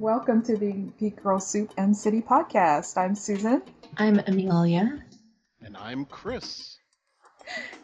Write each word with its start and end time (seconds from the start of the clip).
Welcome 0.00 0.42
to 0.44 0.56
the 0.56 0.72
Geek 0.98 1.22
Girl 1.22 1.38
Soup 1.38 1.70
and 1.76 1.94
City 1.94 2.22
podcast. 2.22 2.96
I'm 2.96 3.14
Susan, 3.14 3.60
I'm 3.98 4.18
Amelia. 4.26 5.04
And 5.60 5.76
I'm 5.76 6.06
Chris. 6.06 6.78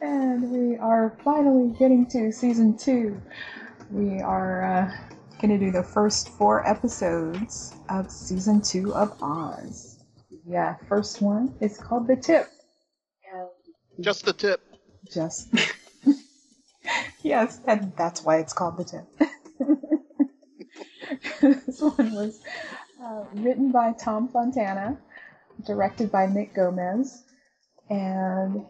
and 0.01 0.51
we 0.51 0.79
are 0.79 1.15
finally 1.23 1.77
getting 1.79 2.07
to 2.07 2.33
season 2.33 2.75
two. 2.75 3.21
We 3.91 4.23
are 4.23 4.65
uh, 4.65 4.97
going 5.43 5.59
to 5.59 5.63
do 5.63 5.71
the 5.71 5.83
first 5.83 6.31
four 6.31 6.67
episodes 6.67 7.75
of 7.91 8.11
season 8.11 8.63
two 8.63 8.95
of 8.95 9.15
Oz. 9.23 9.99
Yeah, 10.47 10.77
first 10.89 11.21
one 11.21 11.55
is 11.61 11.77
called 11.77 12.09
The 12.09 12.17
Tip. 12.17 12.49
Just 14.01 14.25
the 14.25 14.33
tip. 14.33 14.63
just. 15.13 15.55
yes, 17.23 17.61
and 17.67 17.93
that's 17.99 18.23
why 18.23 18.39
it's 18.39 18.55
called 18.55 18.79
The 18.79 18.85
Tip. 18.85 19.29
this 21.41 21.81
one 21.81 22.15
was 22.15 22.41
uh, 23.03 23.25
written 23.35 23.71
by 23.71 23.93
Tom 23.93 24.29
Fontana, 24.29 24.99
directed 25.65 26.11
by 26.11 26.27
Nick 26.27 26.55
Gomez, 26.55 27.25
and 27.89 28.65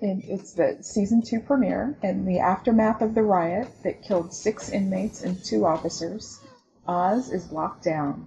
it, 0.00 0.24
it's 0.24 0.52
the 0.52 0.78
season 0.80 1.22
two 1.22 1.40
premiere. 1.40 1.96
In 2.02 2.24
the 2.24 2.38
aftermath 2.38 3.02
of 3.02 3.14
the 3.14 3.22
riot 3.22 3.68
that 3.82 4.02
killed 4.02 4.32
six 4.32 4.70
inmates 4.70 5.22
and 5.22 5.42
two 5.42 5.64
officers, 5.64 6.40
Oz 6.86 7.30
is 7.30 7.52
locked 7.52 7.84
down. 7.84 8.26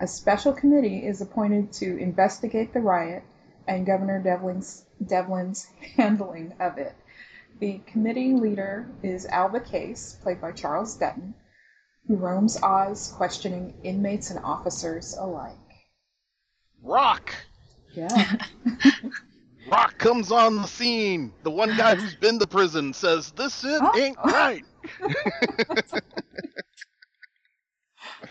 A 0.00 0.06
special 0.06 0.52
committee 0.52 1.06
is 1.06 1.20
appointed 1.20 1.72
to 1.74 1.96
investigate 1.98 2.72
the 2.72 2.80
riot 2.80 3.22
and 3.66 3.86
Governor 3.86 4.22
Devlin's, 4.22 4.84
Devlin's 5.04 5.66
handling 5.96 6.52
of 6.60 6.78
it. 6.78 6.94
The 7.58 7.80
committee 7.86 8.32
leader 8.34 8.88
is 9.02 9.26
Alva 9.26 9.60
Case, 9.60 10.16
played 10.22 10.40
by 10.40 10.52
Charles 10.52 10.96
Dutton, 10.96 11.34
who 12.08 12.16
roams 12.16 12.56
Oz 12.62 13.12
questioning 13.16 13.74
inmates 13.84 14.30
and 14.30 14.40
officers 14.42 15.14
alike. 15.18 15.52
Rock! 16.82 17.34
Yeah. 17.92 18.36
Rock 19.70 19.98
comes 19.98 20.32
on 20.32 20.56
the 20.56 20.66
scene. 20.66 21.32
The 21.42 21.50
one 21.50 21.76
guy 21.76 21.94
who's 21.94 22.14
been 22.14 22.38
to 22.38 22.46
prison 22.46 22.94
says, 22.94 23.30
This 23.32 23.62
it 23.64 23.80
Oh. 23.82 23.92
ain't 23.98 24.16
right. 24.24 24.64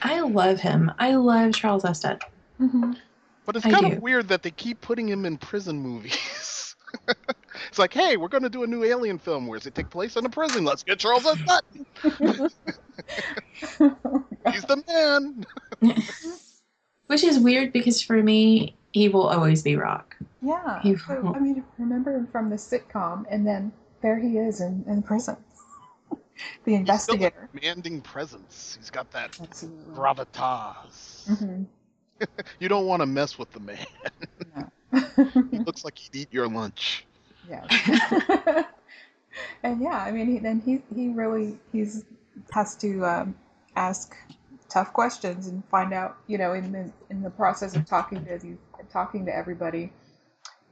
I 0.01 0.21
love 0.21 0.59
him. 0.59 0.91
I 0.97 1.15
love 1.15 1.53
Charles 1.53 1.85
S. 1.85 1.99
Dutton. 1.99 2.19
hmm 2.57 2.93
But 3.45 3.55
it's 3.57 3.65
I 3.65 3.71
kind 3.71 3.85
do. 3.85 3.91
of 3.97 4.01
weird 4.01 4.27
that 4.29 4.41
they 4.41 4.51
keep 4.51 4.81
putting 4.81 5.07
him 5.07 5.25
in 5.25 5.37
prison 5.37 5.79
movies. 5.79 6.75
it's 7.67 7.79
like, 7.79 7.93
hey, 7.93 8.17
we're 8.17 8.27
going 8.27 8.43
to 8.43 8.49
do 8.49 8.63
a 8.63 8.67
new 8.67 8.83
alien 8.83 9.17
film. 9.17 9.47
Where 9.47 9.57
does 9.59 9.67
it 9.67 9.75
take 9.75 9.89
place 9.89 10.15
in 10.15 10.25
a 10.25 10.29
prison? 10.29 10.63
Let's 10.65 10.83
get 10.83 10.99
Charles 10.99 11.25
S. 11.25 11.37
Dutton. 11.45 11.85
He's 14.51 14.63
the 14.65 14.83
man. 14.87 15.45
Which 17.07 17.23
is 17.23 17.39
weird 17.39 17.71
because 17.71 18.01
for 18.01 18.21
me, 18.21 18.75
he 18.91 19.07
will 19.09 19.27
always 19.27 19.61
be 19.63 19.75
Rock. 19.75 20.15
Yeah. 20.41 20.81
He- 20.81 20.95
So, 20.97 21.33
I 21.35 21.39
mean, 21.39 21.63
remember 21.77 22.15
him 22.15 22.27
from 22.27 22.49
the 22.49 22.55
sitcom, 22.57 23.25
and 23.29 23.47
then 23.47 23.71
there 24.01 24.19
he 24.19 24.37
is 24.37 24.59
in, 24.61 24.83
in 24.87 25.01
prison. 25.01 25.37
the 26.11 26.17
He's 26.19 26.23
still 26.65 26.73
a 26.73 26.77
investigator. 26.79 27.49
commanding 27.51 28.01
presence. 28.01 28.75
He's 28.77 28.89
got 28.89 29.09
that 29.11 29.37
Absolutely. 29.41 29.93
gravitas. 29.95 31.27
hmm 31.39 31.63
You 32.59 32.67
don't 32.67 32.85
want 32.87 33.01
to 33.01 33.05
mess 33.05 33.37
with 33.39 33.51
the 33.51 33.59
man. 33.59 33.85
No. 34.55 34.69
He 35.51 35.59
looks 35.59 35.83
like 35.85 35.97
he'd 35.97 36.15
eat 36.15 36.27
your 36.31 36.47
lunch. 36.47 37.06
Yeah. 37.49 38.63
and 39.63 39.81
yeah, 39.81 39.97
I 39.97 40.11
mean, 40.11 40.27
he, 40.31 40.39
then 40.39 40.61
he 40.65 40.81
he 40.93 41.09
really 41.09 41.59
he's 41.71 42.05
has 42.51 42.75
to 42.77 43.05
um, 43.05 43.35
ask 43.75 44.15
tough 44.69 44.93
questions 44.93 45.47
and 45.47 45.63
find 45.69 45.93
out, 45.93 46.17
you 46.27 46.37
know, 46.37 46.53
in 46.53 46.71
the 46.71 46.91
in 47.09 47.21
the 47.21 47.29
process 47.29 47.75
of 47.75 47.85
talking 47.85 48.25
to 48.25 48.57
talking 48.91 49.25
to 49.25 49.35
everybody, 49.35 49.91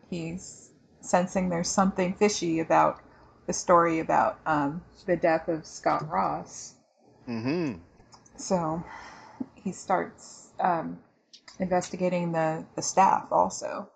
he's 0.09 0.71
sensing 1.01 1.49
there's 1.49 1.69
something 1.69 2.13
fishy 2.13 2.59
about 2.59 2.99
the 3.47 3.53
story 3.53 3.99
about 3.99 4.39
um, 4.45 4.81
the 5.05 5.15
death 5.15 5.47
of 5.47 5.65
Scott 5.65 6.09
Ross. 6.09 6.73
Mm-hmm. 7.30 7.80
So 8.37 8.83
he 9.53 9.71
starts 9.71 10.49
um, 10.59 10.99
investigating 11.59 12.31
the 12.31 12.65
the 12.75 12.81
staff 12.81 13.27
also, 13.31 13.89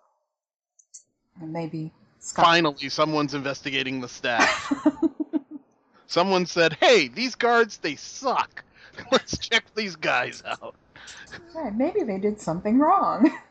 and 1.42 1.52
maybe 1.52 1.92
Finally, 2.20 2.90
someone's 2.90 3.34
investigating 3.34 4.02
the 4.02 4.08
staff. 4.10 4.74
Someone 6.08 6.46
said, 6.46 6.74
"Hey, 6.74 7.08
these 7.08 7.36
guards 7.36 7.78
they 7.78 7.96
suck. 7.96 8.64
Let's 9.12 9.38
check 9.38 9.66
these 9.76 9.96
guys 9.96 10.42
out." 10.46 10.76
Yeah, 11.56 11.70
maybe 11.72 12.04
they 12.04 12.18
did 12.20 12.40
something 12.42 12.80
wrong. 12.80 13.32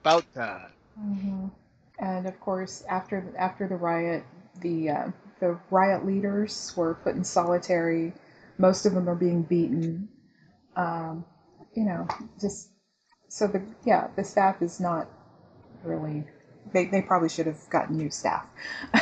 About 0.00 0.26
that. 0.34 0.72
hmm 0.96 1.48
And 1.98 2.26
of 2.26 2.38
course, 2.40 2.84
after 2.88 3.24
after 3.38 3.66
the 3.68 3.76
riot, 3.76 4.24
the 4.60 4.90
uh, 4.90 5.10
the 5.40 5.58
riot 5.70 6.04
leaders 6.06 6.72
were 6.76 6.94
put 6.94 7.14
in 7.16 7.24
solitary. 7.24 8.12
Most 8.58 8.86
of 8.86 8.94
them 8.94 9.08
are 9.08 9.14
being 9.16 9.42
beaten. 9.42 10.08
Um, 10.76 11.24
you 11.74 11.84
know, 11.84 12.06
just 12.40 12.70
so 13.28 13.46
the 13.46 13.62
yeah 13.84 14.08
the 14.16 14.24
staff 14.24 14.62
is 14.62 14.80
not 14.80 15.08
really. 15.84 16.24
They 16.72 16.86
they 16.86 17.02
probably 17.02 17.28
should 17.28 17.46
have 17.46 17.68
gotten 17.70 17.96
new 17.96 18.10
staff. 18.10 18.46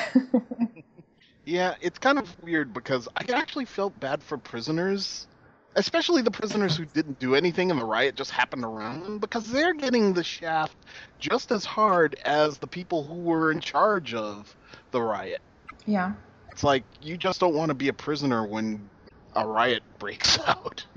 Yeah, 1.44 1.77
it's 1.81 1.99
kind 1.99 2.19
of 2.19 2.37
weird 2.43 2.72
because 2.75 3.09
I 3.16 3.25
actually 3.32 3.66
felt 3.66 3.99
bad 4.00 4.22
for 4.22 4.37
prisoners, 4.38 5.28
especially 5.76 6.22
the 6.22 6.31
prisoners 6.31 6.76
who 6.76 6.84
didn't 6.87 7.19
do 7.21 7.34
anything 7.37 7.71
and 7.71 7.81
the 7.81 7.84
riot 7.84 8.16
just 8.16 8.32
happened 8.32 8.65
around 8.65 9.03
them, 9.03 9.19
because 9.19 9.50
they're 9.50 9.75
getting 9.75 10.12
the 10.12 10.25
shaft 10.25 10.76
just 11.19 11.53
as 11.53 11.65
hard 11.65 12.16
as 12.25 12.59
the 12.59 12.66
people 12.66 13.05
who 13.05 13.15
were 13.22 13.53
in 13.53 13.60
charge 13.60 14.12
of 14.15 14.56
the 14.91 15.00
riot. 15.03 15.43
yeah. 15.87 16.15
It's 16.50 16.65
like 16.65 16.84
you 17.00 17.16
just 17.16 17.41
don't 17.41 17.55
want 17.55 17.69
to 17.71 17.75
be 17.75 17.88
a 17.88 17.93
prisoner 17.93 18.47
when 18.47 18.91
a 19.34 19.47
riot 19.47 19.84
breaks 19.99 20.38
out. 20.47 20.87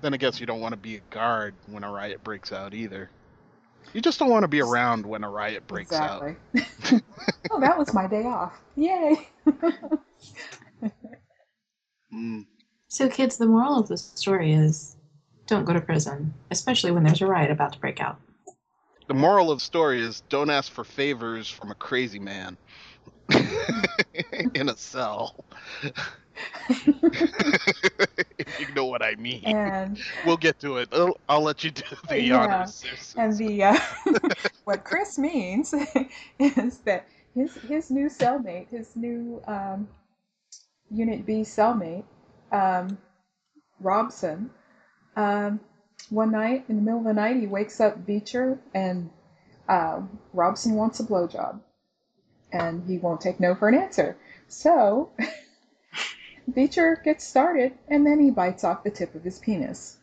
then 0.00 0.14
I 0.14 0.16
guess 0.16 0.40
you 0.40 0.46
don't 0.46 0.60
want 0.60 0.72
to 0.72 0.76
be 0.78 0.96
a 0.96 1.00
guard 1.10 1.56
when 1.66 1.84
a 1.84 1.90
riot 1.90 2.22
breaks 2.22 2.52
out 2.52 2.74
either. 2.74 3.10
You 3.92 4.00
just 4.00 4.18
don't 4.18 4.30
want 4.30 4.42
to 4.42 4.48
be 4.48 4.60
around 4.60 5.06
when 5.06 5.24
a 5.24 5.30
riot 5.30 5.66
breaks 5.66 5.92
out. 5.92 6.34
oh, 7.50 7.60
that 7.60 7.78
was 7.78 7.94
my 7.94 8.06
day 8.06 8.24
off. 8.24 8.52
Yay! 8.76 9.28
Mm. 12.16 12.46
So, 12.88 13.08
kids, 13.08 13.36
the 13.36 13.46
moral 13.46 13.78
of 13.78 13.88
the 13.88 13.96
story 13.96 14.52
is 14.52 14.96
don't 15.46 15.64
go 15.64 15.72
to 15.72 15.80
prison, 15.80 16.34
especially 16.50 16.90
when 16.90 17.04
there's 17.04 17.20
a 17.20 17.26
riot 17.26 17.50
about 17.50 17.72
to 17.74 17.78
break 17.78 18.00
out. 18.00 18.20
The 19.08 19.14
moral 19.14 19.50
of 19.50 19.58
the 19.58 19.64
story 19.64 20.00
is 20.00 20.22
don't 20.28 20.50
ask 20.50 20.72
for 20.72 20.84
favors 20.84 21.48
from 21.48 21.70
a 21.70 21.74
crazy 21.74 22.18
man 22.18 22.56
in 24.54 24.68
a 24.68 24.76
cell. 24.76 25.44
you 28.58 28.66
know 28.66 28.86
what 28.86 29.02
I 29.02 29.14
mean. 29.16 29.54
and 29.54 30.04
We'll 30.22 30.36
get 30.36 30.58
to 30.60 30.78
it. 30.78 30.88
I'll, 30.92 31.16
I'll 31.28 31.42
let 31.42 31.64
you 31.64 31.70
do 31.70 31.82
the 32.08 32.30
Yeah. 32.30 32.32
honors. 32.32 32.84
And 33.16 33.38
the 33.38 33.62
uh, 33.64 33.78
what 34.64 34.84
Chris 34.84 35.18
means 35.18 35.74
is 36.38 36.78
that 36.78 37.06
his 37.34 37.58
his 37.68 37.90
new 37.90 38.08
cellmate, 38.08 38.68
his 38.70 38.96
new 38.96 39.42
um, 39.46 39.88
Unit 40.90 41.26
B 41.26 41.42
cellmate, 41.42 42.04
um, 42.52 42.98
Robson, 43.80 44.50
um, 45.16 45.60
one 46.10 46.32
night 46.32 46.64
in 46.68 46.76
the 46.76 46.82
middle 46.82 47.00
of 47.00 47.04
the 47.06 47.14
night 47.14 47.36
he 47.36 47.46
wakes 47.46 47.80
up 47.80 48.06
Beecher 48.06 48.58
and 48.74 49.10
uh, 49.68 50.02
Robson 50.32 50.74
wants 50.74 51.00
a 51.00 51.04
blowjob, 51.04 51.60
and 52.52 52.88
he 52.88 52.98
won't 52.98 53.20
take 53.20 53.40
no 53.40 53.54
for 53.54 53.68
an 53.68 53.74
answer. 53.74 54.16
So 54.48 55.10
Beecher 56.52 57.00
gets 57.04 57.24
started, 57.26 57.72
and 57.88 58.06
then 58.06 58.20
he 58.20 58.30
bites 58.30 58.64
off 58.64 58.84
the 58.84 58.90
tip 58.90 59.14
of 59.14 59.24
his 59.24 59.38
penis. 59.38 59.98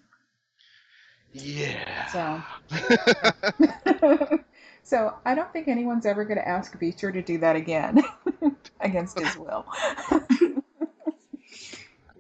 Yeah. 1.32 2.08
So. 2.12 2.44
so 4.84 5.16
I 5.26 5.36
don't 5.36 5.52
think 5.54 5.68
anyone's 5.68 6.06
ever 6.06 6.26
going 6.26 6.38
to 6.38 6.48
ask 6.48 6.78
Beecher 6.80 7.12
to 7.12 7.22
do 7.22 7.38
that 7.40 7.56
again 7.56 8.04
against 8.82 9.20
his 9.20 9.36
will. 9.38 9.66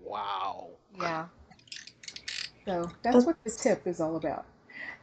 wow. 0.03 0.69
yeah. 0.99 1.25
So 2.65 2.89
that's 3.01 3.25
what 3.25 3.35
this 3.43 3.57
tip 3.57 3.85
is 3.87 3.99
all 3.99 4.15
about. 4.15 4.45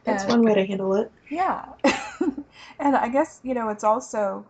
That's 0.03 0.23
And- 0.23 0.31
one 0.31 0.41
way 0.43 0.55
to 0.55 0.65
handle 0.65 0.95
it. 0.95 1.11
Yeah. 1.29 1.65
and 2.79 2.95
I 2.95 3.07
guess, 3.07 3.39
you 3.43 3.53
know, 3.53 3.69
it's 3.69 3.83
also 3.83 4.45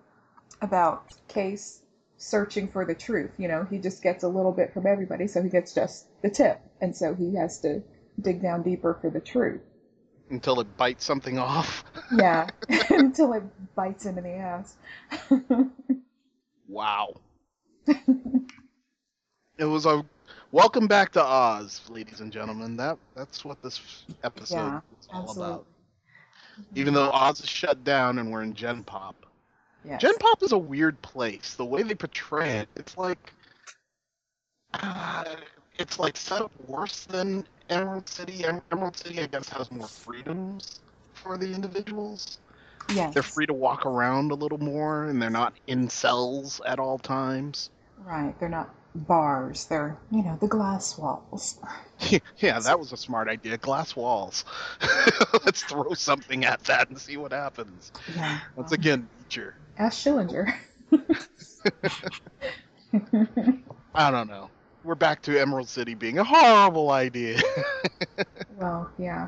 about 0.62 1.13
Case 1.28 1.81
searching 2.21 2.68
for 2.68 2.85
the 2.85 2.94
truth. 2.95 3.31
You 3.38 3.47
know, 3.47 3.65
he 3.69 3.79
just 3.79 4.03
gets 4.03 4.23
a 4.23 4.27
little 4.27 4.51
bit 4.51 4.73
from 4.73 4.85
everybody, 4.85 5.27
so 5.27 5.41
he 5.41 5.50
gets 5.50 5.73
just 5.73 6.06
the 6.21 6.29
tip. 6.29 6.59
And 6.79 6.95
so 6.95 7.15
he 7.15 7.35
has 7.35 7.59
to 7.62 7.81
dig 8.21 8.41
down 8.41 8.62
deeper 8.63 8.97
for 9.01 9.09
the 9.09 9.19
truth. 9.19 9.62
Until 10.29 10.59
it 10.62 10.77
bites 10.77 11.03
something 11.03 11.39
off. 11.39 11.83
Yeah. 12.15 12.47
Until 12.89 13.33
it 13.33 13.44
bites 13.75 14.06
him 14.06 14.18
in 14.19 14.23
the 14.23 14.35
ass. 14.35 14.75
Wow. 16.68 17.15
it 17.88 19.65
was 19.65 19.85
a 19.85 20.06
Welcome 20.53 20.88
back 20.88 21.13
to 21.13 21.23
Oz, 21.23 21.81
ladies 21.89 22.19
and 22.19 22.31
gentlemen. 22.31 22.75
That 22.75 22.97
that's 23.15 23.45
what 23.45 23.62
this 23.63 24.03
episode 24.23 24.56
Yeah, 24.57 24.81
is 25.00 25.07
all 25.09 25.23
absolutely. 25.23 25.53
about. 25.53 25.65
Even 26.75 26.94
though 26.94 27.09
Oz 27.09 27.39
is 27.39 27.50
shut 27.50 27.83
down 27.85 28.19
and 28.19 28.31
we're 28.31 28.44
in 28.44 28.53
Gen 28.53 28.83
Pop. 28.83 29.20
Yes. 29.83 30.01
Gen 30.01 30.18
Pop 30.19 30.44
is 30.44 30.51
a 30.51 30.57
weird 30.57 31.01
place. 31.01 31.56
The 31.56 31.66
way 31.66 31.83
they 31.83 31.95
portray 31.95 32.60
it, 32.60 32.69
it's 32.75 32.98
like 32.98 33.33
uh, 34.75 35.24
it's 35.78 36.00
like 36.00 36.16
set 36.16 36.42
up 36.42 36.51
worse 36.68 37.06
than 37.06 37.45
Emerald 37.69 38.07
City. 38.07 38.45
Emerald 38.72 38.98
City, 38.98 39.22
I 39.22 39.28
guess, 39.28 39.50
has 39.50 39.72
more 39.72 39.88
freedoms 39.88 40.80
for 41.13 41.38
the 41.38 41.54
individuals. 41.54 42.39
Yes. 42.94 43.13
They're 43.13 43.24
free 43.24 43.45
to 43.48 43.54
walk 43.54 43.86
around 43.86 44.31
a 44.31 44.36
little 44.36 44.57
more, 44.57 45.06
and 45.06 45.22
they're 45.22 45.30
not 45.30 45.54
in 45.68 45.89
cells 45.89 46.62
at 46.66 46.80
all 46.80 47.00
times. 47.00 47.69
Right. 48.06 48.38
They're 48.39 48.50
not 48.50 48.74
bars. 48.94 49.66
They're 49.66 49.98
you 50.12 50.24
know 50.24 50.38
the 50.39 50.48
glass 50.48 50.98
walls. 50.98 51.60
yeah, 52.38 52.60
that 52.60 52.80
was 52.80 52.92
a 52.92 52.98
smart 52.98 53.28
idea. 53.30 53.57
Glass 53.57 53.95
walls. 53.95 54.45
Let's 55.45 55.63
throw 55.63 55.94
something 55.94 56.45
at 56.45 56.63
that 56.66 56.89
and 56.89 57.00
see 57.00 57.18
what 57.18 57.31
happens. 57.31 57.92
Yeah. 58.16 58.39
Once 58.56 58.72
again, 58.72 59.07
nature. 59.31 59.56
Ask 59.77 60.06
Schillinger. 60.06 60.53
I 63.95 64.12
don't 64.12 64.29
know. 64.29 64.50
We're 64.83 64.95
back 64.95 65.21
to 65.23 65.39
Emerald 65.39 65.69
City 65.69 65.94
being 65.94 66.18
a 66.18 66.23
horrible 66.23 66.91
idea. 66.91 67.39
well, 68.57 68.89
yeah. 68.97 69.27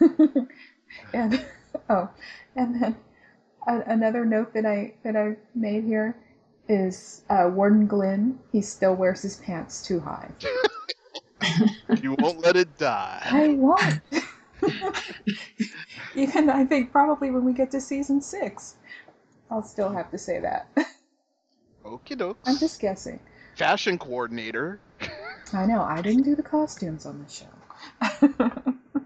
and 1.12 1.44
oh, 1.90 2.08
and 2.56 2.82
then 2.82 2.96
a, 3.66 3.80
another 3.86 4.24
note 4.24 4.54
that 4.54 4.64
I 4.64 4.94
that 5.04 5.14
I 5.14 5.36
made 5.54 5.84
here 5.84 6.16
is 6.68 7.22
uh, 7.28 7.50
Warden 7.52 7.86
Glynn. 7.86 8.38
He 8.50 8.62
still 8.62 8.94
wears 8.94 9.22
his 9.22 9.36
pants 9.36 9.86
too 9.86 10.00
high. 10.00 10.30
you 12.02 12.14
won't 12.18 12.40
let 12.40 12.56
it 12.56 12.78
die. 12.78 13.20
I 13.24 13.48
won't. 13.48 14.00
Even 16.16 16.50
I 16.50 16.64
think 16.64 16.90
probably 16.90 17.30
when 17.30 17.44
we 17.44 17.52
get 17.52 17.70
to 17.72 17.80
season 17.80 18.20
six, 18.20 18.74
I'll 19.50 19.62
still 19.62 19.90
have 19.90 20.10
to 20.10 20.18
say 20.18 20.40
that. 20.40 20.68
Okie 21.84 22.16
dokes. 22.16 22.36
I'm 22.44 22.58
just 22.58 22.80
guessing. 22.80 23.18
Fashion 23.56 23.98
coordinator, 23.98 24.80
I 25.52 25.66
know 25.66 25.82
I 25.82 26.00
didn't 26.02 26.22
do 26.24 26.34
the 26.36 26.42
costumes 26.42 27.06
on 27.06 27.24
the 27.24 27.30
show. 27.30 27.46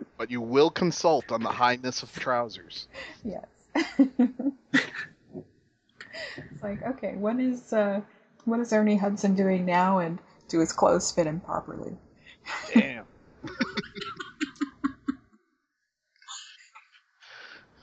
but 0.18 0.30
you 0.30 0.40
will 0.40 0.70
consult 0.70 1.30
on 1.30 1.42
the 1.42 1.50
highness 1.50 2.02
of 2.02 2.12
trousers. 2.12 2.88
yes. 3.24 3.44
it's 3.74 4.12
like 6.62 6.82
okay, 6.82 7.14
what 7.16 7.38
is 7.38 7.72
uh, 7.72 8.00
what 8.44 8.60
is 8.60 8.72
Ernie 8.72 8.96
Hudson 8.96 9.34
doing 9.34 9.64
now, 9.64 9.98
and 9.98 10.18
do 10.48 10.58
his 10.58 10.72
clothes 10.72 11.12
fit 11.12 11.26
him 11.26 11.40
properly? 11.40 11.96
Damn. 12.74 13.04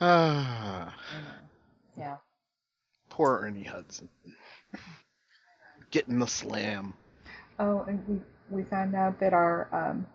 ah. 0.00 0.94
Poor 3.20 3.40
Ernie 3.42 3.64
Hudson. 3.64 4.08
Getting 5.90 6.18
the 6.20 6.26
slam. 6.26 6.94
Oh, 7.58 7.84
and 7.86 8.02
we 8.08 8.20
we 8.48 8.64
found 8.64 8.94
out 8.94 9.20
that 9.20 9.34
our 9.34 9.68
um, 9.72 10.06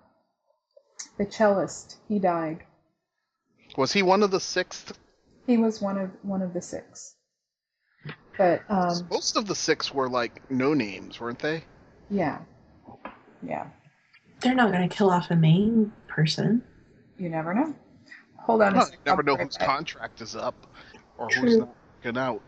the 1.19 1.25
cellist 1.25 1.97
he 2.07 2.17
died. 2.17 2.63
Was 3.77 3.91
he 3.93 4.01
one 4.01 4.23
of 4.23 4.31
the 4.31 4.39
sixth? 4.39 4.97
He 5.45 5.57
was 5.57 5.81
one 5.81 5.99
of 5.99 6.09
one 6.23 6.41
of 6.41 6.51
the 6.55 6.61
six. 6.63 7.15
But 8.39 8.63
um, 8.69 9.07
Most 9.11 9.37
of 9.37 9.45
the 9.45 9.55
six 9.55 9.93
were 9.93 10.09
like 10.09 10.49
no 10.49 10.73
names, 10.73 11.19
weren't 11.19 11.39
they? 11.39 11.63
yeah, 12.09 12.39
yeah. 13.47 13.67
They're 14.41 14.55
not 14.55 14.71
going 14.71 14.87
to 14.89 14.95
kill 14.95 15.11
off 15.11 15.29
a 15.29 15.35
main 15.35 15.91
person. 16.07 16.63
You 17.19 17.29
never 17.29 17.53
know. 17.53 17.75
Hold 18.39 18.63
on. 18.63 18.73
a 18.73 18.77
Well, 18.77 18.85
sec, 18.87 18.93
you 18.93 18.99
never 19.05 19.21
know 19.23 19.35
right 19.35 19.45
whose 19.45 19.57
back. 19.57 19.67
contract 19.67 20.21
is 20.21 20.35
up, 20.35 20.55
or 21.19 21.27
who's 21.27 21.55
True. 21.55 21.57
not 21.59 21.75
working 22.03 22.19
out, 22.19 22.41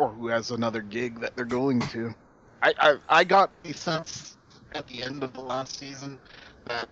or 0.00 0.10
who 0.14 0.28
has 0.28 0.52
another 0.52 0.82
gig 0.82 1.20
that 1.20 1.36
they're 1.36 1.46
going 1.46 1.80
to. 1.80 2.14
I, 2.62 2.74
I 2.80 2.96
I 3.10 3.24
got 3.24 3.52
the 3.64 3.74
sense 3.74 4.38
at 4.74 4.88
the 4.88 5.02
end 5.04 5.24
of 5.24 5.34
the 5.34 5.42
last 5.42 5.78
season 5.78 6.20
that 6.66 6.90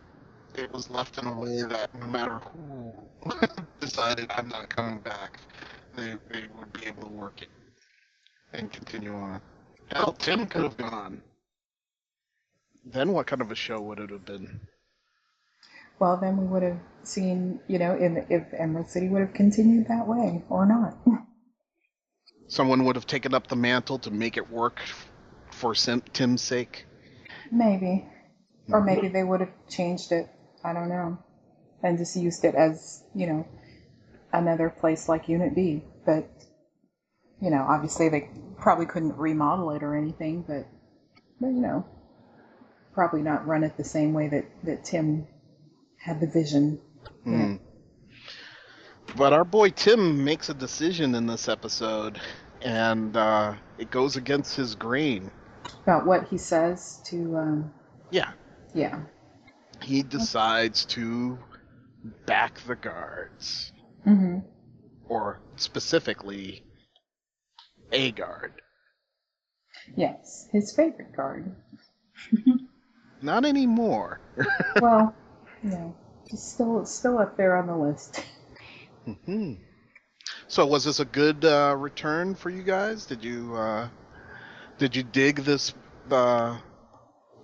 it 0.54 0.72
was 0.72 0.90
left 0.90 1.18
in 1.18 1.26
a 1.26 1.40
way 1.40 1.62
that 1.62 1.94
no 1.94 2.06
matter 2.08 2.40
who 2.52 2.94
decided 3.80 4.30
I'm 4.30 4.48
not 4.48 4.70
coming 4.70 5.00
back, 5.00 5.40
they 5.94 6.16
they 6.30 6.44
would 6.58 6.72
be 6.74 6.86
able 6.86 7.04
to 7.04 7.10
work 7.12 7.42
it 7.42 7.50
and 8.54 8.72
continue 8.72 9.14
on. 9.14 9.42
Hell, 9.92 10.14
Tim 10.14 10.46
could 10.46 10.64
have 10.64 10.78
gone. 10.78 11.22
Then 12.84 13.12
what 13.12 13.28
kind 13.28 13.42
of 13.42 13.52
a 13.52 13.56
show 13.56 13.80
would 13.82 14.00
it 14.00 14.10
have 14.10 14.26
been? 14.26 14.60
Well, 16.00 16.18
then 16.20 16.38
we 16.38 16.46
would 16.46 16.64
have 16.64 16.80
seen, 17.04 17.60
you 17.68 17.78
know, 17.80 17.96
in, 17.96 18.26
if 18.30 18.44
Emerald 18.54 18.88
City 18.88 19.08
would 19.08 19.22
have 19.22 19.34
continued 19.34 19.88
that 19.88 20.08
way 20.08 20.44
or 20.50 20.66
not. 20.66 20.98
Someone 22.48 22.84
would 22.84 22.96
have 22.96 23.06
taken 23.06 23.34
up 23.34 23.46
the 23.46 23.56
mantle 23.56 23.98
to 24.00 24.10
make 24.10 24.36
it 24.36 24.50
work 24.50 24.80
for 25.50 25.74
Sim- 25.74 26.02
Tim's 26.12 26.42
sake. 26.42 26.86
maybe. 27.52 28.06
Or 28.70 28.82
maybe 28.82 29.08
they 29.08 29.24
would 29.24 29.40
have 29.40 29.52
changed 29.68 30.12
it. 30.12 30.28
I 30.62 30.72
don't 30.74 30.88
know. 30.88 31.18
And 31.82 31.96
just 31.96 32.16
used 32.16 32.44
it 32.44 32.54
as, 32.54 33.02
you 33.14 33.26
know, 33.26 33.46
another 34.32 34.68
place 34.68 35.08
like 35.08 35.28
Unit 35.28 35.54
B. 35.54 35.82
But, 36.04 36.28
you 37.40 37.50
know, 37.50 37.64
obviously 37.66 38.08
they 38.08 38.30
probably 38.58 38.86
couldn't 38.86 39.16
remodel 39.16 39.70
it 39.70 39.82
or 39.82 39.96
anything, 39.96 40.44
but, 40.46 40.66
but 41.40 41.48
you 41.48 41.60
know, 41.60 41.86
probably 42.92 43.22
not 43.22 43.46
run 43.46 43.64
it 43.64 43.76
the 43.76 43.84
same 43.84 44.12
way 44.12 44.28
that, 44.28 44.44
that 44.64 44.84
Tim 44.84 45.26
had 45.98 46.20
the 46.20 46.26
vision. 46.26 46.80
Hmm. 47.24 47.56
But 49.16 49.32
our 49.32 49.44
boy 49.44 49.70
Tim 49.70 50.24
makes 50.24 50.48
a 50.48 50.54
decision 50.54 51.14
in 51.14 51.26
this 51.26 51.48
episode, 51.48 52.20
and 52.62 53.16
uh, 53.16 53.54
it 53.78 53.90
goes 53.90 54.16
against 54.16 54.54
his 54.56 54.74
grain. 54.74 55.30
About 55.82 56.06
what 56.06 56.28
he 56.28 56.38
says 56.38 57.00
to, 57.06 57.36
um, 57.36 57.72
Yeah, 58.10 58.32
yeah. 58.74 59.00
he 59.82 60.02
decides 60.02 60.84
to 60.86 61.38
back 62.26 62.60
the 62.66 62.76
guards, 62.76 63.72
Mm-hmm. 64.06 64.38
or 65.08 65.40
specifically, 65.56 66.62
a 67.92 68.12
guard. 68.12 68.52
Yes, 69.96 70.48
his 70.52 70.72
favorite 70.72 71.14
guard. 71.16 71.50
Not 73.22 73.44
anymore. 73.44 74.20
well, 74.80 75.14
yeah, 75.62 75.88
it's 76.26 76.42
still 76.42 76.84
still 76.86 77.18
up 77.18 77.36
there 77.36 77.56
on 77.56 77.66
the 77.66 77.76
list. 77.76 78.24
hmm 79.14 79.54
So 80.48 80.66
was 80.66 80.84
this 80.84 81.00
a 81.00 81.04
good 81.04 81.44
uh, 81.44 81.74
return 81.78 82.34
for 82.34 82.50
you 82.50 82.62
guys? 82.62 83.06
Did 83.06 83.24
you 83.24 83.54
uh, 83.56 83.88
did 84.78 84.96
you 84.96 85.02
dig 85.02 85.40
this 85.40 85.72
uh, 86.10 86.58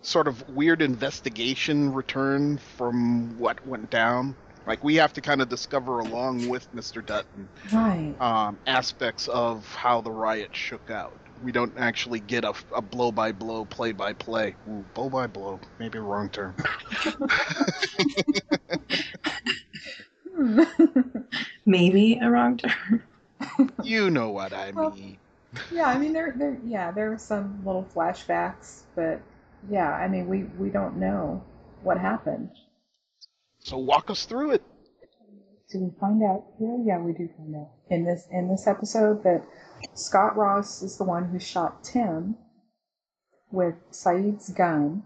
sort 0.03 0.29
of 0.29 0.49
weird 0.49 0.83
investigation 0.83 1.93
return 1.93 2.59
from 2.59 3.39
what 3.39 3.65
went 3.67 3.91
down? 3.91 4.37
Like 4.67 4.85
we 4.85 4.97
have 4.97 5.13
to 5.15 5.23
kind 5.23 5.43
of 5.43 5.49
discover 5.49 6.01
along 6.01 6.49
with 6.49 6.73
Mr. 6.73 7.03
Dutton 7.03 7.51
Right. 7.71 8.17
um, 8.21 8.61
aspects 8.67 9.29
of 9.29 9.67
how 9.75 10.01
the 10.01 10.13
riot 10.13 10.55
shook 10.55 10.91
out. 10.91 11.21
We 11.41 11.53
don't 11.53 11.77
actually 11.79 12.21
get 12.21 12.45
a, 12.45 12.55
a 12.75 12.83
blow 12.83 13.13
by 13.13 13.33
blow, 13.33 13.65
play 13.65 13.93
by 13.93 14.13
play. 14.15 14.57
Ooh, 14.69 14.87
blow 14.95 15.11
by 15.11 15.27
blow, 15.27 15.61
maybe 15.79 15.99
wrong 15.99 16.31
term. 16.31 16.55
Maybe 21.67 22.19
a 22.21 22.31
wrong 22.31 22.57
term. 22.59 23.03
You 23.83 24.11
know 24.11 24.31
what 24.31 24.53
I 24.53 24.71
Well- 24.71 24.91
mean. 24.95 25.19
yeah, 25.71 25.87
I 25.87 25.99
mean 25.99 26.13
there 26.13 26.35
there 26.37 26.57
yeah 26.65 26.91
there 26.91 27.13
are 27.13 27.19
some 27.19 27.63
little 27.65 27.87
flashbacks, 27.95 28.83
but 28.97 29.21
yeah, 29.69 29.91
I 29.93 30.09
mean 30.09 30.29
we 30.29 30.45
we 30.59 30.71
don't 30.71 30.97
know 30.97 31.43
what 31.83 31.99
happened. 31.99 32.51
So 33.59 33.77
walk 33.79 34.11
us 34.11 34.25
through 34.25 34.53
it. 34.53 34.63
Do 35.71 35.81
we 35.81 35.91
find 36.01 36.23
out 36.23 36.45
here? 36.59 36.79
Yeah, 36.85 36.99
we 36.99 37.13
do 37.13 37.29
find 37.37 37.55
out 37.57 37.71
in 37.91 38.05
this 38.05 38.27
in 38.31 38.49
this 38.49 38.67
episode 38.67 39.23
that 39.25 39.45
Scott 39.95 40.37
Ross 40.37 40.83
is 40.83 40.97
the 40.97 41.05
one 41.05 41.25
who 41.27 41.39
shot 41.39 41.85
Tim 41.85 42.37
with 43.51 43.75
Saeed's 43.91 44.49
gun 44.51 45.03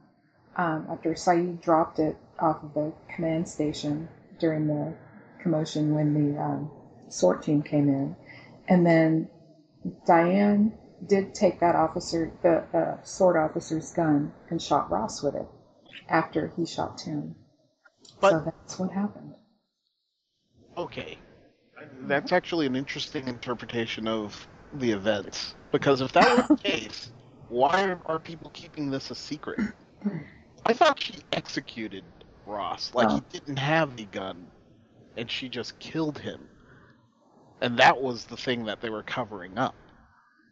um, 0.57 0.87
after 0.91 1.15
Saeed 1.17 1.61
dropped 1.61 1.99
it 1.99 2.17
off 2.39 2.63
of 2.63 2.73
the 2.75 2.93
command 3.15 3.49
station 3.49 4.09
during 4.39 4.67
the 4.69 4.95
commotion 5.40 5.95
when 5.95 6.14
the 6.14 6.40
um, 6.40 6.71
SORT 7.09 7.42
team 7.42 7.62
came 7.62 7.88
in, 7.88 8.16
and 8.68 8.87
then 8.87 9.28
Diane 10.07 10.73
did 11.07 11.35
take 11.35 11.61
that 11.61 11.76
officer, 11.76 12.33
the 12.42 12.64
uh, 12.76 13.02
SORT 13.02 13.37
officer's 13.37 13.92
gun, 13.92 14.33
and 14.50 14.61
shot 14.61 14.90
Ross 14.90 15.23
with 15.23 15.35
it 15.35 15.47
after 16.09 16.52
he 16.57 16.66
shot 16.66 16.99
Tim. 16.99 17.35
But 18.21 18.30
so 18.30 18.42
that's 18.45 18.78
what 18.78 18.92
happened. 18.92 19.35
Okay. 20.76 21.18
That's 22.02 22.33
actually 22.33 22.66
an 22.66 22.76
interesting 22.76 23.28
interpretation 23.28 24.09
of 24.09 24.47
the 24.75 24.92
events. 24.92 25.54
Because 25.73 26.00
if 26.00 26.12
that 26.12 26.30
were 26.30 26.42
the 26.42 26.62
case, 26.62 27.11
why 27.49 27.97
are 28.07 28.18
people 28.18 28.50
keeping 28.52 28.90
this 28.90 29.11
a 29.11 29.14
secret? 29.14 29.61
I 30.66 30.73
thought 30.73 31.00
she 31.02 31.14
executed 31.33 32.04
Ross, 32.47 32.92
like 32.95 33.11
he 33.11 33.21
Oh. 33.21 33.25
didn't 33.33 33.59
have 33.59 33.97
the 33.97 34.04
gun, 34.07 34.47
and 35.19 35.31
she 35.31 35.49
just 35.49 35.79
killed 35.79 36.19
him. 36.19 36.41
And 37.61 37.79
that 37.79 38.01
was 38.01 38.25
the 38.25 38.37
thing 38.37 38.65
that 38.67 38.81
they 38.81 38.89
were 38.89 39.03
covering 39.03 39.59
up. 39.59 39.75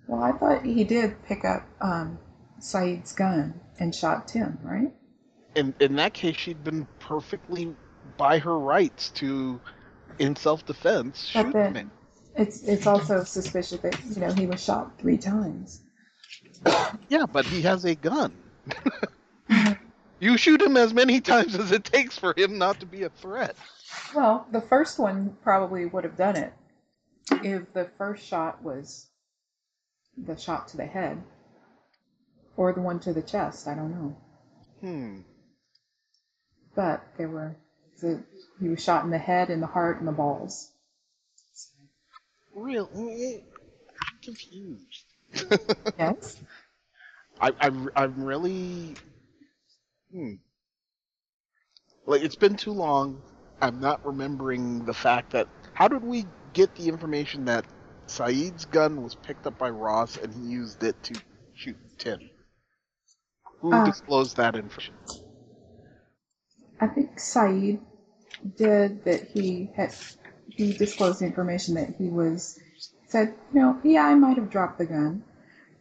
Well, 0.08 0.22
I 0.22 0.32
thought 0.32 0.64
he 0.64 0.84
did 0.84 1.22
pick 1.24 1.44
up 1.44 1.66
um, 1.80 2.18
Saeed's 2.58 3.12
gun 3.12 3.60
and 3.78 3.94
shot 3.94 4.28
Tim, 4.28 4.58
right? 4.62 4.92
In 5.54 5.74
in 5.80 5.96
that 5.96 6.12
case, 6.12 6.36
she'd 6.36 6.62
been 6.62 6.86
perfectly 7.00 7.74
by 8.16 8.38
her 8.38 8.58
rights 8.58 9.10
to, 9.10 9.60
in 10.18 10.36
self-defense, 10.36 11.26
shoot 11.26 11.54
him. 11.54 11.90
It's 12.36 12.62
it's 12.64 12.86
also 12.86 13.24
suspicious 13.24 13.80
that 13.80 13.98
you 14.04 14.20
know 14.20 14.32
he 14.32 14.46
was 14.46 14.62
shot 14.62 14.98
three 14.98 15.16
times. 15.16 15.80
Yeah, 17.08 17.26
but 17.26 17.46
he 17.46 17.62
has 17.62 17.84
a 17.84 17.94
gun. 17.94 18.32
you 20.20 20.36
shoot 20.36 20.60
him 20.60 20.76
as 20.76 20.92
many 20.92 21.20
times 21.20 21.54
as 21.54 21.72
it 21.72 21.84
takes 21.84 22.18
for 22.18 22.34
him 22.36 22.58
not 22.58 22.80
to 22.80 22.86
be 22.86 23.04
a 23.04 23.08
threat. 23.08 23.56
Well, 24.14 24.46
the 24.50 24.60
first 24.60 24.98
one 24.98 25.36
probably 25.42 25.86
would 25.86 26.04
have 26.04 26.16
done 26.16 26.36
it 26.36 26.52
if 27.42 27.72
the 27.72 27.90
first 27.98 28.24
shot 28.26 28.62
was 28.62 29.06
the 30.16 30.36
shot 30.36 30.68
to 30.68 30.76
the 30.76 30.86
head 30.86 31.22
or 32.56 32.72
the 32.72 32.80
one 32.80 33.00
to 33.00 33.12
the 33.12 33.22
chest. 33.22 33.66
I 33.66 33.74
don't 33.74 33.90
know, 33.90 34.16
Hmm. 34.80 35.20
but 36.74 37.02
there 37.16 37.28
were 37.28 37.56
the, 38.00 38.22
he 38.60 38.68
was 38.68 38.82
shot 38.82 39.04
in 39.04 39.10
the 39.10 39.18
head, 39.18 39.50
in 39.50 39.60
the 39.60 39.66
heart, 39.66 39.98
and 39.98 40.08
the 40.08 40.12
balls. 40.12 40.70
Real. 42.54 42.88
I'm 42.94 44.18
confused. 44.22 45.04
Yes. 45.98 46.38
I, 47.40 47.52
I, 47.60 47.70
I'm 47.96 48.24
really. 48.24 48.94
Hmm. 50.12 50.34
Like, 52.06 52.22
it's 52.22 52.36
been 52.36 52.56
too 52.56 52.72
long. 52.72 53.20
I'm 53.60 53.80
not 53.80 54.04
remembering 54.06 54.84
the 54.84 54.94
fact 54.94 55.32
that. 55.32 55.48
How 55.74 55.88
did 55.88 56.04
we 56.04 56.26
get 56.54 56.74
the 56.76 56.88
information 56.88 57.44
that 57.46 57.66
Saeed's 58.06 58.64
gun 58.66 59.02
was 59.02 59.14
picked 59.14 59.46
up 59.46 59.58
by 59.58 59.70
Ross 59.70 60.16
and 60.16 60.32
he 60.34 60.40
used 60.52 60.82
it 60.82 61.02
to 61.04 61.14
shoot 61.54 61.76
Tim? 61.98 62.30
Who 63.60 63.80
Uh. 63.80 63.82
disclosed 63.82 64.36
that 64.38 64.56
information? 64.56 64.94
I 66.80 66.86
think 66.88 67.18
Saeed 67.18 67.80
did 68.56 69.04
that 69.04 69.28
he 69.28 69.70
had 69.76 69.94
he 70.48 70.72
disclosed 70.72 71.20
the 71.20 71.26
information 71.26 71.74
that 71.74 71.94
he 71.96 72.08
was 72.08 72.58
said, 73.06 73.34
you 73.52 73.60
know, 73.60 73.80
yeah, 73.84 74.06
I 74.06 74.14
might 74.14 74.36
have 74.36 74.50
dropped 74.50 74.78
the 74.78 74.86
gun, 74.86 75.24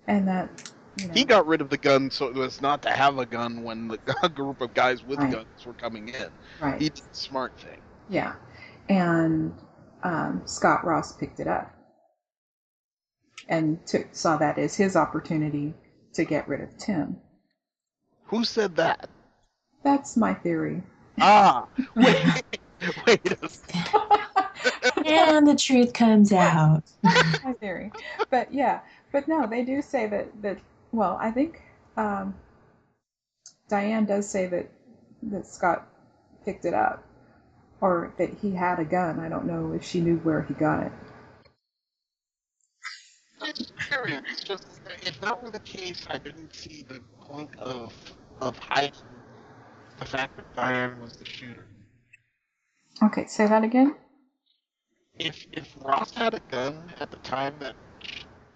and 0.08 0.28
that 0.28 0.72
you 0.98 1.08
know, 1.08 1.14
He 1.14 1.24
got 1.26 1.46
rid 1.48 1.62
of 1.62 1.70
the 1.70 1.78
gun 1.78 2.10
so 2.12 2.28
it 2.28 2.36
was 2.36 2.62
not 2.62 2.82
to 2.84 2.90
have 2.92 3.18
a 3.18 3.26
gun 3.26 3.64
when 3.64 3.88
the 3.88 3.98
group 4.36 4.62
of 4.62 4.74
guys 4.74 5.04
with 5.04 5.20
Right. 5.20 5.32
guns 5.32 5.66
were 5.66 5.74
coming 5.74 6.10
in. 6.10 6.30
right, 6.60 6.82
He 6.82 6.90
did 6.90 7.04
the 7.12 7.18
smart 7.18 7.54
thing. 7.60 7.82
yeah, 8.10 8.34
and 8.90 9.54
um, 10.04 10.42
Scott 10.46 10.86
Ross 10.86 11.14
picked 11.18 11.40
it 11.40 11.48
up 11.48 11.72
and 13.50 13.86
took 13.86 14.08
saw 14.14 14.38
that 14.38 14.58
as 14.58 14.76
his 14.76 14.96
opportunity 14.96 15.74
to 16.14 16.24
get 16.26 16.48
rid 16.48 16.62
of 16.62 16.78
Tim. 16.78 17.18
Who 18.26 18.44
said 18.44 18.76
that? 18.78 19.10
That's 19.84 20.18
my 20.18 20.34
theory. 20.34 20.82
Ah, 21.22 21.68
wait, 21.96 22.44
wait 23.06 23.32
a 23.32 23.50
second. 23.50 24.02
And 25.06 25.48
the 25.48 25.56
truth 25.56 25.94
comes 25.94 26.32
out. 26.34 26.84
my 27.04 27.54
theory. 27.60 27.92
But 28.32 28.52
yeah, 28.54 28.80
but 29.12 29.28
no, 29.28 29.46
they 29.46 29.64
do 29.64 29.82
say 29.82 30.08
that 30.08 30.42
that. 30.42 30.58
Well, 30.96 31.18
I 31.22 31.32
think 31.32 31.62
um, 31.98 32.36
Diane 33.70 34.06
does 34.06 34.30
say 34.30 34.48
that 34.48 34.70
that 35.24 35.48
Scott 35.48 35.88
picked 36.46 36.66
it 36.66 36.74
up, 36.76 37.04
or 37.82 38.14
that 38.18 38.32
he 38.42 38.52
had 38.52 38.80
a 38.80 38.86
gun. 38.86 39.20
I 39.20 39.30
don't 39.30 39.46
know 39.48 39.74
if 39.74 39.84
she 39.86 40.02
knew 40.02 40.18
where 40.18 40.44
he 40.44 40.54
got 40.56 40.84
it. 40.88 40.92
It's 44.28 44.44
just 44.44 44.66
if 45.04 45.20
that 45.22 45.44
were 45.44 45.52
the 45.52 45.60
case, 45.60 46.06
I 46.10 46.18
didn't 46.20 46.54
see 46.56 46.86
the 46.88 47.02
point 47.22 47.50
of 47.60 47.94
of 48.42 48.58
hiding 48.60 48.94
the 50.00 50.06
fact 50.06 50.38
that 50.38 50.56
Diane 50.56 51.00
was 51.02 51.14
the 51.14 51.26
shooter. 51.26 51.66
Okay, 53.04 53.26
say 53.28 53.48
that 53.48 53.64
again. 53.64 53.96
If 55.20 55.48
if 55.54 55.76
Ross 55.82 56.14
had 56.14 56.34
a 56.36 56.42
gun 56.52 56.94
at 57.00 57.12
the 57.12 57.18
time 57.18 57.56
that 57.60 57.76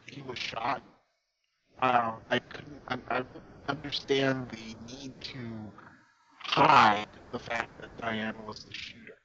he 0.07 0.21
was 0.23 0.39
shot, 0.39 0.81
uh, 1.81 2.13
I 2.29 2.39
couldn't. 2.39 2.81
I, 2.87 2.97
I 3.09 3.23
understand 3.67 4.49
the 4.49 4.75
need 4.93 5.19
to 5.21 5.39
hide 6.39 7.07
the 7.31 7.39
fact 7.39 7.79
that 7.81 7.95
Diane 7.99 8.35
was 8.45 8.63
the 8.65 8.73
shooter. 8.73 9.17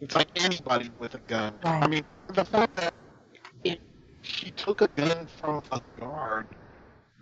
It's 0.00 0.14
like 0.14 0.28
anybody 0.44 0.90
with 0.98 1.14
a 1.14 1.18
gun. 1.18 1.54
I 1.64 1.86
mean, 1.86 2.04
the 2.34 2.44
fact 2.44 2.76
that 2.76 2.94
it 3.64 3.80
she 4.22 4.50
took 4.52 4.80
a 4.82 4.88
gun 4.88 5.26
from 5.40 5.62
a 5.72 5.80
guard 5.98 6.46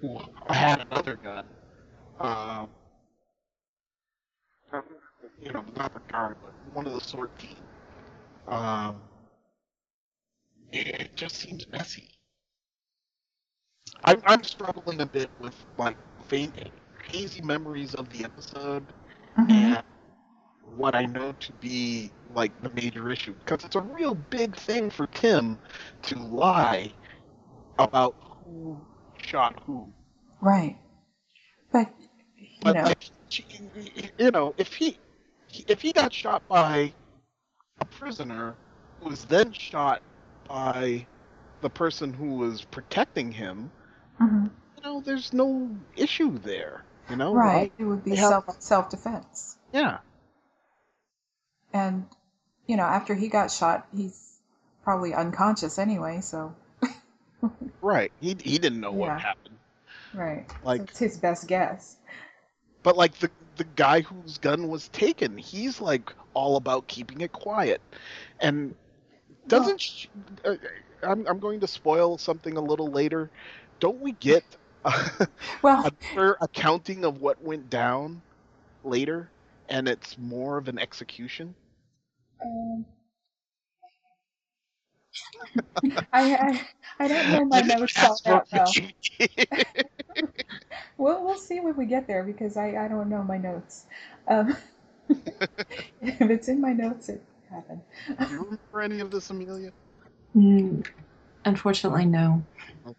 who 0.01 0.19
had 0.49 0.87
another 0.91 1.17
gun. 1.17 1.45
Um, 2.21 2.69
you 5.41 5.53
know, 5.53 5.65
not 5.77 5.95
the 5.95 6.01
guard, 6.13 6.37
but 6.43 6.53
one 6.75 6.87
of 6.87 6.95
the 6.95 7.01
SORT 7.01 7.37
team. 7.39 7.57
Um, 8.49 8.97
it 10.73 11.17
just 11.17 11.37
seems 11.37 11.67
messy. 11.69 12.16
I'm, 14.05 14.21
I'm 14.27 14.43
struggling 14.45 15.01
a 15.01 15.07
bit 15.07 15.31
with 15.41 15.55
like 15.79 15.97
faint, 16.29 16.55
hazy 17.11 17.43
memories 17.43 17.95
of 17.95 18.09
the 18.11 18.25
episode 18.25 18.85
Mhm. 19.39 19.77
and 19.77 19.83
what 20.77 20.95
I 20.95 21.07
know 21.07 21.33
to 21.41 21.53
be 21.53 22.11
like 22.35 22.53
the 22.63 22.71
major 22.71 23.11
issue 23.11 23.35
because 23.45 23.65
it's 23.65 23.77
a 23.77 23.81
real 23.81 24.15
big 24.15 24.57
thing 24.57 24.91
for 24.91 25.07
Tim 25.07 25.59
to 26.03 26.19
lie 26.19 26.93
about 27.79 28.15
who 28.45 28.79
shot 29.23 29.61
who. 29.67 29.93
Right, 30.41 30.77
but 31.73 31.91
you 32.65 32.73
But 32.73 32.73
know, 32.73 32.83
like, 32.83 33.11
she- 33.29 33.47
you 34.19 34.31
know, 34.31 34.55
if 34.59 34.75
he 34.75 34.99
if 35.69 35.81
he 35.83 35.93
got 35.93 36.13
shot 36.13 36.47
by 36.49 36.93
a 37.81 37.85
prisoner 37.87 38.57
who 39.01 39.11
was 39.11 39.25
then 39.25 39.53
shot 39.53 40.03
by 40.49 41.07
the 41.67 41.71
person 41.71 42.13
who 42.13 42.37
was 42.37 42.63
protecting 42.63 43.33
him, 43.33 43.73
mhm, 44.21 44.51
you 44.77 44.83
know, 44.85 45.01
there's 45.01 45.33
no 45.33 45.69
issue 45.97 46.39
there. 46.39 46.85
You 47.11 47.17
know, 47.17 47.35
right, 47.35 47.73
it 47.77 47.83
would 47.85 48.05
be 48.05 48.15
self 48.15 48.45
self 48.63 48.89
defense. 48.89 49.57
Yeah. 49.73 49.99
And 51.73 52.07
you 52.69 52.77
know, 52.77 52.85
after 52.85 53.15
he 53.17 53.27
got 53.27 53.51
shot, 53.51 53.89
he's 53.97 54.39
probably 54.85 55.13
unconscious 55.13 55.77
anyway. 55.81 56.21
So 56.21 56.55
Right. 57.83 58.13
He 58.21 58.37
he 58.41 58.59
didn't 58.59 58.79
know 58.81 58.93
Yeah. 58.93 58.99
what 58.99 59.21
happened. 59.21 59.59
right, 60.15 60.47
Like- 60.63 60.83
it's 60.83 60.99
his 61.01 61.17
best 61.19 61.49
guess. 61.49 61.97
But 62.85 62.97
like 62.97 63.15
the 63.19 63.29
the 63.57 63.65
guy 63.65 64.03
whose 64.03 64.39
gun 64.39 64.69
was 64.69 64.87
taken, 64.91 65.37
he's 65.37 65.81
like 65.81 66.13
all 66.33 66.57
about 66.57 66.87
keeping 66.87 67.23
it 67.23 67.33
quiet, 67.33 67.81
and 68.39 68.77
doesn't. 69.49 69.81
sh 69.81 70.07
uh, 70.45 70.55
I'm 71.03 71.27
I'm 71.27 71.39
going 71.39 71.61
to 71.61 71.67
spoil 71.67 72.19
something 72.19 72.57
a 72.57 72.61
little 72.61 72.89
later. 72.89 73.31
Don't 73.81 74.01
we 74.01 74.13
get 74.13 74.45
Well, 75.63 75.89
another 76.13 76.37
accounting 76.41 77.05
of 77.05 77.21
what 77.21 77.43
went 77.43 77.71
down 77.71 78.23
later, 78.85 79.31
and 79.69 79.89
it's 79.89 80.19
more 80.19 80.59
of 80.59 80.69
an 80.69 80.79
execution? 80.79 81.55
Um, 82.43 82.87
I, 86.13 86.35
I 86.35 86.69
I 87.05 87.09
don't 87.09 87.31
know 87.31 87.45
my 87.45 87.63
notes 87.63 88.03
on 88.03 88.19
that 88.25 88.47
though. 88.53 88.77
We'll 90.99 91.25
we'll 91.25 91.39
see 91.39 91.61
when 91.61 91.77
we 91.77 91.87
get 91.87 92.07
there 92.07 92.25
because 92.25 92.57
I, 92.57 92.85
I 92.85 92.89
don't 92.89 93.09
know 93.09 93.23
my 93.23 93.39
notes. 93.39 93.87
Um, 94.29 94.57
if 96.01 96.31
it's 96.31 96.49
in 96.49 96.61
my 96.61 96.73
notes, 96.73 97.09
it 97.09 97.23
happened. 97.51 97.83
Do 98.19 98.27
you 98.29 98.43
remember 98.43 98.81
any 98.83 99.01
of 99.01 99.11
this, 99.11 99.31
Amelia? 99.31 99.73
Mm, 100.37 100.87
unfortunately, 101.45 102.05
no. 102.07 102.45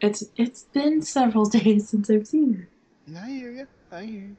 It's 0.00 0.24
it's 0.36 0.64
been 0.64 1.00
several 1.02 1.44
days 1.58 1.88
since 1.88 2.10
I've 2.10 2.26
seen 2.26 2.68
it. 3.08 3.16
I 3.16 3.30
hear 3.30 3.50
you. 3.52 3.66
I 3.90 4.04
hear 4.04 4.20
you. 4.20 4.36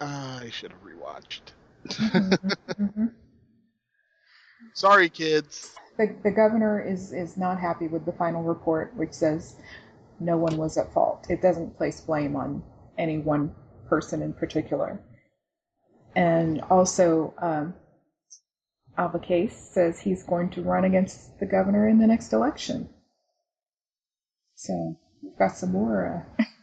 Ah, 0.00 0.40
I 0.40 0.48
should 0.50 0.72
have 0.72 0.82
rewatched. 0.82 1.52
Mhm. 2.78 3.12
Sorry, 4.74 5.08
kids. 5.08 5.74
The 5.98 6.14
the 6.22 6.30
governor 6.30 6.80
is 6.80 7.12
is 7.12 7.36
not 7.36 7.60
happy 7.60 7.88
with 7.88 8.06
the 8.06 8.12
final 8.12 8.42
report, 8.42 8.94
which 8.96 9.12
says 9.12 9.56
no 10.20 10.36
one 10.36 10.56
was 10.56 10.78
at 10.78 10.92
fault. 10.92 11.26
It 11.28 11.42
doesn't 11.42 11.76
place 11.76 12.00
blame 12.00 12.36
on 12.36 12.62
any 12.96 13.18
one 13.18 13.54
person 13.88 14.22
in 14.22 14.32
particular. 14.32 14.98
And 16.14 16.62
also, 16.70 17.34
um, 17.38 17.74
Alva 18.98 19.18
Case 19.18 19.56
says 19.72 20.00
he's 20.00 20.22
going 20.22 20.50
to 20.50 20.62
run 20.62 20.84
against 20.84 21.38
the 21.38 21.46
governor 21.46 21.88
in 21.88 21.98
the 21.98 22.06
next 22.06 22.32
election. 22.32 22.88
So 24.54 24.98
we've 25.22 25.36
got 25.38 25.56
some 25.56 25.72
more. 25.72 26.26
Uh, 26.38 26.44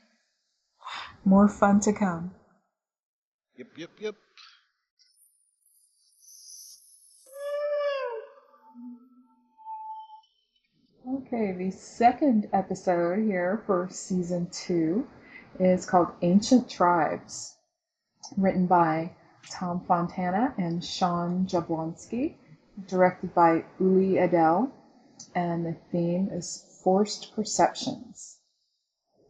More 1.25 1.47
fun 1.47 1.79
to 1.81 1.93
come. 1.93 2.31
Yep, 3.57 3.67
yep, 3.77 3.89
yep. 3.99 4.15
Okay, 11.07 11.53
the 11.53 11.71
second 11.71 12.49
episode 12.51 13.19
here 13.19 13.63
for 13.65 13.87
season 13.89 14.49
two 14.51 15.07
is 15.59 15.85
called 15.85 16.09
Ancient 16.21 16.69
Tribes, 16.69 17.55
written 18.35 18.65
by 18.67 19.11
Tom 19.49 19.81
Fontana 19.81 20.53
and 20.57 20.83
Sean 20.83 21.45
Jablonski, 21.45 22.35
directed 22.87 23.33
by 23.33 23.65
Uli 23.79 24.17
Edel, 24.17 24.71
and 25.35 25.65
the 25.65 25.73
theme 25.91 26.29
is 26.31 26.79
Forced 26.83 27.35
Perceptions. 27.35 28.39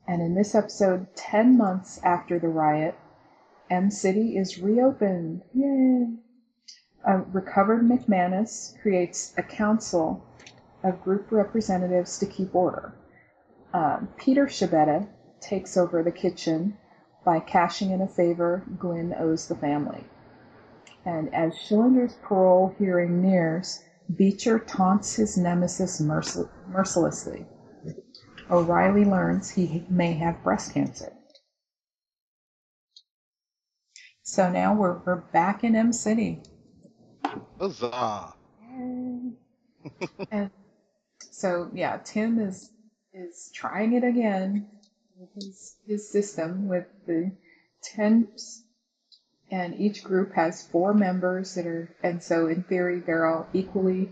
And 0.08 0.22
in 0.22 0.36
this 0.36 0.54
episode, 0.54 1.16
10 1.16 1.58
months 1.58 2.00
after 2.04 2.38
the 2.40 2.50
riot, 2.50 2.96
M 3.70 3.90
City 3.90 4.38
is 4.38 4.60
reopened. 4.60 5.44
Yay! 5.54 6.08
A 7.06 7.20
recovered 7.20 7.82
McManus 7.82 8.80
creates 8.82 9.34
a 9.38 9.44
council 9.44 10.24
of 10.84 11.02
group 11.02 11.32
representatives 11.32 12.18
to 12.20 12.26
keep 12.26 12.54
order. 12.54 12.94
Um, 13.74 14.10
Peter 14.18 14.46
Schibetta 14.46 15.08
takes 15.40 15.78
over 15.78 16.04
the 16.04 16.12
kitchen 16.12 16.78
by 17.26 17.40
cashing 17.40 17.92
in 17.92 18.02
a 18.02 18.08
favor 18.08 18.64
Glynn 18.78 19.14
owes 19.18 19.48
the 19.48 19.56
family. 19.56 20.06
And 21.06 21.34
as 21.34 21.56
Schillinger's 21.56 22.16
parole 22.22 22.74
hearing 22.78 23.22
nears, 23.22 23.80
Beecher 24.16 24.60
taunts 24.60 25.16
his 25.16 25.38
nemesis 25.38 26.02
mercil- 26.02 26.50
mercilessly. 26.68 27.46
O'Reily 28.52 29.06
learns 29.06 29.52
he 29.52 29.86
may 29.90 30.14
have 30.14 30.44
breast 30.44 30.74
cancer. 30.74 31.14
So 34.24 34.50
now 34.50 34.74
we're, 34.76 35.00
we're 35.06 35.18
back 35.34 35.64
in 35.64 35.76
M 35.76 35.94
City. 35.94 36.42
Huzzah! 37.60 38.34
and 40.32 40.52
so 41.32 41.70
yeah, 41.74 42.00
Tim 42.04 42.40
is 42.40 42.72
is 43.14 43.52
trying 43.54 43.94
it 43.94 44.04
again 44.04 44.68
his 45.36 45.76
his 45.88 46.12
system 46.12 46.68
with 46.68 46.86
the 47.06 47.32
temps 47.82 48.64
and 49.52 49.80
each 49.80 50.04
group 50.04 50.34
has 50.34 50.66
four 50.68 50.94
members 50.94 51.56
that 51.56 51.68
are 51.68 51.96
and 52.02 52.22
so 52.24 52.48
in 52.48 52.64
theory 52.64 53.00
they're 53.00 53.26
all 53.26 53.48
equally 53.54 54.12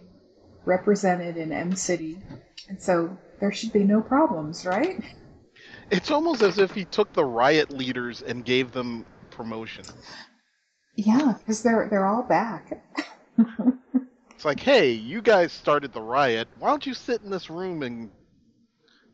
represented 0.65 1.37
in 1.37 1.51
M 1.51 1.75
City. 1.75 2.21
And 2.69 2.81
so 2.81 3.17
there 3.39 3.51
should 3.51 3.73
be 3.73 3.83
no 3.83 4.01
problems, 4.01 4.65
right? 4.65 5.03
It's 5.89 6.11
almost 6.11 6.41
as 6.41 6.57
if 6.57 6.71
he 6.71 6.85
took 6.85 7.11
the 7.13 7.25
riot 7.25 7.71
leaders 7.71 8.21
and 8.21 8.45
gave 8.45 8.71
them 8.71 9.05
promotions. 9.29 9.91
Yeah, 10.95 11.33
because 11.37 11.63
they're 11.63 11.87
they're 11.89 12.05
all 12.05 12.23
back. 12.23 12.83
It's 14.33 14.45
like, 14.45 14.59
hey, 14.59 14.89
you 14.89 15.21
guys 15.21 15.51
started 15.51 15.93
the 15.93 16.01
riot. 16.01 16.47
Why 16.57 16.69
don't 16.69 16.83
you 16.83 16.95
sit 16.95 17.21
in 17.21 17.29
this 17.29 17.51
room 17.51 17.83
and 17.83 18.09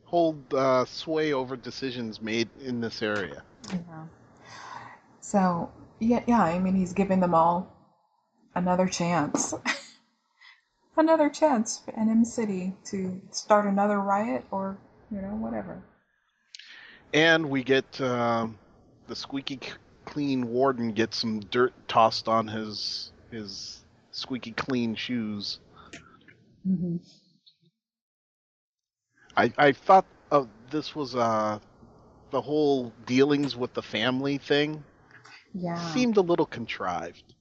hold 0.08 0.42
uh, 0.54 0.86
sway 0.86 1.34
over 1.34 1.56
decisions 1.56 2.22
made 2.22 2.50
in 2.62 2.82
this 2.82 3.02
area? 3.02 3.44
Yeah. 3.70 4.06
So 5.22 5.70
yeah, 6.00 6.24
yeah. 6.26 6.42
I 6.42 6.58
mean, 6.60 6.76
he's 6.76 6.94
giving 6.94 7.20
them 7.20 7.36
all 7.36 7.72
another 8.56 8.88
chance, 8.88 9.54
another 10.98 11.30
chance 11.30 11.80
for 11.84 11.92
NM 11.92 12.26
City 12.26 12.74
to 12.86 13.22
start 13.32 13.66
another 13.66 14.00
riot 14.00 14.46
or 14.50 14.78
you 15.12 15.22
know 15.22 15.36
whatever. 15.36 15.84
And 17.14 17.50
we 17.50 17.64
get 17.64 18.00
um, 18.02 18.58
the 19.08 19.16
squeaky 19.16 19.60
clean 20.06 20.48
warden 20.50 20.94
gets 20.94 21.18
some 21.18 21.42
dirt 21.52 21.74
tossed 21.88 22.28
on 22.28 22.48
his 22.48 23.12
his 23.32 23.82
squeaky 24.12 24.52
clean 24.52 24.96
shoes. 24.96 25.60
Mm-hmm. 26.68 26.98
I 29.38 29.54
I 29.58 29.74
thought 29.74 30.08
of 30.32 30.50
this 30.72 30.96
was 30.96 31.16
uh 31.16 31.60
the 32.32 32.42
whole 32.42 32.94
dealings 33.06 33.56
with 33.56 33.74
the 33.74 33.84
family 33.84 34.38
thing 34.38 34.86
Yeah. 35.54 35.94
seemed 35.94 36.18
a 36.18 36.22
little 36.22 36.46
contrived. 36.48 37.36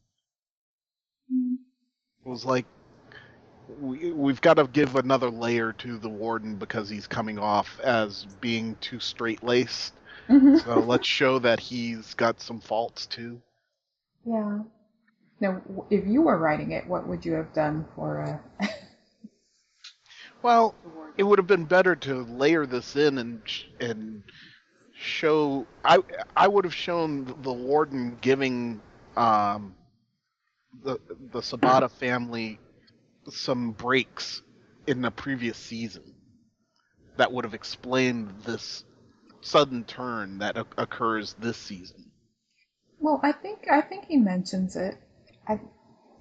Mm. 1.33 1.57
It 2.25 2.29
was 2.29 2.45
like 2.45 2.67
we, 3.69 4.13
we've 4.13 4.41
got 4.41 4.55
to 4.55 4.67
give 4.67 4.97
another 4.97 5.31
layer 5.31 5.73
to 5.73 5.99
the 5.99 6.11
warden 6.11 6.57
because 6.57 6.89
he's 6.91 7.07
coming 7.07 7.39
off 7.39 7.79
as 7.81 8.27
being 8.41 8.77
too 8.77 9.01
straight 9.01 9.43
laced. 9.43 9.95
Mhm. 10.29 10.61
So 10.65 10.83
let's 10.83 11.07
show 11.07 11.39
that 11.41 11.61
he's 11.61 12.15
got 12.15 12.41
some 12.41 12.61
faults 12.61 13.07
too. 13.07 13.43
Yeah. 14.27 14.61
Now, 15.41 15.63
if 15.91 16.07
you 16.07 16.23
were 16.23 16.39
writing 16.39 16.73
it, 16.73 16.87
what 16.87 17.07
would 17.09 17.25
you 17.25 17.33
have 17.35 17.53
done 17.53 17.87
for 17.95 18.41
uh, 18.61 18.67
Well, 20.43 20.75
it 21.17 21.23
would 21.25 21.39
have 21.39 21.47
been 21.47 21.65
better 21.65 21.97
to 21.97 22.23
layer 22.25 22.67
this 22.67 22.97
in 22.97 23.19
and 23.19 23.43
and 23.81 24.23
show. 24.95 25.67
I 25.85 25.99
I 26.37 26.49
would 26.49 26.65
have 26.65 26.75
shown 26.75 27.25
the 27.43 27.53
warden 27.53 28.19
giving 28.21 28.81
um 29.17 29.75
the 30.85 30.99
the 31.33 31.41
Schibetta 31.41 31.91
family 31.91 32.59
some 33.29 33.73
breaks 33.73 34.43
in 34.87 35.03
the 35.03 35.11
previous 35.11 35.59
season. 35.59 36.15
That 37.17 37.33
would 37.33 37.45
have 37.45 37.55
explained 37.55 38.43
this 38.45 38.85
sudden 39.41 39.85
turn 39.85 40.39
that 40.39 40.57
occurs 40.77 41.35
this 41.35 41.57
season. 41.57 42.11
Well, 42.99 43.21
I 43.23 43.33
think 43.33 43.71
I 43.71 43.81
think 43.81 44.07
he 44.07 44.17
mentions 44.17 44.77
it. 44.77 44.97
I, 45.49 45.61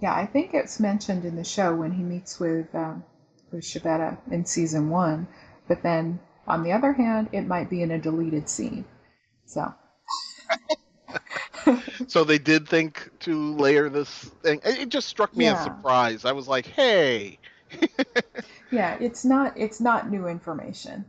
yeah, 0.01 0.13
I 0.13 0.25
think 0.25 0.53
it's 0.53 0.79
mentioned 0.79 1.25
in 1.25 1.35
the 1.35 1.43
show 1.43 1.75
when 1.75 1.91
he 1.91 2.03
meets 2.03 2.39
with 2.39 2.73
um, 2.75 3.03
with 3.55 3.63
Schibetta 3.63 4.17
in 4.29 4.45
season 4.45 4.89
one. 4.89 5.27
But 5.67 5.81
then, 5.81 6.19
on 6.47 6.63
the 6.63 6.73
other 6.73 6.93
hand, 6.93 7.29
it 7.31 7.47
might 7.47 7.69
be 7.69 7.81
in 7.81 7.91
a 7.91 7.97
deleted 7.97 8.49
scene. 8.49 8.85
So, 9.45 9.73
So 12.07 12.23
they 12.23 12.37
did 12.37 12.67
think 12.67 13.09
to 13.21 13.55
layer 13.55 13.89
this 13.89 14.09
thing. 14.43 14.61
It 14.63 14.79
it 14.79 14.89
just 14.89 15.07
struck 15.07 15.35
me 15.35 15.47
as 15.47 15.59
surprise. 15.59 16.25
I 16.25 16.33
was 16.33 16.47
like, 16.47 16.67
"Hey, 16.67 17.39
yeah, 18.71 18.97
it's 18.99 19.25
not 19.25 19.57
it's 19.57 19.79
not 19.81 20.11
new 20.11 20.27
information. 20.27 21.05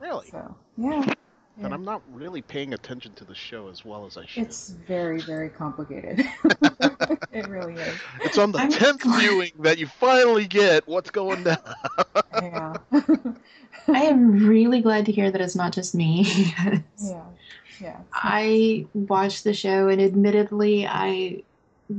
really?" 0.00 0.28
So, 0.30 0.56
yeah, 0.76 1.14
But 1.58 1.68
yeah. 1.68 1.74
I'm 1.74 1.84
not 1.84 2.00
really 2.10 2.40
paying 2.40 2.72
attention 2.72 3.12
to 3.14 3.24
the 3.24 3.34
show 3.34 3.68
as 3.68 3.84
well 3.84 4.06
as 4.06 4.16
I 4.16 4.24
should. 4.24 4.44
it's 4.44 4.70
very 4.70 5.20
very 5.20 5.50
complicated. 5.50 6.26
it 7.32 7.46
really 7.46 7.74
is. 7.74 7.94
It's 8.22 8.38
on 8.38 8.52
the 8.52 8.58
I'm 8.58 8.70
tenth 8.70 9.02
glad- 9.02 9.20
viewing 9.20 9.52
that 9.60 9.78
you 9.78 9.86
finally 9.86 10.46
get 10.46 10.86
what's 10.88 11.10
going 11.10 11.44
down. 11.44 11.58
Yeah, 12.40 12.74
I 13.88 14.02
am 14.04 14.46
really 14.48 14.80
glad 14.80 15.04
to 15.06 15.12
hear 15.12 15.30
that 15.30 15.40
it's 15.42 15.54
not 15.54 15.72
just 15.72 15.94
me. 15.94 16.24
yeah, 16.98 17.20
yeah. 17.80 17.96
I 18.14 18.86
watched 18.94 19.44
the 19.44 19.52
show, 19.54 19.88
and 19.88 20.00
admittedly, 20.00 20.86
I 20.86 21.42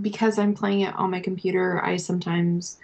because 0.02 0.40
I'm 0.40 0.56
playing 0.56 0.82
it 0.82 0.96
on 0.96 1.12
my 1.12 1.20
computer, 1.20 1.80
I 1.84 1.98
sometimes 1.98 2.78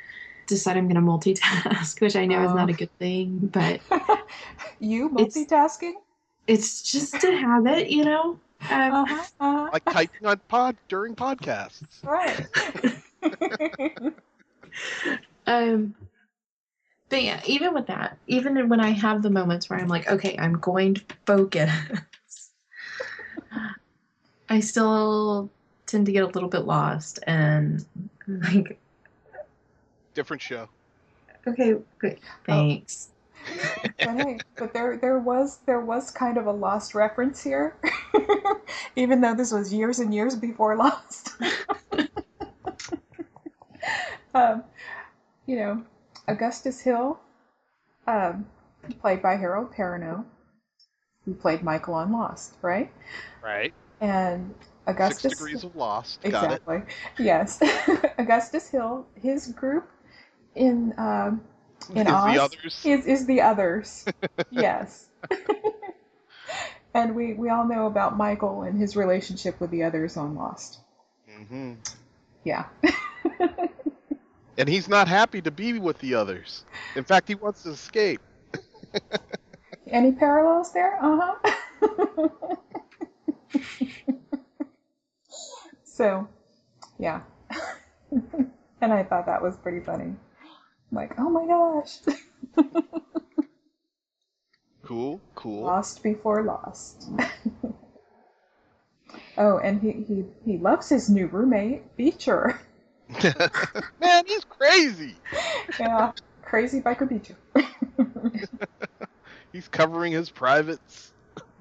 decide 0.45 0.77
I'm 0.77 0.87
going 0.87 0.95
to 0.95 1.01
multitask, 1.01 1.99
which 1.99 2.15
I 2.15 2.25
know 2.27 2.43
is 2.43 2.53
not 2.53 2.69
a 2.69 2.73
Oh. 2.73 2.75
good 2.75 2.95
thing, 2.99 3.39
but 3.51 3.81
you 4.79 5.07
It's- 5.17 5.35
multitasking? 5.35 5.93
It's 6.49 6.81
just 6.81 7.23
a 7.23 7.31
habit, 7.37 7.89
you 7.91 8.03
know. 8.03 8.39
Um, 8.71 8.91
Uh-huh, 8.93 9.23
uh-huh. 9.39 9.69
like 9.71 9.85
typing 9.85 10.27
on 10.27 10.39
pod 10.47 10.75
during 10.87 11.15
podcasts. 11.15 11.83
Right. 12.03 12.47
Um, 15.47 15.95
but 17.09 17.23
yeah, 17.23 17.41
even 17.47 17.73
with 17.73 17.87
that, 17.87 18.17
even 18.27 18.69
when 18.69 18.79
I 18.79 18.89
have 18.91 19.23
the 19.23 19.31
moments 19.31 19.67
where 19.67 19.79
I'm 19.79 19.87
like, 19.87 20.07
okay, 20.07 20.35
I'm 20.37 20.59
going 20.59 20.93
to 20.93 21.01
focus, 21.25 21.71
I 24.49 24.59
still 24.59 25.49
tend 25.87 26.05
to 26.05 26.11
get 26.11 26.23
a 26.23 26.27
little 26.27 26.49
bit 26.49 26.65
lost 26.65 27.19
and 27.25 27.83
like, 28.27 28.77
Different 30.13 30.41
show. 30.41 30.69
okay, 31.47 31.73
good, 31.97 32.19
thanks. 32.45 33.09
But 33.97 34.17
hey, 34.17 34.37
but 34.57 34.73
there 34.73 34.97
there 34.97 35.19
was 35.19 35.59
there 35.65 35.81
was 35.81 36.11
kind 36.11 36.37
of 36.37 36.47
a 36.47 36.51
lost 36.51 36.95
reference 36.95 37.43
here, 37.43 37.75
even 38.95 39.21
though 39.21 39.35
this 39.35 39.51
was 39.51 39.73
years 39.73 39.99
and 39.99 40.13
years 40.13 40.35
before 40.35 40.75
Lost. 40.75 41.31
um, 44.33 44.63
you 45.45 45.57
know, 45.57 45.83
Augustus 46.27 46.81
Hill, 46.81 47.19
um, 48.07 48.45
played 49.01 49.21
by 49.21 49.35
Harold 49.35 49.73
Perrineau, 49.73 50.25
who 51.25 51.33
played 51.33 51.63
Michael 51.63 51.95
on 51.95 52.11
Lost, 52.11 52.55
right? 52.61 52.91
Right. 53.43 53.73
And 54.01 54.53
Augustus. 54.87 55.21
Six 55.21 55.33
Augustus 55.33 55.37
degrees 55.37 55.63
of 55.63 55.75
lost. 55.75 56.21
Got 56.23 56.51
it. 56.51 56.61
Exactly. 56.67 56.95
Yes. 57.19 57.61
Augustus 58.17 58.69
Hill, 58.69 59.05
his 59.15 59.47
group 59.47 59.89
in 60.55 60.93
um, 60.97 61.41
in 61.95 62.07
Is 62.07 62.13
Oz 62.13 62.33
the 62.33 62.39
others. 62.43 62.85
is 62.85 63.05
is 63.05 63.25
the 63.27 63.41
others. 63.41 64.05
yes. 64.51 65.07
And 66.93 67.15
we, 67.15 67.33
we 67.33 67.49
all 67.49 67.67
know 67.67 67.85
about 67.85 68.17
Michael 68.17 68.63
and 68.63 68.79
his 68.79 68.95
relationship 68.95 69.61
with 69.61 69.69
the 69.69 69.83
others 69.83 70.17
on 70.17 70.33
Lost. 70.35 70.79
hmm 71.47 71.73
Yeah. 72.43 72.65
And 74.57 74.67
he's 74.67 74.89
not 74.89 75.07
happy 75.07 75.41
to 75.41 75.51
be 75.51 75.79
with 75.79 75.99
the 75.99 76.15
others. 76.15 76.65
In 76.95 77.03
fact, 77.03 77.27
he 77.27 77.35
wants 77.35 77.63
to 77.63 77.69
escape. 77.69 78.21
Any 79.87 80.11
parallels 80.11 80.73
there? 80.73 80.97
Uh 81.01 81.19
huh. 81.21 82.57
so, 85.83 86.27
yeah. 86.97 87.21
and 88.81 88.93
I 88.93 89.03
thought 89.03 89.25
that 89.27 89.41
was 89.41 89.55
pretty 89.57 89.79
funny. 89.85 90.15
Like, 90.91 91.13
oh 91.19 91.29
my 91.29 91.45
gosh. 91.45 91.99
Cool, 94.89 95.21
cool. 95.35 95.65
Lost 95.65 96.01
before 96.01 96.41
lost. 96.41 97.11
oh, 99.37 99.59
and 99.59 99.79
he, 99.79 99.91
he, 99.91 100.25
he 100.43 100.57
loves 100.57 100.89
his 100.89 101.11
new 101.11 101.27
roommate, 101.27 101.95
Beecher. 101.95 102.59
Man, 104.01 104.25
he's 104.25 104.43
crazy. 104.45 105.15
yeah, 105.79 106.11
crazy 106.41 106.81
biker 106.81 107.07
Beecher. 107.07 107.35
He's 109.51 109.67
covering 109.67 110.11
his 110.11 110.31
privates. 110.31 111.13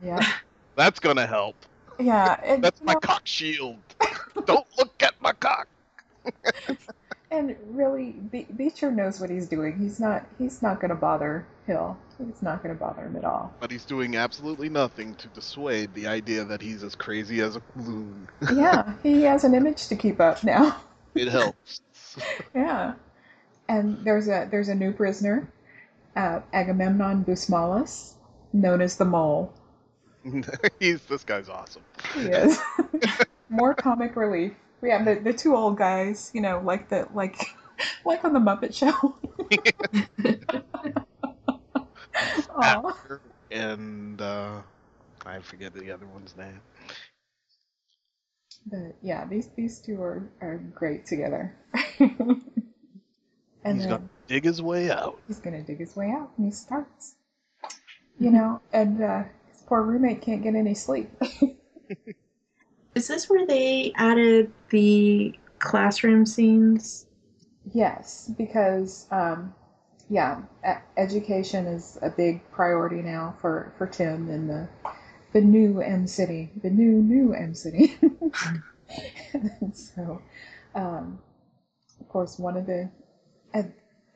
yeah. 0.02 0.26
That's 0.74 0.98
gonna 0.98 1.26
help. 1.26 1.56
Yeah. 1.98 2.40
And, 2.42 2.64
That's 2.64 2.80
my 2.80 2.94
know, 2.94 3.00
cock 3.00 3.26
shield. 3.26 3.76
Don't 4.46 4.66
look 4.78 5.02
at 5.02 5.20
my 5.20 5.32
cock. 5.34 5.68
And 7.30 7.56
really, 7.66 8.12
Be- 8.12 8.46
Beecher 8.56 8.90
knows 8.90 9.20
what 9.20 9.28
he's 9.28 9.48
doing. 9.48 9.78
He's 9.78 10.00
not. 10.00 10.26
He's 10.38 10.62
not 10.62 10.80
going 10.80 10.88
to 10.88 10.94
bother 10.94 11.46
Hill. 11.66 11.96
He's 12.16 12.42
not 12.42 12.62
going 12.62 12.74
to 12.74 12.80
bother 12.80 13.02
him 13.02 13.16
at 13.16 13.24
all. 13.24 13.54
But 13.60 13.70
he's 13.70 13.84
doing 13.84 14.16
absolutely 14.16 14.68
nothing 14.68 15.14
to 15.16 15.28
dissuade 15.28 15.94
the 15.94 16.06
idea 16.06 16.44
that 16.44 16.60
he's 16.62 16.82
as 16.82 16.94
crazy 16.94 17.40
as 17.40 17.56
a 17.56 17.62
loon. 17.76 18.28
Yeah, 18.54 18.94
he 19.02 19.22
has 19.22 19.44
an 19.44 19.54
image 19.54 19.88
to 19.88 19.96
keep 19.96 20.20
up 20.20 20.42
now. 20.42 20.80
it 21.14 21.28
helps. 21.28 21.82
yeah. 22.54 22.94
And 23.68 24.02
there's 24.04 24.28
a 24.28 24.48
there's 24.50 24.68
a 24.68 24.74
new 24.74 24.92
prisoner, 24.92 25.52
uh, 26.16 26.40
Agamemnon 26.54 27.24
Busmalis, 27.24 28.14
known 28.54 28.80
as 28.80 28.96
the 28.96 29.04
Mole. 29.04 29.52
he's 30.80 31.02
this 31.02 31.24
guy's 31.24 31.50
awesome. 31.50 31.82
He 32.14 32.22
is 32.22 32.58
more 33.50 33.74
comic 33.74 34.16
relief. 34.16 34.54
We 34.80 34.90
have 34.90 35.04
the, 35.04 35.16
the 35.16 35.32
two 35.32 35.56
old 35.56 35.76
guys, 35.76 36.30
you 36.32 36.40
know, 36.40 36.60
like 36.64 36.88
the 36.88 37.08
like 37.14 37.36
like 38.04 38.24
on 38.24 38.32
the 38.32 38.40
Muppet 38.40 38.74
Show. 38.74 39.16
And 43.50 44.20
uh, 44.20 44.60
I 45.24 45.38
forget 45.40 45.72
the 45.72 45.90
other 45.90 46.06
one's 46.06 46.36
name. 46.36 46.60
But 48.66 48.96
yeah, 49.02 49.26
these 49.26 49.48
these 49.56 49.78
two 49.78 50.02
are, 50.02 50.28
are 50.40 50.58
great 50.74 51.06
together. 51.06 51.56
and 51.98 52.42
he's 53.64 53.82
then 53.82 53.88
gonna 53.88 54.08
dig 54.26 54.44
his 54.44 54.60
way 54.60 54.90
out. 54.90 55.18
he's 55.26 55.38
gonna 55.38 55.62
dig 55.62 55.78
his 55.78 55.96
way 55.96 56.10
out 56.10 56.30
and 56.36 56.46
he 56.46 56.52
starts. 56.52 57.14
You 58.20 58.32
know, 58.32 58.60
and 58.72 59.02
uh, 59.02 59.22
his 59.50 59.62
poor 59.62 59.82
roommate 59.82 60.20
can't 60.20 60.42
get 60.42 60.54
any 60.54 60.74
sleep. 60.74 61.10
Is 62.98 63.06
this 63.06 63.30
where 63.30 63.46
they 63.46 63.92
added 63.94 64.50
the 64.70 65.32
classroom 65.60 66.26
scenes? 66.26 67.06
yes, 67.72 68.28
because 68.36 69.06
um, 69.12 69.54
yeah, 70.10 70.42
education 70.96 71.66
is 71.66 71.96
a 72.02 72.10
big 72.10 72.40
priority 72.50 73.00
now 73.00 73.36
for, 73.40 73.72
for 73.78 73.86
Tim 73.86 74.28
in 74.28 74.48
the 74.48 74.68
the 75.32 75.40
new 75.40 75.80
M 75.80 76.08
City, 76.08 76.50
the 76.60 76.70
new 76.70 77.00
new 77.00 77.34
M 77.34 77.54
City. 77.54 77.96
so, 79.72 80.20
um, 80.74 81.20
of 82.00 82.08
course, 82.08 82.36
one 82.36 82.56
of 82.56 82.66
the 82.66 82.90
uh, 83.54 83.62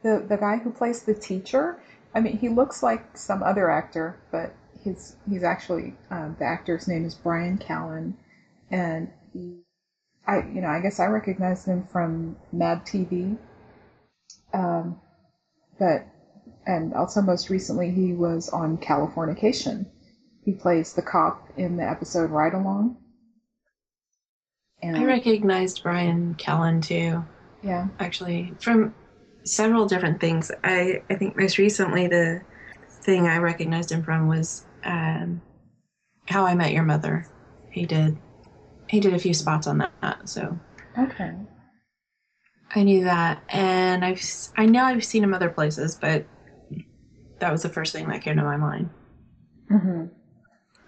the 0.02 0.26
the 0.28 0.38
guy 0.38 0.56
who 0.56 0.72
plays 0.72 1.04
the 1.04 1.14
teacher. 1.14 1.80
I 2.16 2.20
mean, 2.20 2.36
he 2.36 2.48
looks 2.48 2.82
like 2.82 3.16
some 3.16 3.44
other 3.44 3.70
actor, 3.70 4.18
but 4.32 4.52
his 4.82 5.14
he's 5.30 5.44
actually 5.44 5.94
um, 6.10 6.34
the 6.40 6.46
actor's 6.46 6.88
name 6.88 7.04
is 7.04 7.14
Bryan 7.14 7.58
Callen, 7.58 8.14
and 8.72 9.12
I 10.26 10.38
you 10.38 10.60
know 10.60 10.68
I 10.68 10.80
guess 10.80 10.98
I 10.98 11.06
recognized 11.06 11.66
him 11.66 11.86
from 11.92 12.36
Mad 12.52 12.84
TV. 12.84 13.36
Um, 14.52 14.98
but 15.78 16.06
and 16.66 16.94
also 16.94 17.22
most 17.22 17.50
recently 17.50 17.90
he 17.90 18.12
was 18.12 18.48
on 18.48 18.78
Californication. 18.78 19.86
He 20.44 20.52
plays 20.52 20.94
the 20.94 21.02
cop 21.02 21.48
in 21.56 21.76
the 21.76 21.88
episode 21.88 22.30
Ride 22.30 22.54
Along. 22.54 22.96
And 24.82 24.96
I 24.96 25.04
recognized 25.04 25.82
Bryan 25.84 26.34
Callen 26.34 26.82
too, 26.82 27.24
yeah, 27.62 27.86
actually, 28.00 28.52
from 28.58 28.92
several 29.44 29.86
different 29.86 30.20
things. 30.20 30.50
I, 30.64 31.02
I 31.08 31.14
think 31.14 31.36
most 31.36 31.58
recently 31.58 32.08
the 32.08 32.42
thing 32.88 33.28
I 33.28 33.38
recognized 33.38 33.92
him 33.92 34.02
from 34.02 34.26
was 34.26 34.64
um, 34.82 35.40
How 36.26 36.44
I 36.44 36.56
Met 36.56 36.72
Your 36.72 36.82
Mother. 36.82 37.26
He 37.70 37.86
did 37.86 38.18
he 38.92 39.00
did 39.00 39.14
a 39.14 39.18
few 39.18 39.32
spots 39.32 39.66
on 39.66 39.78
that, 39.78 40.28
so 40.28 40.56
okay. 40.98 41.32
I 42.74 42.82
knew 42.82 43.04
that, 43.04 43.42
and 43.48 44.04
I've 44.04 44.22
I 44.58 44.66
know 44.66 44.84
I've 44.84 45.02
seen 45.02 45.24
him 45.24 45.32
other 45.32 45.48
places, 45.48 45.96
but 45.96 46.26
that 47.38 47.50
was 47.50 47.62
the 47.62 47.70
first 47.70 47.94
thing 47.94 48.06
that 48.08 48.20
came 48.20 48.36
to 48.36 48.42
my 48.44 48.58
mind. 48.58 48.90
Mm-hmm. 49.70 50.04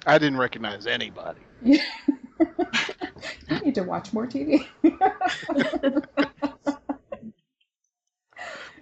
I 0.07 0.19
didn't 0.19 0.39
recognize 0.39 0.87
anybody. 0.87 1.41
you 1.63 1.79
need 3.65 3.75
to 3.75 3.85
watch 3.85 4.13
more 4.13 4.27
TV. 4.27 4.67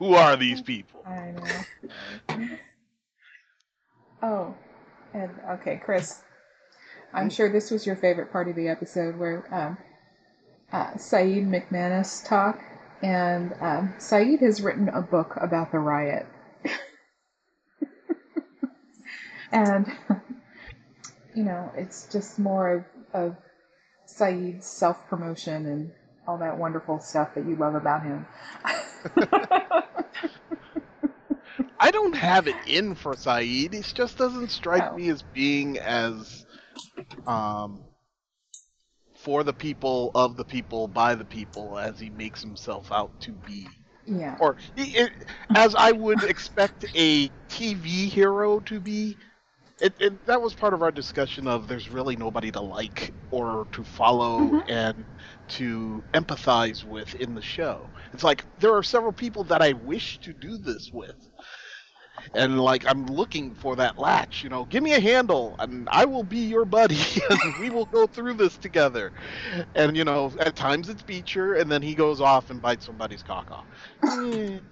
Who 0.01 0.15
are 0.15 0.35
these 0.37 0.61
people? 0.61 1.05
I 1.07 1.31
know. 1.31 2.49
Oh, 4.21 4.53
and 5.15 5.31
okay, 5.49 5.81
Chris. 5.85 6.23
I'm 7.15 7.31
sure 7.31 7.51
this 7.51 7.71
was 7.71 7.87
your 7.87 7.97
favorite 7.97 8.33
part 8.33 8.49
of 8.49 8.57
the 8.57 8.69
episode 8.69 9.19
where 9.19 9.45
um, 9.55 9.79
uh, 10.73 10.97
Saeed 10.97 11.47
McManus 11.47 12.27
talk, 12.27 12.61
and 13.03 13.55
um, 13.61 13.95
Saeed 13.99 14.41
has 14.41 14.63
written 14.63 14.89
a 14.89 15.03
book 15.03 15.35
about 15.41 15.73
the 15.73 15.79
riot, 15.79 16.27
and 19.53 19.87
you 21.35 21.45
know 21.45 21.71
it's 21.77 22.07
just 22.11 22.39
more 22.39 22.73
of, 22.73 22.85
of 23.13 23.37
Saeed's 24.07 24.67
self 24.67 25.07
promotion 25.09 25.67
and 25.67 25.91
all 26.27 26.39
that 26.39 26.57
wonderful 26.59 26.99
stuff 27.01 27.35
that 27.35 27.47
you 27.47 27.57
love 27.57 27.75
about 27.75 28.03
him. 28.03 28.27
I 31.81 31.91
don't 31.91 32.15
have 32.15 32.47
it 32.47 32.55
in 32.67 32.95
for 32.95 33.15
Saeed. 33.17 33.73
He 33.75 33.83
just 33.83 34.17
doesn't 34.17 34.51
strike 34.51 34.93
Oh. 34.93 34.97
me 34.97 35.09
as 35.11 35.23
being 35.23 35.79
as 35.79 36.47
um 37.27 37.85
for 39.15 39.43
the 39.45 39.53
people, 39.53 40.11
of 40.15 40.37
the 40.37 40.45
people, 40.45 40.89
by 40.89 41.15
the 41.15 41.25
people, 41.25 41.79
as 41.79 41.99
he 41.99 42.11
makes 42.11 42.43
himself 42.43 42.91
out 42.93 43.21
to 43.21 43.33
be. 43.33 43.69
yeah. 44.07 44.39
Or 44.39 44.57
it, 44.77 45.13
as 45.55 45.75
I 45.75 45.93
would 45.93 46.23
expect 46.25 46.85
a 46.95 47.29
TV 47.49 48.09
hero 48.09 48.61
to 48.61 48.81
be. 48.81 49.17
It, 49.81 49.95
it, 50.01 50.27
that 50.27 50.41
was 50.41 50.55
part 50.55 50.75
of 50.75 50.83
our 50.83 50.93
discussion 50.93 51.47
of 51.49 51.67
there's 51.69 51.89
really 51.91 52.17
nobody 52.17 52.51
to 52.53 52.61
like 52.61 53.13
or 53.31 53.67
to 53.73 53.85
follow 53.85 54.55
Mhm. 54.55 54.63
and 54.69 55.05
to 55.49 56.05
empathize 56.15 56.85
with 56.85 57.15
in 57.15 57.35
the 57.35 57.43
show. 57.43 57.91
It's 58.13 58.23
like 58.25 58.45
there 58.59 58.75
are 58.77 58.83
several 58.83 59.13
people 59.13 59.45
that 59.45 59.63
I 59.63 59.73
wish 59.73 60.21
to 60.21 60.33
do 60.33 60.57
this 60.59 60.91
with. 60.93 61.29
And 62.35 62.61
like 62.61 62.85
I'm 62.89 63.07
looking 63.07 63.55
for 63.55 63.77
that 63.77 63.99
latch, 63.99 64.43
you 64.43 64.49
know, 64.49 64.65
give 64.67 64.83
me 64.83 64.93
a 64.95 65.01
handle 65.01 65.57
and 65.59 65.89
I 65.91 66.05
will 66.05 66.25
be 66.25 66.39
your 66.39 66.65
buddy 66.65 67.01
and 67.31 67.57
we 67.57 67.71
will 67.71 67.87
go 67.87 68.07
through 68.07 68.35
this 68.35 68.59
together. 68.59 69.13
And 69.75 69.97
you 69.97 70.05
know, 70.05 70.33
at 70.41 70.57
times 70.57 70.89
it's 70.89 71.03
Beecher 71.03 71.55
and 71.55 71.71
then 71.71 71.83
he 71.83 71.95
goes 71.95 72.21
off 72.21 72.51
and 72.51 72.61
bites 72.61 72.85
somebody's 72.87 73.23
cock 73.23 73.51
off. 73.51 73.67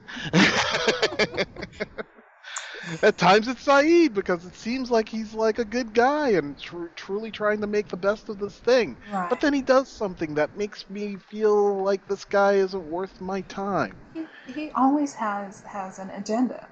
At 3.02 3.18
times 3.18 3.46
it's 3.48 3.62
Saeed 3.62 4.14
because 4.14 4.44
it 4.44 4.54
seems 4.54 4.90
like 4.90 5.08
he's 5.08 5.34
like 5.34 5.58
a 5.58 5.64
good 5.64 5.92
guy 5.92 6.30
and 6.30 6.58
tr- 6.58 6.86
truly 6.96 7.30
trying 7.30 7.60
to 7.60 7.66
make 7.66 7.88
the 7.88 7.96
best 7.96 8.28
of 8.28 8.38
this 8.38 8.58
thing. 8.58 8.98
Right. 9.10 9.28
But 9.28 9.40
then 9.40 9.52
he 9.54 9.62
does 9.62 9.90
something 9.90 10.34
that 10.34 10.56
makes 10.56 10.88
me 10.88 11.16
feel 11.16 11.82
like 11.82 12.06
this 12.06 12.24
guy 12.24 12.54
isn't 12.54 12.84
worth 12.84 13.20
my 13.20 13.42
time. 13.42 14.02
he, 14.14 14.26
he 14.46 14.70
always 14.72 15.14
has 15.14 15.62
has 15.62 15.98
an 15.98 16.10
agenda. 16.10 16.68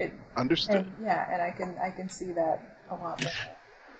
It, 0.00 0.12
Understood. 0.36 0.76
and 0.76 0.92
yeah, 1.04 1.32
and 1.32 1.42
I 1.42 1.50
can 1.50 1.76
I 1.82 1.90
can 1.90 2.08
see 2.08 2.32
that 2.32 2.62
a 2.90 2.94
lot. 2.94 3.18
Better. 3.18 3.30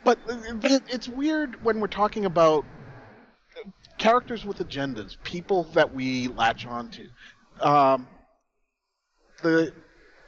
But 0.03 0.19
it, 0.29 0.83
it's 0.89 1.09
weird 1.09 1.63
when 1.63 1.79
we're 1.79 1.87
talking 1.89 2.25
about 2.25 2.65
characters 3.99 4.47
with 4.47 4.59
agendas, 4.59 5.17
people 5.25 5.65
that 5.75 5.95
we 5.95 6.29
latch 6.29 6.67
onto. 6.67 7.07
Um, 7.61 8.09
the 9.43 9.73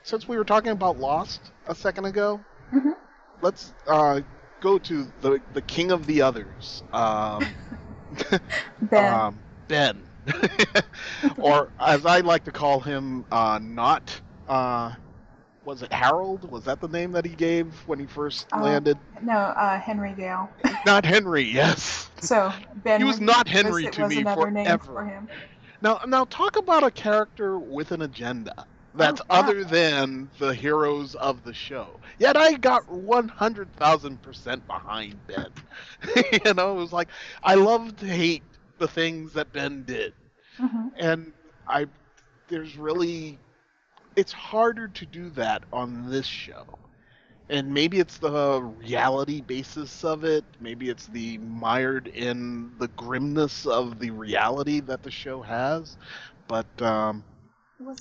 since 0.02 0.28
we 0.28 0.36
were 0.36 0.44
talking 0.44 0.72
about 0.72 0.98
Lost 0.98 1.40
a 1.66 1.74
second 1.74 2.04
ago, 2.04 2.40
Mhm. 2.70 2.94
let's 3.40 3.72
uh, 3.86 4.20
go 4.60 4.78
to 4.78 5.10
the 5.22 5.40
the 5.54 5.62
king 5.62 5.90
of 5.90 6.06
the 6.06 6.20
others, 6.20 6.82
um, 6.92 7.46
Ben. 8.80 9.14
um, 9.14 9.40
Ben, 9.68 10.02
or 11.38 11.70
as 11.80 12.04
I 12.04 12.20
like 12.20 12.44
to 12.44 12.52
call 12.52 12.80
him, 12.80 13.24
uh, 13.32 13.58
not. 13.62 14.20
Uh, 14.46 14.92
was 15.64 15.82
it 15.82 15.92
Harold? 15.92 16.50
Was 16.50 16.64
that 16.64 16.80
the 16.80 16.88
name 16.88 17.12
that 17.12 17.24
he 17.24 17.34
gave 17.34 17.86
when 17.86 17.98
he 17.98 18.06
first 18.06 18.46
Uh, 18.52 18.56
landed? 18.56 18.98
no, 19.22 19.34
uh, 19.36 19.78
Henry 19.78 20.12
Gale. 20.14 20.50
Not 20.84 21.04
Henry. 21.04 21.42
Yes. 21.42 22.10
So 22.20 22.52
Ben. 22.76 23.00
He 23.00 23.04
was 23.04 23.20
not 23.20 23.48
Henry 23.48 23.88
to 23.88 24.04
me 24.04 24.24
forever. 24.24 24.86
for 24.92 25.04
him. 25.04 25.28
Now, 25.80 26.00
now 26.06 26.24
talk 26.24 26.56
about 26.56 26.82
a 26.84 26.90
character 26.90 27.58
with 27.58 27.92
an 27.92 28.02
agenda 28.02 28.54
that's 28.94 29.20
Oh, 29.30 29.30
other 29.30 29.64
than 29.64 30.30
the 30.38 30.54
heroes 30.54 31.14
of 31.14 31.42
the 31.42 31.52
show. 31.52 32.00
Yet 32.18 32.36
I 32.36 32.54
got 32.54 32.90
one 32.90 33.28
hundred 33.28 33.72
thousand 33.72 34.22
percent 34.22 34.66
behind 34.66 35.26
Ben. 35.26 35.50
you 36.44 36.54
know, 36.54 36.72
it 36.72 36.80
was 36.80 36.92
like 36.92 37.10
I 37.42 37.54
love 37.54 37.96
to 37.96 38.06
hate 38.06 38.44
the 38.78 38.88
things 38.88 39.32
that 39.34 39.52
Ben 39.52 39.84
did, 39.84 40.14
hmm 40.58 40.88
and 40.98 41.32
I 41.66 41.86
there's 42.48 42.76
really 42.76 43.40
it's 44.16 44.32
harder 44.32 44.88
to 44.88 45.06
do 45.06 45.30
that 45.30 45.64
on 45.72 46.08
this 46.10 46.26
show. 46.26 46.78
And 47.48 47.72
maybe 47.72 47.98
it's 47.98 48.18
the 48.18 48.60
reality 48.62 49.40
basis 49.40 50.04
of 50.04 50.24
it. 50.24 50.44
Maybe 50.60 50.88
it's 50.88 51.06
the 51.06 51.38
mired 51.38 52.08
in 52.08 52.72
the 52.78 52.88
grimness 52.88 53.66
of 53.66 53.98
the 53.98 54.10
reality 54.10 54.80
that 54.80 55.02
the 55.02 55.10
show 55.10 55.42
has. 55.42 55.96
But 56.48 56.80
um, 56.82 57.24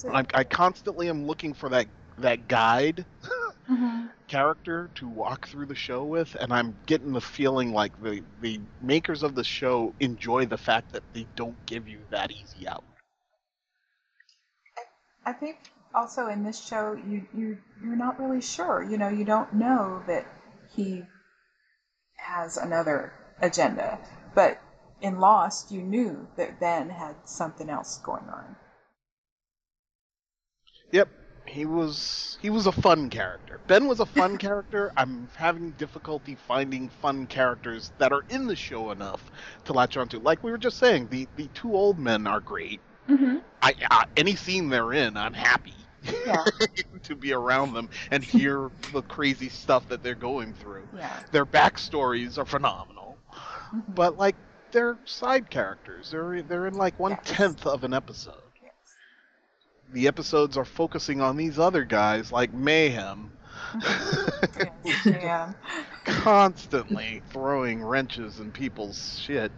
I, 0.08 0.24
I 0.34 0.44
constantly 0.44 1.10
am 1.10 1.26
looking 1.26 1.54
for 1.54 1.70
that 1.70 1.88
that 2.18 2.48
guide 2.48 3.06
Mhm. 3.70 4.10
character 4.28 4.90
to 4.96 5.08
walk 5.08 5.48
through 5.48 5.66
the 5.66 5.76
show 5.76 6.04
with, 6.06 6.36
and 6.36 6.52
I'm 6.54 6.78
getting 6.86 7.14
the 7.14 7.22
feeling 7.22 7.72
like 7.74 8.00
the 8.02 8.24
the 8.42 8.60
makers 8.82 9.24
of 9.24 9.36
the 9.36 9.44
show 9.44 9.94
enjoy 10.00 10.46
the 10.46 10.58
fact 10.58 10.92
that 10.94 11.04
they 11.14 11.28
don't 11.36 11.66
give 11.66 11.88
you 11.88 12.06
that 12.10 12.32
easy 12.32 12.68
out. 12.68 12.84
I 15.26 15.34
think 15.34 15.58
also 15.94 16.28
in 16.28 16.44
this 16.44 16.64
show, 16.64 16.98
you 17.08 17.26
you 17.36 17.58
you're 17.84 17.96
not 17.96 18.20
really 18.20 18.42
sure. 18.42 18.84
You 18.84 18.98
know, 18.98 19.10
you 19.10 19.26
don't 19.26 19.54
know 19.54 20.04
that 20.08 20.26
he 20.74 21.04
has 22.18 22.58
another 22.58 23.14
agenda, 23.42 24.00
but 24.36 24.60
in 25.02 25.20
Lost, 25.20 25.72
you 25.72 25.82
knew 25.82 26.28
that 26.38 26.60
Ben 26.60 26.90
had 26.90 27.16
something 27.26 27.70
else 27.70 27.98
going 27.98 28.30
on. 28.30 28.56
Yep, 30.92 31.10
he 31.46 31.66
was 31.66 32.38
he 32.42 32.50
was 32.50 32.68
a 32.68 32.72
fun 32.72 33.10
character. 33.10 33.60
Ben 33.68 33.88
was 33.88 34.00
a 34.00 34.06
fun 34.06 34.38
character. 34.46 34.92
I'm 34.96 35.28
having 35.36 35.72
difficulty 35.72 36.38
finding 36.48 36.90
fun 37.02 37.28
characters 37.28 37.92
that 37.98 38.12
are 38.12 38.24
in 38.30 38.48
the 38.48 38.56
show 38.56 38.92
enough 38.92 39.22
to 39.66 39.74
latch 39.74 39.98
onto. 39.98 40.20
Like 40.20 40.44
we 40.44 40.52
were 40.52 40.58
just 40.58 40.78
saying, 40.78 41.08
the 41.10 41.28
the 41.36 41.48
two 41.48 41.76
old 41.76 41.98
men 41.98 42.28
are 42.28 42.40
great. 42.40 42.80
Mm-hmm. 43.10 43.38
I, 43.62 43.74
I 43.90 44.06
any 44.16 44.36
scene 44.36 44.70
they're 44.70 44.94
in, 44.94 45.18
I'm 45.18 45.34
happy 45.34 45.74
Yeah, 46.26 46.44
to 47.04 47.16
be 47.16 47.34
around 47.34 47.74
them 47.74 47.90
and 48.10 48.24
hear 48.24 48.72
the 48.92 49.02
crazy 49.04 49.50
stuff 49.50 49.88
that 49.90 50.02
they're 50.04 50.16
going 50.16 50.54
through. 50.54 50.88
yeah. 50.96 51.20
Their 51.32 51.46
backstories 51.46 52.38
are 52.38 52.46
phenomenal, 52.46 53.18
Mhm. 53.74 53.96
but 53.96 54.18
like 54.18 54.36
they're 54.72 54.98
side 55.06 55.50
characters. 55.50 56.12
They're 56.12 56.42
they're 56.42 56.68
in 56.68 56.74
like 56.76 56.98
one 57.00 57.18
tenth 57.24 57.66
of 57.68 57.84
an 57.84 57.94
episode. 57.94 58.34
Yes. 58.64 58.72
The 59.94 60.08
episodes 60.08 60.58
are 60.58 60.66
focusing 60.66 61.22
on 61.22 61.38
these 61.38 61.60
other 61.60 61.84
guys 61.84 62.32
like 62.32 62.54
Mayhem, 62.54 63.32
yeah. 65.06 65.54
constantly 66.06 67.22
throwing 67.30 67.84
wrenches 67.84 68.40
in 68.40 68.52
people's 68.52 69.20
shit. 69.20 69.52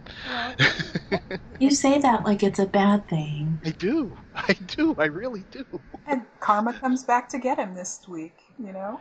You 1.58 1.70
say 1.70 1.98
that 2.00 2.24
like 2.24 2.42
it's 2.42 2.58
a 2.58 2.66
bad 2.66 3.08
thing. 3.08 3.60
I 3.64 3.70
do. 3.70 4.16
I 4.34 4.52
do. 4.52 4.94
I 4.98 5.06
really 5.06 5.44
do. 5.50 5.64
and 6.06 6.22
karma 6.40 6.72
comes 6.74 7.04
back 7.04 7.28
to 7.30 7.38
get 7.38 7.58
him 7.58 7.74
this 7.74 8.06
week. 8.08 8.36
You 8.58 8.72
know, 8.72 9.00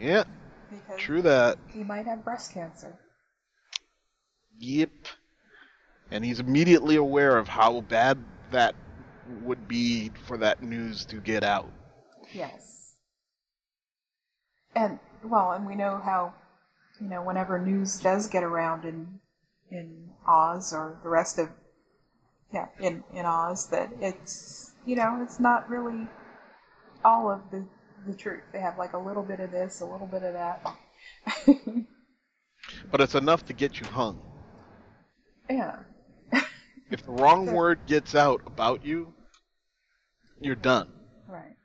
Yeah, 0.00 0.24
because 0.70 0.98
true 0.98 1.22
that. 1.22 1.58
he 1.72 1.82
might 1.84 2.06
have 2.06 2.24
breast 2.24 2.52
cancer. 2.52 2.98
Yep. 4.58 4.90
And 6.10 6.24
he's 6.24 6.40
immediately 6.40 6.96
aware 6.96 7.36
of 7.36 7.48
how 7.48 7.80
bad 7.82 8.18
that 8.52 8.74
would 9.42 9.66
be 9.68 10.10
for 10.26 10.38
that 10.38 10.62
news 10.62 11.04
to 11.06 11.16
get 11.16 11.42
out. 11.42 11.70
Yes. 12.32 12.65
And 14.76 15.00
well, 15.24 15.50
and 15.52 15.66
we 15.66 15.74
know 15.74 16.00
how, 16.04 16.34
you 17.00 17.08
know, 17.08 17.22
whenever 17.22 17.58
news 17.58 17.98
does 17.98 18.28
get 18.28 18.44
around 18.44 18.84
in 18.84 19.18
in 19.70 20.10
Oz 20.26 20.72
or 20.72 21.00
the 21.02 21.08
rest 21.08 21.38
of 21.38 21.48
yeah, 22.52 22.66
in 22.78 23.02
in 23.12 23.26
Oz 23.26 23.68
that 23.70 23.90
it's 24.00 24.72
you 24.84 24.94
know, 24.94 25.20
it's 25.22 25.40
not 25.40 25.68
really 25.68 26.06
all 27.04 27.28
of 27.30 27.40
the 27.50 27.64
the 28.06 28.14
truth. 28.14 28.42
They 28.52 28.60
have 28.60 28.78
like 28.78 28.92
a 28.92 28.98
little 28.98 29.22
bit 29.22 29.40
of 29.40 29.50
this, 29.50 29.80
a 29.80 29.86
little 29.86 30.06
bit 30.06 30.22
of 30.22 30.34
that. 30.34 30.64
But 32.90 33.00
it's 33.00 33.14
enough 33.14 33.44
to 33.46 33.52
get 33.52 33.80
you 33.80 33.86
hung. 33.86 34.20
yeah. 35.50 35.76
If 36.90 37.04
the 37.04 37.12
wrong 37.12 37.46
word 37.52 37.80
gets 37.86 38.14
out 38.14 38.42
about 38.46 38.84
you, 38.84 39.12
you're 40.40 40.54
done. 40.54 40.88
Right. 41.28 41.55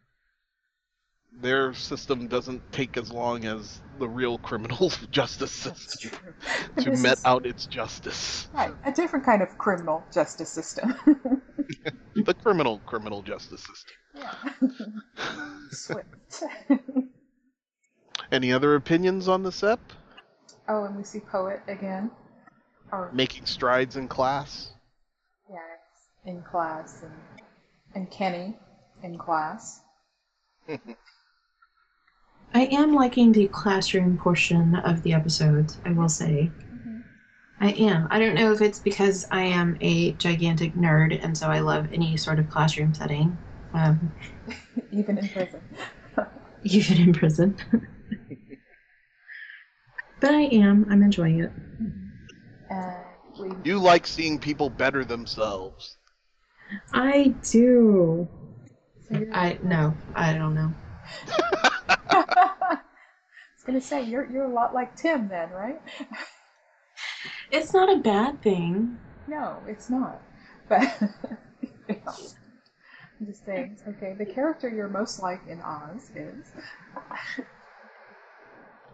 Their 1.40 1.74
system 1.74 2.28
doesn't 2.28 2.72
take 2.72 2.98
as 2.98 3.12
long 3.12 3.46
as 3.46 3.80
the 4.00 4.08
real 4.10 4.38
criminal 4.40 4.92
justice 5.12 5.52
system 5.52 6.12
to 6.80 6.92
met 6.98 7.18
is- 7.20 7.26
out 7.26 7.46
its 7.46 7.66
justice. 7.66 8.48
Right. 8.54 8.74
A 8.86 8.92
different 8.92 9.26
kind 9.26 9.42
of 9.42 9.58
criminal 9.58 10.04
justice 10.14 10.50
system. 10.50 10.96
The 12.14 12.34
criminal 12.34 12.80
criminal 12.86 13.22
justice 13.22 13.62
system. 13.62 13.96
yeah. 14.16 14.34
Swift. 15.72 16.44
Any 18.32 18.52
other 18.52 18.76
opinions 18.76 19.30
on 19.30 19.44
this 19.44 19.64
ep? 19.64 19.80
oh, 20.68 20.84
and 20.84 20.98
we 20.98 21.04
see 21.04 21.22
Poet 21.22 21.62
again. 21.70 22.12
Or 22.92 23.10
Making 23.14 23.46
strides 23.46 23.96
in 23.96 24.10
class? 24.10 24.72
yeah, 25.50 25.60
in 26.30 26.42
class 26.44 27.02
and 27.04 27.14
and 27.96 28.12
Kenny 28.12 28.58
in 29.02 29.18
class. 29.18 29.80
I 32.54 32.66
am 32.66 32.94
liking 32.94 33.32
the 33.32 33.48
classroom 33.48 34.18
portion 34.18 34.76
of 34.76 35.04
the 35.04 35.14
episodes, 35.14 35.78
I 35.86 35.92
will 35.92 36.10
say. 36.10 36.52
I 37.62 37.72
am. 37.72 38.08
I 38.10 38.20
don't 38.20 38.36
know 38.36 38.52
if 38.52 38.62
it's 38.62 38.80
because 38.80 39.26
I 39.32 39.44
am 39.44 39.78
a 39.82 40.14
gigantic 40.14 40.74
nerd 40.76 41.24
and 41.24 41.38
so 41.38 41.48
I 41.48 41.60
love 41.60 41.88
any 41.94 42.18
sort 42.18 42.40
of 42.40 42.50
classroom 42.50 42.94
setting, 42.94 43.38
um, 43.74 44.12
Even 44.92 45.18
in 45.20 45.30
prison. 45.30 45.62
even 46.64 46.98
in 46.98 47.14
prison. 47.14 47.56
but 50.20 50.32
I 50.32 50.42
am. 50.42 50.88
I'm 50.90 51.04
enjoying 51.04 51.42
it. 51.42 51.52
And 52.70 53.06
we 53.40 53.52
You 53.64 53.80
like 53.80 54.08
seeing 54.08 54.40
people 54.40 54.70
better 54.70 55.06
themselves. 55.06 55.98
I 56.94 57.36
do. 57.50 58.28
so 59.08 59.26
I 59.34 59.60
no, 59.64 59.96
I 60.16 60.34
don't 60.34 60.56
know. 60.56 60.74
I 63.62 63.64
was 63.64 63.68
gonna 63.68 63.82
say 63.82 64.10
you're 64.10 64.28
you're 64.32 64.46
a 64.46 64.54
lot 64.54 64.74
like 64.74 64.96
Tim 64.96 65.28
then, 65.28 65.52
right? 65.52 65.80
It's 67.52 67.74
not 67.74 67.92
a 67.92 67.98
bad 67.98 68.42
thing. 68.42 68.98
No, 69.28 69.58
it's 69.68 69.90
not. 69.90 70.20
But 70.68 70.82
you 71.62 71.70
know, 72.06 72.14
I'm 73.20 73.28
just 73.28 73.46
saying. 73.46 73.78
Okay, 73.88 74.16
the 74.18 74.26
character 74.26 74.68
you're 74.68 74.88
most 74.88 75.22
like 75.22 75.42
in 75.48 75.62
Oz 75.62 76.12
is. 76.16 76.52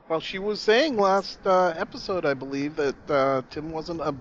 Well, 0.10 0.20
she 0.20 0.40
was 0.40 0.60
saying 0.60 0.98
last 0.98 1.40
uh, 1.46 1.74
episode, 1.78 2.26
I 2.26 2.34
believe, 2.34 2.76
that 2.78 3.12
uh, 3.12 3.42
Tim 3.50 3.72
wasn't 3.72 4.02
a 4.02 4.16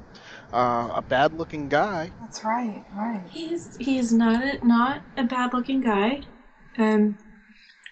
uh, 0.52 0.92
a 0.94 1.02
bad-looking 1.02 1.68
guy. 1.68 2.11
That's 2.20 2.44
right. 2.44 2.85
Right. 2.94 3.22
He's 3.30 3.76
he's 3.78 4.12
not 4.12 4.44
a, 4.44 4.64
not 4.66 5.02
a 5.16 5.24
bad 5.24 5.54
looking 5.54 5.80
guy. 5.80 6.20
Um, 6.78 7.18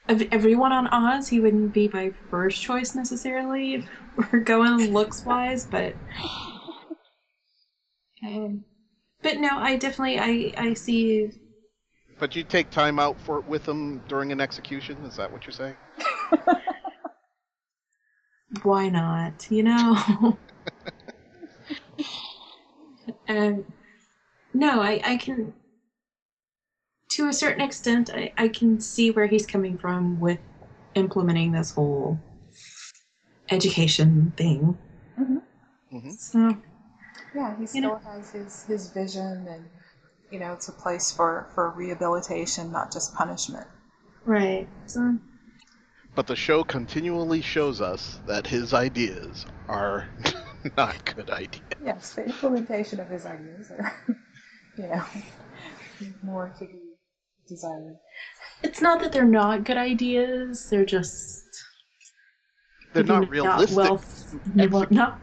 of 0.09 0.23
everyone 0.33 0.73
on 0.73 0.87
Oz, 0.89 1.29
he 1.29 1.41
wouldn't 1.41 1.73
be 1.73 1.89
my 1.93 2.13
first 2.31 2.63
choice 2.63 2.95
necessarily 2.95 3.75
if 3.75 3.89
we're 4.33 4.41
going 4.41 4.93
looks 4.93 5.25
wise, 5.25 5.65
but 5.65 5.95
um, 8.23 8.65
but 9.23 9.39
no, 9.39 9.51
I 9.53 9.77
definitely 9.77 10.19
I 10.19 10.53
I 10.57 10.75
see. 10.75 11.31
But 12.19 12.37
you 12.37 12.45
take 12.45 12.71
time 12.71 12.99
out 12.99 13.21
for 13.21 13.41
with 13.41 13.67
him 13.67 14.03
during 14.09 14.33
an 14.33 14.41
execution. 14.41 14.97
Is 15.05 15.17
that 15.17 15.33
what 15.33 15.45
you're 15.45 15.53
saying? 15.53 15.75
Why 18.63 18.89
not? 18.89 19.51
You 19.51 19.65
know. 19.65 20.39
um, 23.29 23.65
no, 24.53 24.81
I 24.81 25.01
I 25.05 25.17
can. 25.17 25.53
To 27.11 27.29
a 27.29 27.33
certain 27.33 27.61
extent, 27.61 28.11
I, 28.13 28.33
I 28.37 28.49
can 28.49 28.81
see 28.81 29.11
where 29.11 29.27
he's 29.27 29.47
coming 29.47 29.79
from 29.79 30.19
with 30.19 30.39
implementing 30.95 31.53
this 31.53 31.71
whole 31.73 32.19
education 33.51 34.33
thing. 34.37 34.79
Mhm. 35.19 36.13
So 36.19 36.57
Yeah, 37.35 37.57
he 37.57 37.67
still 37.67 37.81
know- 37.83 38.01
has 38.05 38.31
his, 38.31 38.65
his 38.65 38.91
vision, 38.91 39.47
and 39.47 39.65
you 40.31 40.41
know, 40.41 40.53
it's 40.53 40.69
a 40.69 40.73
place 40.73 41.13
for, 41.13 41.47
for 41.55 41.71
rehabilitation, 41.71 42.73
not 42.73 42.93
just 42.93 43.15
punishment. 43.15 43.67
right. 44.25 44.69
So 44.87 45.19
But 46.17 46.27
the 46.27 46.35
show 46.37 46.65
continually 46.65 47.41
shows 47.43 47.81
us 47.81 48.19
that 48.27 48.47
his 48.49 48.73
ideas 48.75 49.47
are 49.69 50.09
not 50.77 51.15
good 51.15 51.31
ideas. 51.31 51.63
Yes, 51.85 52.15
the 52.15 52.25
implementation 52.25 52.99
of 52.99 53.09
his 53.09 53.27
ideas 53.27 53.71
are, 53.71 53.93
you 54.77 54.89
know, 54.89 55.05
more 56.23 56.53
to 56.59 56.65
be 56.65 56.79
desired. 57.49 57.97
it's 58.63 58.81
not 58.81 59.01
that 59.01 59.13
they're 59.13 59.25
not 59.25 59.65
good 59.65 59.77
ideas. 59.77 60.69
They're 60.71 60.85
just 60.85 61.45
They're 62.93 63.05
not 63.05 63.29
realistic. 63.29 63.77
well, 63.77 64.03
well, 64.55 64.87
not 64.91 65.21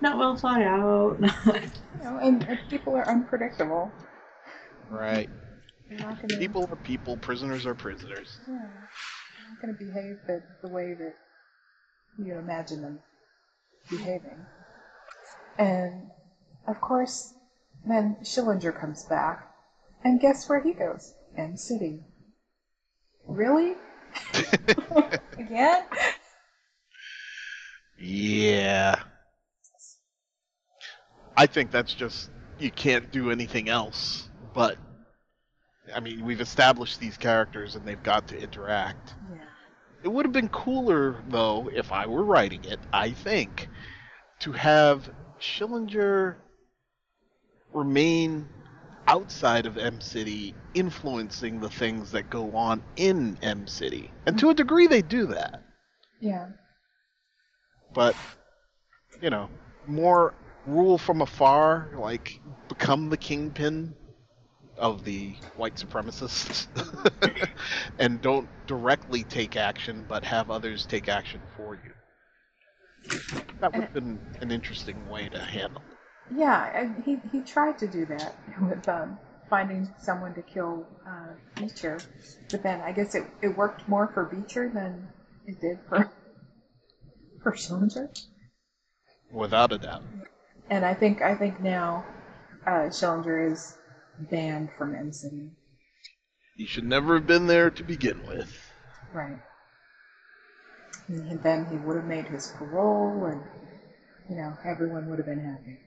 not 0.00 0.18
well 0.18 0.36
thought 0.36 0.62
out. 0.62 1.18
You 1.98 2.04
know, 2.04 2.18
and, 2.18 2.44
and 2.48 2.58
people 2.70 2.94
are 2.94 3.08
unpredictable. 3.08 3.90
Right. 4.88 5.28
Going 5.90 6.16
to 6.16 6.36
People 6.36 6.68
are 6.70 6.76
people, 6.76 7.16
prisoners 7.16 7.66
are 7.66 7.74
prisoners. 7.74 8.38
Yeah, 8.46 8.58
they're 8.58 9.48
not 9.48 9.60
going 9.60 9.74
to 9.76 9.84
behave 9.84 10.18
the, 10.26 10.42
the 10.62 10.68
way 10.72 10.94
that 10.94 11.14
you 12.18 12.34
imagine 12.34 12.82
them 12.82 12.98
behaving. 13.90 14.46
And 15.58 16.10
of 16.66 16.80
course, 16.80 17.34
then 17.86 18.16
Schillinger 18.22 18.78
comes 18.78 19.04
back, 19.04 19.48
and 20.04 20.20
guess 20.20 20.48
where 20.48 20.60
he 20.62 20.72
goes? 20.72 21.14
M 21.38 21.56
City. 21.56 22.00
Really? 23.26 23.74
Again? 25.38 25.84
Yeah. 27.98 29.00
I 31.36 31.46
think 31.46 31.70
that's 31.70 31.94
just 31.94 32.30
you 32.58 32.70
can't 32.72 33.12
do 33.12 33.30
anything 33.30 33.68
else. 33.68 34.28
But 34.52 34.78
I 35.94 36.00
mean, 36.00 36.24
we've 36.24 36.40
established 36.40 36.98
these 36.98 37.16
characters 37.16 37.76
and 37.76 37.84
they've 37.86 38.02
got 38.02 38.28
to 38.28 38.38
interact. 38.38 39.14
Yeah. 39.32 39.38
It 40.02 40.08
would 40.08 40.26
have 40.26 40.32
been 40.32 40.48
cooler 40.48 41.22
though 41.28 41.70
if 41.72 41.92
I 41.92 42.06
were 42.06 42.24
writing 42.24 42.64
it, 42.64 42.80
I 42.92 43.12
think, 43.12 43.68
to 44.40 44.52
have 44.52 45.08
Schillinger 45.40 46.36
remain 47.72 48.48
outside 49.08 49.66
of 49.66 49.78
M 49.78 50.00
City 50.00 50.54
influencing 50.74 51.60
the 51.60 51.70
things 51.70 52.12
that 52.12 52.30
go 52.30 52.52
on 52.54 52.82
in 52.96 53.38
M 53.42 53.66
City. 53.66 54.10
And 54.26 54.38
to 54.38 54.50
a 54.50 54.54
degree 54.54 54.86
they 54.86 55.02
do 55.02 55.26
that. 55.26 55.62
Yeah. 56.20 56.48
but 57.94 58.16
you 59.22 59.30
know, 59.30 59.48
more 59.86 60.34
rule 60.66 60.98
from 60.98 61.22
afar, 61.22 61.90
like 61.96 62.40
become 62.68 63.10
the 63.10 63.16
kingpin 63.16 63.94
of 64.76 65.04
the 65.04 65.34
white 65.56 65.76
supremacists, 65.76 66.66
and 67.98 68.20
don't 68.22 68.48
directly 68.66 69.24
take 69.24 69.56
action, 69.56 70.04
but 70.08 70.24
have 70.24 70.50
others 70.50 70.86
take 70.86 71.08
action 71.08 71.40
for 71.56 71.74
you. 71.76 71.92
That 73.60 73.72
would 73.74 73.82
have 73.84 73.94
been 73.94 74.20
an 74.40 74.52
interesting 74.52 75.08
way 75.08 75.28
to 75.30 75.40
handle. 75.40 75.82
it. 75.90 75.97
Yeah, 76.34 76.70
and 76.74 77.02
he, 77.04 77.18
he 77.32 77.40
tried 77.40 77.78
to 77.78 77.86
do 77.86 78.04
that 78.06 78.36
with 78.62 78.88
um, 78.88 79.18
finding 79.48 79.88
someone 79.98 80.34
to 80.34 80.42
kill 80.42 80.86
uh, 81.06 81.34
Beecher, 81.56 81.98
but 82.50 82.62
then 82.62 82.80
I 82.80 82.92
guess 82.92 83.14
it, 83.14 83.24
it 83.42 83.56
worked 83.56 83.88
more 83.88 84.08
for 84.12 84.24
Beecher 84.24 84.68
than 84.68 85.08
it 85.46 85.60
did 85.60 85.78
for 85.88 86.10
for 87.42 87.52
Schillinger. 87.52 88.08
Without 89.30 89.72
a 89.72 89.78
doubt. 89.78 90.02
And 90.70 90.84
I 90.84 90.94
think 90.94 91.22
I 91.22 91.34
think 91.34 91.60
now 91.60 92.04
uh, 92.66 92.90
Schillinger 92.90 93.50
is 93.50 93.76
banned 94.18 94.70
from 94.76 94.94
M 94.94 95.12
City. 95.12 95.50
You 96.56 96.66
should 96.66 96.84
never 96.84 97.14
have 97.14 97.26
been 97.26 97.46
there 97.46 97.70
to 97.70 97.82
begin 97.82 98.26
with. 98.26 98.72
Right. 99.12 99.38
And 101.06 101.42
then 101.42 101.66
he 101.70 101.76
would 101.76 101.96
have 101.96 102.04
made 102.04 102.26
his 102.26 102.48
parole, 102.56 103.24
and 103.24 103.40
you 104.28 104.36
know 104.36 104.52
everyone 104.64 105.08
would 105.08 105.18
have 105.18 105.26
been 105.26 105.40
happy. 105.40 105.78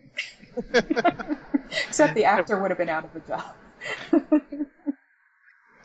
Except 1.87 2.15
the 2.15 2.25
actor 2.25 2.59
would 2.59 2.71
have 2.71 2.77
been 2.77 2.89
out 2.89 3.05
of 3.05 3.15
a 3.15 3.19
job. 3.21 3.55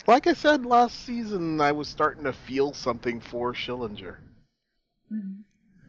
Like 0.07 0.27
I 0.27 0.33
said 0.33 0.67
last 0.67 0.97
season, 0.99 1.61
I 1.61 1.71
was 1.71 1.89
starting 1.89 2.25
to 2.25 2.33
feel 2.33 2.73
something 2.73 3.21
for 3.21 3.53
Schillinger. 3.55 4.19
Mhm. 5.11 5.45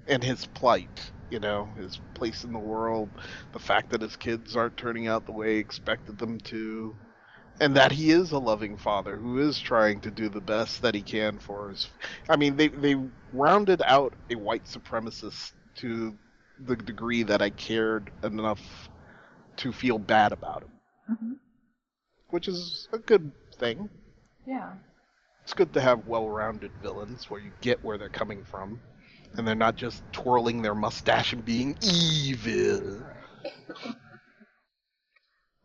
and 0.07 0.23
his 0.23 0.45
plight, 0.45 1.11
you 1.29 1.39
know, 1.39 1.73
his 1.77 1.99
place 2.15 2.43
in 2.43 2.51
the 2.51 2.59
world, 2.59 3.11
the 3.51 3.59
fact 3.59 3.89
that 3.89 4.01
his 4.01 4.15
kids 4.15 4.55
aren't 4.55 4.77
turning 4.77 5.07
out 5.07 5.25
the 5.25 5.31
way 5.31 5.53
he 5.55 5.59
expected 5.59 6.17
them 6.17 6.39
to, 6.39 6.97
and 7.59 7.75
that 7.75 7.91
he 7.91 8.11
is 8.11 8.31
a 8.31 8.39
loving 8.39 8.77
father 8.77 9.17
who 9.17 9.39
is 9.39 9.59
trying 9.59 10.01
to 10.01 10.11
do 10.11 10.29
the 10.29 10.41
best 10.41 10.81
that 10.81 10.95
he 10.95 11.03
can 11.03 11.39
for 11.39 11.69
his. 11.69 11.87
I 12.29 12.37
mean, 12.37 12.55
they 12.57 12.69
they 12.69 12.95
rounded 13.31 13.81
out 13.85 14.15
a 14.29 14.35
white 14.35 14.65
supremacist 14.65 15.53
to 15.77 16.17
the 16.59 16.75
degree 16.75 17.23
that 17.23 17.41
I 17.41 17.49
cared 17.49 18.11
enough 18.23 18.89
to 19.57 19.71
feel 19.71 19.97
bad 19.99 20.31
about 20.31 20.63
him, 20.63 20.71
Mhm. 21.09 21.39
which 22.29 22.47
is 22.47 22.87
a 22.91 22.97
good 22.97 23.31
thing. 23.55 23.89
Yeah. 24.45 24.73
It's 25.43 25.53
good 25.53 25.73
to 25.73 25.81
have 25.81 26.07
well-rounded 26.07 26.71
villains 26.81 27.29
where 27.29 27.39
you 27.39 27.51
get 27.61 27.83
where 27.83 27.97
they're 27.97 28.09
coming 28.09 28.43
from, 28.43 28.81
and 29.33 29.47
they're 29.47 29.55
not 29.55 29.75
just 29.75 30.03
twirling 30.11 30.61
their 30.61 30.75
mustache 30.75 31.33
and 31.33 31.43
being 31.43 31.77
evil. 31.81 33.05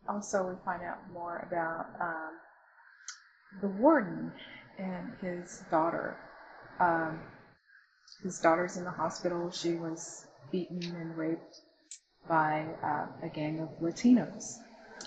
Also, 0.07 0.43
we 0.49 0.55
find 0.65 0.83
out 0.83 0.97
more 1.13 1.47
about 1.49 1.87
um, 2.01 2.33
the 3.61 3.67
warden 3.69 4.33
and 4.77 5.13
his 5.21 5.63
daughter. 5.71 6.17
Um, 6.79 7.21
his 8.21 8.39
daughter's 8.39 8.75
in 8.75 8.83
the 8.83 8.91
hospital. 8.91 9.49
She 9.51 9.75
was 9.75 10.27
beaten 10.53 10.95
and 10.95 11.17
raped 11.17 11.61
by 12.29 12.65
uh, 12.83 13.07
a 13.25 13.27
gang 13.27 13.59
of 13.59 13.69
Latinos. 13.81 14.59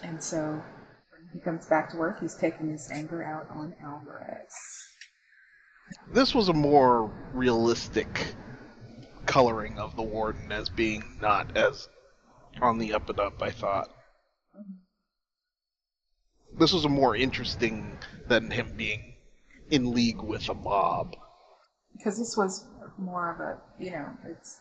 And 0.03 0.23
so 0.23 0.41
when 0.43 1.31
he 1.33 1.39
comes 1.39 1.67
back 1.67 1.89
to 1.93 1.97
work, 1.97 2.21
he's 2.21 2.35
taking 2.35 2.69
his 2.69 2.91
anger 2.91 3.23
out 3.23 3.49
on 3.57 3.75
Alvarez. 3.83 4.53
This 6.13 6.35
was 6.35 6.49
a 6.49 6.53
more 6.53 7.11
realistic 7.33 8.35
coloring 9.25 9.79
of 9.79 9.95
the 9.97 10.03
warden 10.03 10.51
as 10.51 10.69
being 10.69 11.03
not 11.23 11.57
as 11.57 11.89
on 12.61 12.79
the 12.79 12.93
up 12.93 13.09
and 13.09 13.21
up. 13.21 13.41
I 13.41 13.51
thought 13.51 13.89
this 16.59 16.73
was 16.73 16.85
a 16.85 16.89
more 16.89 17.15
interesting 17.15 17.97
than 18.27 18.51
him 18.51 18.73
being 18.77 19.15
in 19.71 19.93
league 19.93 20.21
with 20.21 20.49
a 20.49 20.55
mob. 20.55 21.15
Because 21.97 22.19
this 22.19 22.37
was 22.37 22.67
more 22.99 23.33
of 23.33 23.41
a, 23.41 23.83
you 23.83 23.93
know, 23.93 24.09
it's 24.29 24.59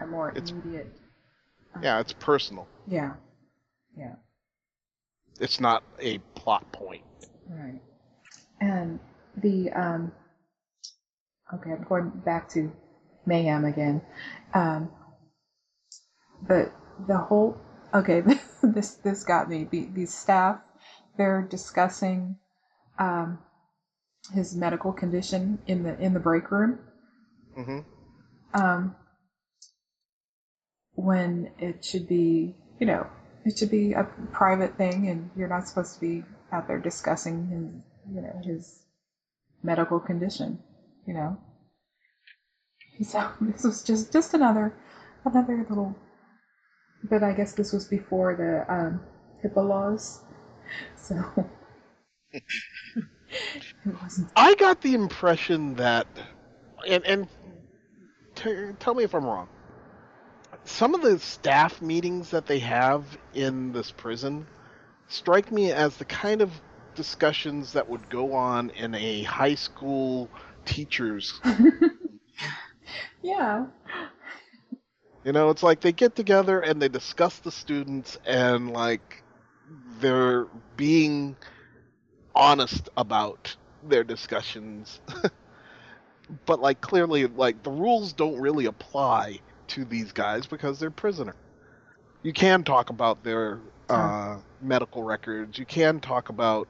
a 0.00 0.06
more 0.06 0.30
It's- 0.30 0.50
immediate. 0.50 0.92
Yeah, 1.82 2.00
it's 2.00 2.12
personal. 2.12 2.66
Yeah. 2.86 3.14
Yeah. 3.96 4.16
It's 5.38 5.60
not 5.60 5.82
a 6.00 6.18
plot 6.34 6.70
point. 6.72 7.04
Right. 7.48 7.80
And 8.60 8.98
the 9.36 9.70
um 9.72 10.12
okay, 11.54 11.70
I'm 11.72 11.84
going 11.84 12.10
back 12.10 12.48
to 12.50 12.72
mayhem 13.26 13.64
again. 13.64 14.02
Um 14.52 14.90
the 16.46 16.72
the 17.06 17.18
whole 17.18 17.56
okay, 17.94 18.20
this 18.62 18.94
this 18.96 19.22
got 19.24 19.48
me. 19.48 19.64
The 19.70 19.88
these 19.92 20.12
staff 20.12 20.60
they're 21.16 21.42
discussing 21.42 22.36
um 22.98 23.38
his 24.34 24.54
medical 24.56 24.92
condition 24.92 25.58
in 25.66 25.82
the 25.84 25.98
in 26.00 26.14
the 26.14 26.20
break 26.20 26.50
room. 26.50 26.78
Mm-hmm. 27.56 28.60
Um 28.60 28.96
when 31.00 31.50
it 31.58 31.84
should 31.84 32.08
be, 32.08 32.54
you 32.78 32.86
know, 32.86 33.06
it 33.44 33.58
should 33.58 33.70
be 33.70 33.92
a 33.92 34.04
private 34.32 34.76
thing 34.76 35.08
and 35.08 35.30
you're 35.36 35.48
not 35.48 35.66
supposed 35.66 35.94
to 35.94 36.00
be 36.00 36.24
out 36.52 36.68
there 36.68 36.78
discussing 36.78 37.46
his, 37.48 38.14
you 38.14 38.20
know, 38.20 38.40
his 38.44 38.80
medical 39.62 39.98
condition, 40.00 40.58
you 41.06 41.14
know. 41.14 41.38
So 43.02 43.30
this 43.40 43.64
was 43.64 43.82
just 43.82 44.12
just 44.12 44.34
another 44.34 44.74
another 45.24 45.66
little 45.68 45.96
but 47.04 47.22
I 47.22 47.32
guess 47.32 47.52
this 47.54 47.72
was 47.72 47.86
before 47.86 48.34
the 48.36 48.72
um 48.72 49.00
HIPAA 49.42 49.68
laws. 49.68 50.20
So 50.96 51.16
it 52.32 52.42
wasn't 54.02 54.28
I 54.36 54.54
got 54.54 54.82
the 54.82 54.94
impression 54.94 55.74
that, 55.74 56.06
and 56.86 57.04
and 57.04 57.28
t- 58.36 58.70
tell 58.78 58.94
me 58.94 59.02
if 59.02 59.14
I'm 59.14 59.24
wrong. 59.24 59.48
Some 60.64 60.94
of 60.94 61.02
the 61.02 61.18
staff 61.18 61.80
meetings 61.82 62.30
that 62.30 62.46
they 62.46 62.60
have 62.60 63.18
in 63.34 63.72
this 63.72 63.90
prison 63.90 64.46
strike 65.08 65.50
me 65.52 65.72
as 65.72 65.96
the 65.96 66.04
kind 66.04 66.40
of 66.42 66.60
discussions 66.94 67.72
that 67.72 67.88
would 67.88 68.08
go 68.10 68.34
on 68.34 68.70
in 68.70 68.94
a 68.94 69.22
high 69.24 69.54
school 69.54 70.30
teachers. 70.64 71.40
Yeah. 73.22 73.66
You 75.24 75.32
know, 75.32 75.50
it's 75.50 75.62
like 75.62 75.80
they 75.80 75.92
get 75.92 76.14
together 76.16 76.60
and 76.60 76.80
they 76.80 76.88
discuss 76.88 77.38
the 77.38 77.50
students 77.52 78.18
and 78.24 78.70
like 78.72 79.22
they're 80.00 80.46
being 80.76 81.36
honest 82.34 82.88
about 82.96 83.56
their 83.82 84.04
discussions. 84.04 85.00
but 86.46 86.60
like 86.60 86.80
clearly 86.80 87.26
like 87.26 87.62
the 87.62 87.70
rules 87.70 88.12
don't 88.12 88.40
really 88.40 88.66
apply 88.66 89.40
to 89.70 89.84
these 89.84 90.12
guys 90.12 90.46
because 90.46 90.78
they're 90.80 90.90
prisoner. 90.90 91.36
You 92.22 92.32
can 92.32 92.64
talk 92.64 92.90
about 92.90 93.24
their 93.24 93.60
uh, 93.88 94.38
medical 94.60 95.02
records. 95.02 95.58
You 95.58 95.66
can 95.66 96.00
talk 96.00 96.28
about 96.30 96.68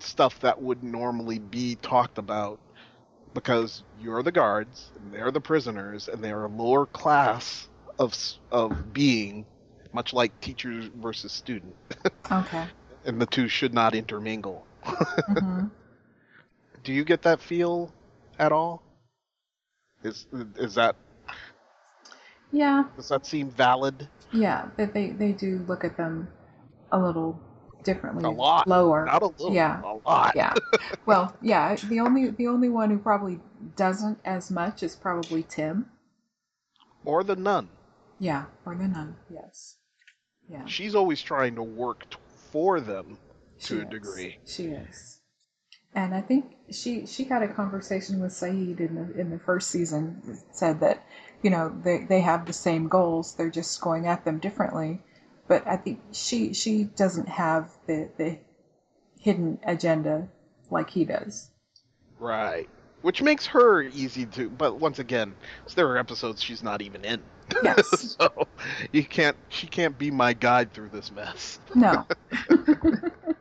stuff 0.00 0.40
that 0.40 0.60
would 0.60 0.82
normally 0.82 1.38
be 1.38 1.76
talked 1.76 2.18
about 2.18 2.60
because 3.34 3.82
you're 3.98 4.22
the 4.22 4.32
guards 4.32 4.92
and 4.96 5.12
they're 5.12 5.32
the 5.32 5.40
prisoners 5.40 6.08
and 6.08 6.22
they're 6.24 6.44
a 6.44 6.48
lower 6.48 6.86
class 6.86 7.68
of 7.98 8.14
of 8.50 8.92
being, 8.92 9.46
much 9.92 10.12
like 10.12 10.38
teacher 10.40 10.88
versus 10.94 11.32
student, 11.32 11.76
Okay. 12.32 12.66
and 13.04 13.20
the 13.20 13.26
two 13.26 13.48
should 13.48 13.74
not 13.74 13.94
intermingle. 13.94 14.66
hmm 15.26 15.70
Do 16.82 16.92
you 16.92 17.04
get 17.04 17.22
that 17.22 17.40
feel 17.40 17.94
at 18.38 18.52
all? 18.52 18.82
Is 20.02 20.26
is 20.56 20.74
that 20.74 20.96
Yeah. 22.52 22.84
does 22.96 23.08
that 23.08 23.26
seem 23.26 23.50
valid? 23.50 24.08
Yeah. 24.32 24.68
They, 24.76 24.86
they 24.86 25.10
they 25.10 25.32
do 25.32 25.64
look 25.68 25.84
at 25.84 25.96
them 25.96 26.28
a 26.92 26.98
little 26.98 27.38
differently. 27.84 28.24
A 28.24 28.30
lot. 28.30 28.66
Lower. 28.66 29.04
Not 29.06 29.22
a 29.22 29.26
little, 29.26 29.52
Yeah. 29.52 29.80
a 29.82 29.96
lot. 30.08 30.32
yeah. 30.34 30.54
Well, 31.06 31.34
yeah. 31.42 31.74
The 31.76 32.00
only 32.00 32.30
the 32.30 32.46
only 32.48 32.68
one 32.68 32.90
who 32.90 32.98
probably 32.98 33.40
doesn't 33.76 34.18
as 34.24 34.50
much 34.50 34.82
is 34.82 34.94
probably 34.96 35.42
Tim. 35.42 35.86
Or 37.04 37.24
the 37.24 37.36
nun. 37.36 37.68
Yeah. 38.18 38.44
Or 38.66 38.74
the 38.74 38.88
nun. 38.88 39.16
Yes. 39.32 39.76
Yeah. 40.50 40.64
She's 40.66 40.94
always 40.94 41.20
trying 41.22 41.54
to 41.56 41.62
work 41.62 42.08
t- 42.10 42.16
for 42.50 42.80
them 42.80 43.18
She 43.58 43.68
to 43.74 43.80
a 43.80 43.84
is. 43.84 43.90
degree. 43.90 44.38
She 44.46 44.64
is. 44.66 45.20
And 45.94 46.14
I 46.14 46.20
think 46.20 46.44
she 46.70 47.06
she 47.06 47.24
had 47.24 47.42
a 47.42 47.48
conversation 47.48 48.20
with 48.20 48.32
Saeed 48.32 48.80
in 48.80 48.94
the 48.94 49.18
in 49.20 49.30
the 49.30 49.38
first 49.38 49.70
season. 49.70 50.38
Said 50.52 50.80
that 50.80 51.02
you 51.42 51.50
know 51.50 51.74
they 51.84 52.04
they 52.08 52.20
have 52.20 52.46
the 52.46 52.52
same 52.52 52.88
goals. 52.88 53.34
They're 53.34 53.50
just 53.50 53.80
going 53.80 54.06
at 54.06 54.24
them 54.24 54.38
differently. 54.38 55.00
But 55.46 55.66
I 55.66 55.76
think 55.76 56.00
she 56.12 56.52
she 56.52 56.84
doesn't 56.84 57.28
have 57.28 57.70
the 57.86 58.10
the 58.16 58.38
hidden 59.18 59.58
agenda 59.64 60.28
like 60.70 60.90
he 60.90 61.04
does. 61.04 61.50
Right. 62.18 62.68
Which 63.02 63.22
makes 63.22 63.46
her 63.46 63.82
easy 63.82 64.26
to, 64.26 64.50
but 64.50 64.80
once 64.80 64.98
again, 64.98 65.34
there 65.76 65.86
are 65.86 65.98
episodes 65.98 66.42
she's 66.42 66.62
not 66.62 66.82
even 66.82 67.04
in. 67.04 67.22
Yes. 67.62 68.16
so 68.20 68.48
you 68.92 69.04
can't, 69.04 69.36
she 69.48 69.68
can't 69.68 69.96
be 69.96 70.10
my 70.10 70.32
guide 70.32 70.72
through 70.72 70.88
this 70.88 71.12
mess. 71.12 71.60
No. 71.74 72.06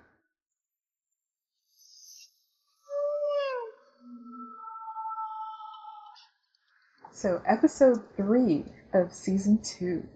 so, 7.18 7.42
episode 7.48 8.00
three 8.16 8.64
of 8.94 9.12
season 9.12 9.58
two 9.64 10.08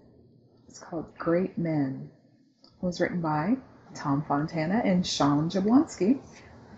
is 0.68 0.78
called 0.78 1.18
Great 1.18 1.58
Men. 1.58 2.08
It 2.62 2.70
was 2.80 3.00
written 3.00 3.20
by 3.20 3.56
Tom 3.92 4.22
Fontana 4.22 4.82
and 4.84 5.04
Sean 5.04 5.50
Jablonski, 5.50 6.20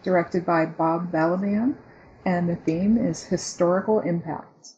directed 0.02 0.46
by 0.46 0.64
Bob 0.64 1.12
Balaban, 1.12 1.74
and 2.24 2.48
the 2.48 2.56
theme 2.56 2.96
is 2.96 3.24
historical 3.24 4.00
impact. 4.00 4.76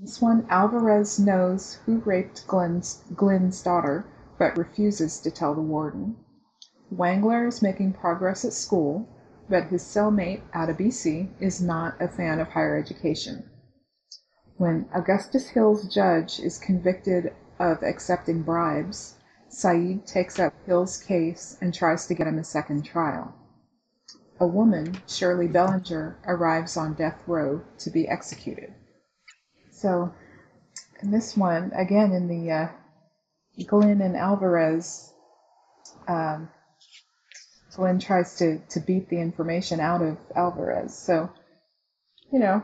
This 0.00 0.22
one, 0.22 0.46
Alvarez 0.48 1.18
knows 1.18 1.74
who 1.84 1.98
raped 1.98 2.46
Glynn's, 2.46 3.04
Glynn's 3.14 3.62
daughter, 3.62 4.06
but 4.38 4.56
refuses 4.56 5.20
to 5.20 5.30
tell 5.30 5.54
the 5.54 5.60
warden. 5.60 6.16
Wangler 6.90 7.46
is 7.46 7.60
making 7.60 7.92
progress 7.92 8.42
at 8.42 8.54
school, 8.54 9.06
but 9.50 9.64
his 9.64 9.82
cellmate, 9.82 10.40
Adebisi, 10.54 11.28
is 11.40 11.60
not 11.60 11.94
a 12.00 12.08
fan 12.08 12.40
of 12.40 12.48
higher 12.48 12.78
education. 12.78 13.49
When 14.60 14.90
Augustus 14.92 15.48
Hill's 15.48 15.88
judge 15.88 16.38
is 16.38 16.58
convicted 16.58 17.32
of 17.58 17.82
accepting 17.82 18.42
bribes, 18.42 19.14
Saeed 19.48 20.06
takes 20.06 20.38
up 20.38 20.52
Hill's 20.66 21.02
case 21.02 21.56
and 21.62 21.72
tries 21.72 22.06
to 22.06 22.14
get 22.14 22.26
him 22.26 22.38
a 22.38 22.44
second 22.44 22.84
trial. 22.84 23.34
A 24.38 24.46
woman, 24.46 25.00
Shirley 25.08 25.48
Bellinger, 25.48 26.18
arrives 26.26 26.76
on 26.76 26.92
death 26.92 27.22
row 27.26 27.62
to 27.78 27.88
be 27.88 28.06
executed. 28.06 28.74
So, 29.70 30.12
in 31.00 31.10
this 31.10 31.38
one, 31.38 31.72
again, 31.74 32.12
in 32.12 32.28
the 32.28 32.52
uh, 32.52 32.68
Glynn 33.66 34.02
and 34.02 34.14
Alvarez, 34.14 35.10
um, 36.06 36.50
Glynn 37.74 37.98
tries 37.98 38.36
to, 38.36 38.58
to 38.68 38.80
beat 38.80 39.08
the 39.08 39.22
information 39.22 39.80
out 39.80 40.02
of 40.02 40.18
Alvarez. 40.36 40.94
So, 40.94 41.30
you 42.30 42.38
know, 42.38 42.62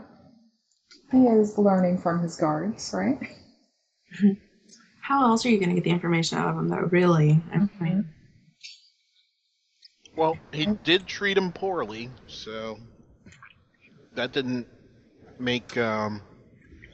he 1.13 1.27
is 1.27 1.59
learning 1.59 1.99
from 1.99 2.21
his 2.21 2.37
guards, 2.37 2.93
right? 2.93 3.19
How 5.01 5.25
else 5.29 5.47
are 5.47 5.51
you 5.51 5.59
going 5.59 5.69
to 5.69 5.75
get 5.77 5.85
the 5.85 5.91
information 5.91 6.39
out 6.39 6.51
of 6.51 6.59
him, 6.59 6.69
though? 6.69 6.89
Really? 6.91 7.41
Mm-hmm. 7.55 7.85
mean, 7.85 8.09
Well, 10.17 10.37
he 10.53 10.67
did 10.67 11.07
treat 11.07 11.39
him 11.39 11.53
poorly, 11.53 12.11
so 12.27 12.79
that 14.15 14.33
didn't 14.33 14.67
make, 15.39 15.77
um, 15.77 16.23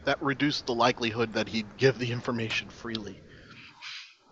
that 0.04 0.22
reduced 0.22 0.66
the 0.66 0.74
likelihood 0.74 1.32
that 1.32 1.48
he'd 1.48 1.78
give 1.78 1.98
the 1.98 2.12
information 2.12 2.68
freely. 2.68 3.18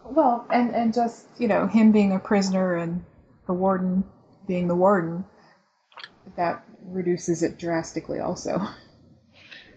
Well, 0.05 0.47
and, 0.51 0.75
and 0.75 0.93
just, 0.93 1.27
you 1.39 1.49
know, 1.49 1.67
him 1.67 1.93
being 1.93 2.13
a 2.13 2.19
prisoner 2.19 2.75
and 2.75 3.03
the 3.47 3.55
warden 3.55 4.05
being 4.47 4.69
the 4.69 4.75
warden, 4.75 5.25
that 6.37 6.65
reduces 6.85 7.43
it 7.43 7.59
drastically 7.59 8.19
also. 8.19 8.61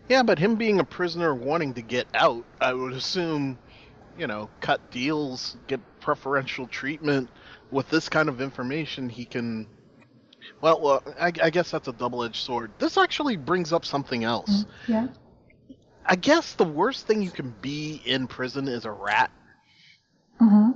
Yeah, 0.10 0.24
but 0.24 0.38
him 0.38 0.56
being 0.56 0.80
a 0.80 0.84
prisoner 0.84 1.34
wanting 1.34 1.74
to 1.76 1.82
get 1.82 2.08
out, 2.14 2.46
I 2.60 2.74
would 2.74 2.94
assume, 2.94 3.58
you 4.18 4.28
know, 4.28 4.50
cut 4.60 4.92
deals, 4.92 5.58
get 5.68 5.80
preferential 6.02 6.68
treatment. 6.68 7.30
With 7.72 7.90
this 7.90 8.10
kind 8.10 8.30
of 8.30 8.42
information, 8.42 9.10
he 9.10 9.26
can. 9.26 9.68
Well, 10.62 10.80
well 10.82 11.04
I, 11.20 11.32
I 11.42 11.50
guess 11.50 11.72
that's 11.72 11.88
a 11.88 11.94
double 11.94 12.24
edged 12.24 12.44
sword. 12.44 12.72
This 12.78 12.98
actually 12.98 13.38
brings 13.38 13.72
up 13.72 13.86
something 13.86 14.24
else. 14.24 14.66
Yeah. 14.88 15.08
I 16.06 16.16
guess 16.18 16.54
the 16.56 16.66
worst 16.66 17.08
thing 17.08 17.22
you 17.22 17.32
can 17.32 17.56
be 17.62 18.02
in 18.06 18.28
prison 18.28 18.68
is 18.68 18.86
a 18.86 18.92
rat. 18.92 19.32
Mm-hmm. 20.42 20.72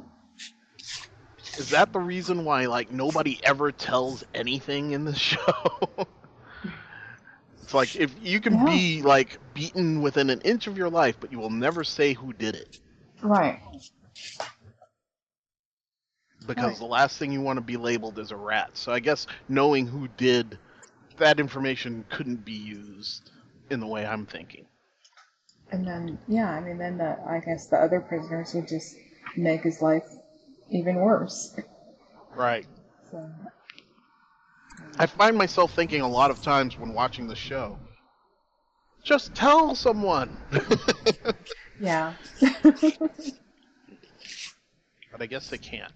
Is 1.58 1.72
that 1.72 1.92
the 1.92 2.00
reason 2.00 2.46
why, 2.46 2.68
like, 2.68 2.92
nobody 2.92 3.40
ever 3.44 3.72
tells 3.72 4.24
anything 4.34 4.92
in 4.92 5.04
the 5.04 5.16
show? 5.16 6.08
It's 7.68 7.76
like, 7.76 7.96
if 7.98 8.16
you 8.22 8.40
can 8.40 8.58
Yeah. 8.58 8.66
be, 8.66 9.02
like, 9.04 9.40
beaten 9.54 10.02
within 10.02 10.30
an 10.30 10.42
inch 10.42 10.68
of 10.68 10.78
your 10.78 10.90
life, 10.90 11.18
but 11.20 11.32
you 11.34 11.40
will 11.40 11.50
never 11.50 11.84
say 11.84 12.14
who 12.14 12.34
did 12.34 12.56
it. 12.56 12.80
Right. 13.24 13.60
because 16.48 16.78
Right. 16.78 16.80
the 16.80 16.86
last 16.86 17.18
thing 17.18 17.32
you 17.32 17.42
want 17.42 17.58
to 17.58 17.62
be 17.62 17.78
labeled 17.78 18.18
is 18.20 18.32
a 18.32 18.36
rat. 18.36 18.78
So 18.78 18.92
I 18.92 19.00
guess 19.00 19.28
knowing 19.50 19.88
who 19.88 20.08
did 20.08 20.58
that 21.18 21.40
information 21.40 22.06
couldn't 22.10 22.46
be 22.46 22.54
used 22.54 23.32
in 23.70 23.80
the 23.80 23.88
way 23.88 24.06
I'm 24.06 24.26
thinking. 24.26 24.68
And 25.72 25.88
then, 25.88 26.20
yeah, 26.28 26.50
I 26.52 26.62
mean, 26.62 26.78
then 26.78 26.98
the, 26.98 27.18
I 27.28 27.40
guess 27.40 27.68
the 27.68 27.78
other 27.78 28.00
prisoners 28.02 28.54
would 28.54 28.68
just 28.68 28.96
make 29.36 29.62
his 29.64 29.82
life 29.82 30.06
even 30.70 30.96
worse. 30.96 31.56
Right. 32.36 32.68
So, 33.12 33.30
I 35.00 35.06
find 35.06 35.38
myself 35.38 35.74
thinking 35.74 36.02
a 36.02 36.08
lot 36.08 36.32
of 36.32 36.42
times 36.42 36.78
when 36.78 36.94
watching 36.94 37.28
the 37.28 37.36
show. 37.36 37.78
Just 39.04 39.36
tell 39.36 39.76
someone. 39.76 40.36
yeah. 41.80 42.14
but 42.42 42.92
I 45.20 45.26
guess 45.28 45.50
they 45.50 45.58
can't. 45.58 45.94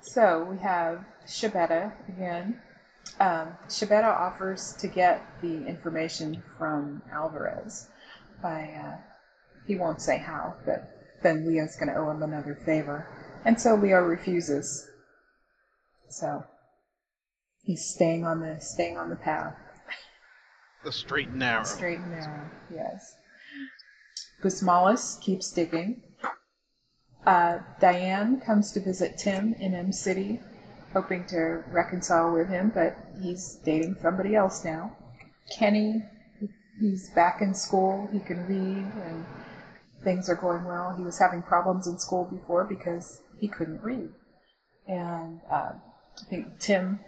so 0.00 0.46
we 0.50 0.58
have 0.58 1.04
Schibetta 1.26 1.92
again. 2.08 2.60
Um, 3.20 3.48
Schibetta 3.68 4.08
offers 4.16 4.74
to 4.78 4.86
get 4.88 5.26
the 5.42 5.66
information 5.66 6.42
from 6.58 7.02
Alvarez 7.12 7.88
by, 8.42 8.62
uh, 8.62 8.96
he 9.66 9.76
won't 9.76 10.00
say 10.00 10.18
how, 10.18 10.54
but 10.64 10.88
then 11.22 11.46
Leo's 11.46 11.76
going 11.76 11.88
to 11.88 11.96
owe 11.96 12.10
him 12.10 12.22
another 12.22 12.54
favor. 12.64 13.08
And 13.44 13.60
so 13.60 13.74
Leo 13.74 14.00
refuses. 14.00 14.88
So 16.08 16.44
he's 17.62 17.84
staying 17.84 18.24
on 18.24 18.40
the 18.40 18.60
staying 18.60 18.96
on 18.96 19.10
the 19.10 19.16
path. 19.16 19.54
The 20.84 20.92
straight 20.92 21.28
and 21.28 21.38
narrow. 21.38 21.64
Straight 21.64 21.98
and 21.98 22.10
narrow, 22.10 22.50
yes. 22.72 23.14
Busmalis 24.42 25.20
keeps 25.20 25.52
digging. 25.52 26.02
Uh, 27.24 27.58
Diane 27.80 28.40
comes 28.40 28.72
to 28.72 28.80
visit 28.80 29.16
Tim 29.16 29.54
in 29.54 29.74
M 29.74 29.92
City, 29.92 30.40
hoping 30.92 31.24
to 31.26 31.62
reconcile 31.70 32.32
with 32.32 32.48
him, 32.48 32.72
but 32.74 32.96
he's 33.22 33.60
dating 33.64 33.96
somebody 34.02 34.34
else 34.34 34.64
now. 34.64 34.96
Kenny 35.56 36.02
he's 36.82 37.10
back 37.10 37.40
in 37.40 37.54
school. 37.54 38.08
He 38.12 38.18
can 38.20 38.46
read, 38.46 38.84
and 39.06 39.24
things 40.02 40.28
are 40.28 40.34
going 40.34 40.64
well. 40.64 40.94
He 40.96 41.04
was 41.04 41.18
having 41.18 41.42
problems 41.42 41.86
in 41.86 41.98
school 41.98 42.24
before 42.24 42.64
because 42.64 43.22
he 43.38 43.48
couldn't 43.48 43.82
read, 43.82 44.10
and 44.86 45.40
uh, 45.50 45.72
I 45.74 46.24
think 46.28 46.58
Tim 46.58 47.00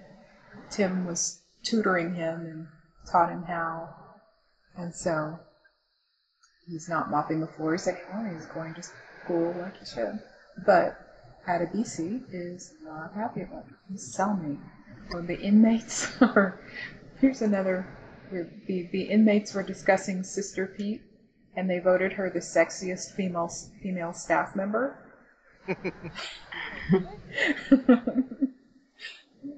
Tim 0.71 1.07
was 1.07 1.41
tutoring 1.63 2.15
him 2.15 2.41
and 2.47 2.67
taught 3.11 3.31
him 3.31 3.43
how, 3.45 3.95
and 4.77 4.95
so 4.95 5.39
he's 6.67 6.89
not 6.89 7.11
mopping 7.11 7.41
the 7.41 7.47
floors 7.47 7.87
anymore. 7.87 8.35
He's 8.35 8.47
going 8.47 8.75
to 8.75 8.83
school 8.83 9.55
like 9.59 9.79
he 9.79 9.87
should, 9.87 10.21
but 10.67 10.97
Adebisi 11.47 12.23
is 12.33 12.75
not 12.83 13.13
happy 13.15 13.43
about 13.43 13.67
it. 13.69 13.93
His 13.93 14.15
cellmate, 14.17 14.61
or 15.13 15.23
the 15.23 15.39
inmates, 15.41 16.11
are. 16.21 16.59
here's 17.21 17.43
another. 17.43 17.87
The, 18.33 18.89
the 18.91 19.03
inmates 19.03 19.55
were 19.55 19.63
discussing 19.63 20.23
Sister 20.23 20.67
Pete, 20.67 21.03
and 21.55 21.69
they 21.69 21.79
voted 21.79 22.15
her 22.15 22.31
the 22.31 22.41
sexiest 22.41 23.15
female 23.15 23.49
female 23.83 24.13
staff 24.13 24.57
member. 24.57 24.99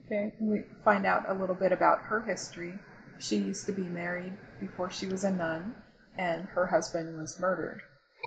okay, 0.07 0.33
we 0.41 0.63
find 0.85 1.07
out 1.07 1.29
a 1.29 1.35
little 1.35 1.55
bit 1.55 1.73
about 1.73 2.01
her 2.03 2.21
history. 2.23 2.75
She 3.19 3.37
used 3.37 3.67
to 3.67 3.73
be 3.73 3.83
married 3.83 4.33
before 4.61 4.91
she 4.91 5.07
was 5.07 5.25
a 5.25 5.31
nun, 5.31 5.75
and 6.19 6.45
her 6.47 6.67
husband 6.67 7.19
was 7.19 7.39
murdered 7.41 7.83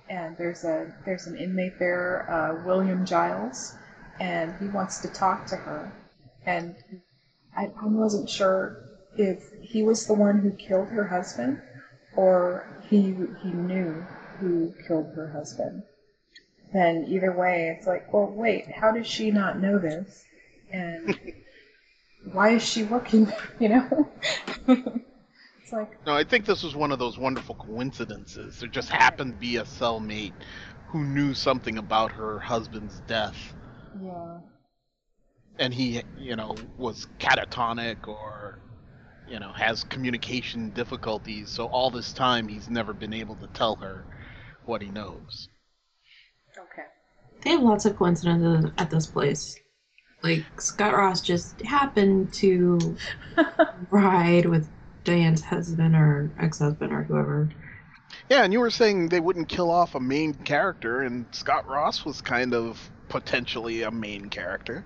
and 0.09 0.37
there's 0.37 0.63
a 0.63 0.93
there's 1.05 1.27
an 1.27 1.35
inmate 1.37 1.77
there, 1.79 2.29
uh, 2.29 2.65
William 2.65 3.05
Giles, 3.05 3.75
and 4.19 4.53
he 4.59 4.67
wants 4.67 4.99
to 4.99 5.07
talk 5.09 5.45
to 5.47 5.55
her, 5.55 5.91
and 6.45 6.75
I, 7.55 7.65
I 7.65 7.85
wasn't 7.85 8.29
sure 8.29 8.83
if 9.17 9.51
he 9.61 9.83
was 9.83 10.05
the 10.05 10.13
one 10.13 10.39
who 10.39 10.51
killed 10.51 10.89
her 10.89 11.07
husband, 11.07 11.61
or 12.15 12.65
he 12.89 13.15
he 13.43 13.51
knew 13.51 14.05
who 14.39 14.73
killed 14.87 15.13
her 15.15 15.29
husband. 15.29 15.83
Then 16.73 17.05
either 17.09 17.31
way, 17.35 17.75
it's 17.75 17.87
like, 17.87 18.13
well, 18.13 18.27
wait, 18.27 18.71
how 18.71 18.91
does 18.91 19.07
she 19.07 19.31
not 19.31 19.59
know 19.59 19.79
this? 19.79 20.23
And 20.71 21.17
why 22.23 22.51
is 22.51 22.63
she 22.63 22.83
working? 22.83 23.31
You 23.59 23.69
know. 23.69 24.09
It's 25.61 25.71
like 25.73 25.99
No, 26.05 26.13
I 26.13 26.23
think 26.23 26.45
this 26.45 26.63
was 26.63 26.75
one 26.75 26.91
of 26.91 26.99
those 26.99 27.17
wonderful 27.17 27.55
coincidences. 27.55 28.59
There 28.59 28.69
just 28.69 28.89
happened 28.89 29.33
to 29.33 29.39
be 29.39 29.57
a 29.57 29.63
cellmate 29.63 30.33
who 30.87 31.03
knew 31.03 31.33
something 31.33 31.77
about 31.77 32.11
her 32.13 32.39
husband's 32.39 33.01
death, 33.01 33.53
yeah, 34.01 34.39
and 35.59 35.73
he, 35.73 36.01
you 36.17 36.35
know, 36.35 36.55
was 36.77 37.07
catatonic 37.19 38.07
or, 38.07 38.59
you 39.27 39.39
know, 39.39 39.51
has 39.51 39.83
communication 39.83 40.69
difficulties. 40.71 41.49
So 41.49 41.65
all 41.67 41.91
this 41.91 42.13
time, 42.13 42.47
he's 42.47 42.69
never 42.69 42.93
been 42.93 43.13
able 43.13 43.35
to 43.37 43.47
tell 43.47 43.75
her 43.77 44.05
what 44.65 44.81
he 44.81 44.89
knows. 44.89 45.49
okay. 46.57 46.87
They 47.43 47.51
have 47.51 47.61
lots 47.61 47.85
of 47.85 47.97
coincidences 47.97 48.71
at 48.77 48.89
this 48.89 49.07
place. 49.07 49.57
Like 50.21 50.43
Scott 50.59 50.93
Ross 50.93 51.21
just 51.21 51.61
happened 51.61 52.33
to 52.33 52.97
ride 53.89 54.45
with 54.45 54.67
Diane's 55.03 55.41
husband 55.41 55.95
or 55.95 56.29
ex-husband 56.39 56.91
or 56.91 57.03
whoever. 57.03 57.49
Yeah, 58.29 58.43
and 58.43 58.51
you 58.53 58.59
were 58.59 58.69
saying 58.69 59.09
they 59.09 59.19
wouldn't 59.19 59.47
kill 59.47 59.69
off 59.71 59.95
a 59.95 59.99
main 59.99 60.33
character, 60.33 61.01
and 61.01 61.25
Scott 61.31 61.67
Ross 61.67 62.05
was 62.05 62.21
kind 62.21 62.53
of 62.53 62.89
potentially 63.07 63.83
a 63.83 63.91
main 63.91 64.29
character, 64.29 64.83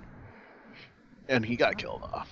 and 1.28 1.46
he 1.46 1.56
got 1.56 1.78
killed 1.78 2.04
off. 2.04 2.30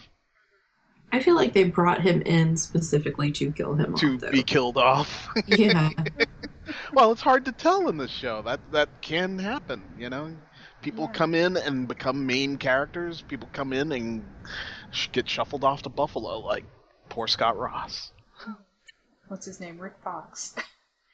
I 1.13 1.19
feel 1.19 1.35
like 1.35 1.53
they 1.53 1.65
brought 1.65 2.01
him 2.01 2.21
in 2.21 2.55
specifically 2.55 3.31
to 3.33 3.51
kill 3.51 3.73
him 3.75 3.95
to 3.95 4.13
off. 4.13 4.21
though. 4.21 4.31
be 4.31 4.43
killed 4.43 4.77
off. 4.77 5.27
yeah, 5.47 5.89
well, 6.93 7.11
it's 7.11 7.21
hard 7.21 7.45
to 7.45 7.51
tell 7.51 7.89
in 7.89 7.97
this 7.97 8.11
show. 8.11 8.41
That 8.41 8.59
that 8.71 8.89
can 9.01 9.37
happen, 9.37 9.81
you 9.97 10.09
know. 10.09 10.33
People 10.81 11.05
Yeah. 11.05 11.11
come 11.11 11.35
in 11.35 11.57
and 11.57 11.87
become 11.87 12.25
main 12.25 12.57
characters. 12.57 13.21
People 13.21 13.49
come 13.53 13.71
in 13.73 13.91
and 13.91 14.25
sh- 14.91 15.09
get 15.11 15.29
shuffled 15.29 15.63
off 15.63 15.83
to 15.83 15.89
Buffalo, 15.89 16.39
like 16.39 16.63
poor 17.09 17.27
Scott 17.27 17.57
Ross. 17.57 18.11
What's 19.27 19.45
his 19.45 19.59
name? 19.59 19.77
Rick 19.77 19.93
Fox. 20.03 20.55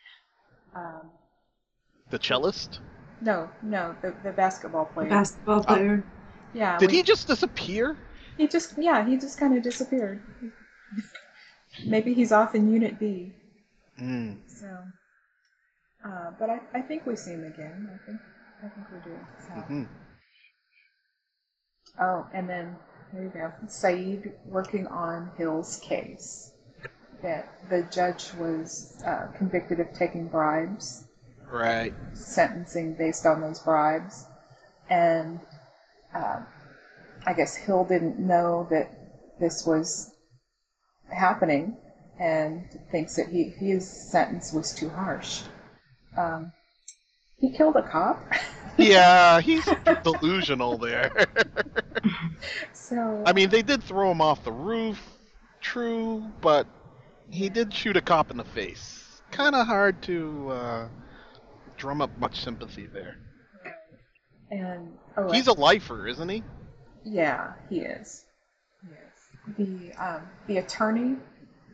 um, 0.76 1.11
The 2.09 2.18
cellist. 2.20 2.80
no, 3.22 3.49
no, 3.61 3.95
the 4.01 4.15
the 4.24 4.32
basketball 4.32 4.86
player. 4.86 5.09
basketball 5.09 5.63
player. 5.63 6.03
yeah. 6.53 6.78
Did 6.78 6.91
we- 6.91 6.97
he 6.97 7.03
just 7.03 7.28
disappear? 7.28 7.97
He 8.38 8.47
just 8.47 8.78
yeah, 8.78 9.03
he 9.05 9.18
just 9.18 9.39
kind 9.39 9.57
of 9.57 9.63
disappeared. 9.63 10.22
Maybe 11.86 12.13
he's 12.13 12.32
off 12.32 12.55
in 12.55 12.72
Unit 12.72 12.97
B. 12.99 13.34
Mm. 13.99 14.38
So, 14.47 14.68
uh, 16.05 16.32
but 16.39 16.49
I, 16.49 16.59
I 16.74 16.82
think 16.82 17.05
we 17.05 17.15
see 17.15 17.32
him 17.32 17.43
again. 17.45 17.89
I 17.93 18.05
think 18.05 18.20
I 18.64 18.68
think 18.70 18.88
we 18.91 19.12
do. 19.12 19.18
So. 19.47 19.53
hmm 19.53 19.84
Oh, 21.99 22.28
and 22.34 22.47
then 22.47 22.76
there 23.12 23.24
you 23.24 23.30
go. 23.30 23.51
Saeed 23.68 24.34
working 24.45 24.86
on 24.88 25.32
Hill's 25.38 25.78
case. 25.78 26.51
That 27.24 27.47
the 27.70 27.82
judge 27.91 28.32
was 28.38 29.01
uh, 29.03 29.28
convicted 29.36 29.80
of 29.80 29.91
taking 29.93 30.28
bribes, 30.28 31.05
Right. 31.51 31.93
sentencing 32.14 32.93
based 32.93 33.26
on 33.26 33.41
those 33.41 33.60
bribes, 33.60 34.26
and 34.89 35.39
uh, 36.14 36.41
I 37.26 37.34
guess 37.34 37.55
Hill 37.55 37.86
didn't 37.86 38.20
know 38.20 38.68
that 38.70 38.91
this 39.39 39.66
was 39.66 40.12
happening, 41.10 41.76
and 42.20 42.70
thinks 42.91 43.16
that 43.16 43.30
he 43.30 43.45
his 43.45 43.89
sentence 43.89 44.53
was 44.53 44.72
too 44.74 44.89
harsh. 44.89 45.41
Um, 46.16 46.51
he 47.39 47.51
killed 47.51 47.75
a 47.75 47.83
cop. 47.83 48.21
Yeah, 48.79 49.41
he's 49.41 49.67
delusional 50.03 50.77
there. 50.77 51.11
so 52.73 53.23
I 53.25 53.33
mean, 53.33 53.49
they 53.49 53.63
did 53.63 53.81
throw 53.81 54.11
him 54.11 54.21
off 54.21 54.43
the 54.43 54.51
roof, 54.51 55.01
true, 55.61 56.23
but 56.41 56.67
he 57.31 57.49
did 57.49 57.73
shoot 57.73 57.97
a 57.97 58.01
cop 58.01 58.29
in 58.29 58.38
the 58.38 58.43
face. 58.43 59.19
Kind 59.31 59.55
of 59.55 59.65
hard 59.65 60.03
to 60.03 60.49
uh, 60.51 60.88
drum 61.77 62.01
up 62.01 62.15
much 62.19 62.43
sympathy 62.43 62.85
there. 62.85 63.17
and 64.51 64.93
oh, 65.17 65.31
He's 65.31 65.47
a 65.47 65.53
lifer, 65.53 66.07
isn't 66.07 66.29
he? 66.29 66.43
Yeah, 67.03 67.53
he 67.71 67.79
is. 67.79 68.25
Yes. 68.88 69.57
The 69.57 69.91
um, 69.93 70.21
the 70.45 70.57
attorney 70.57 71.15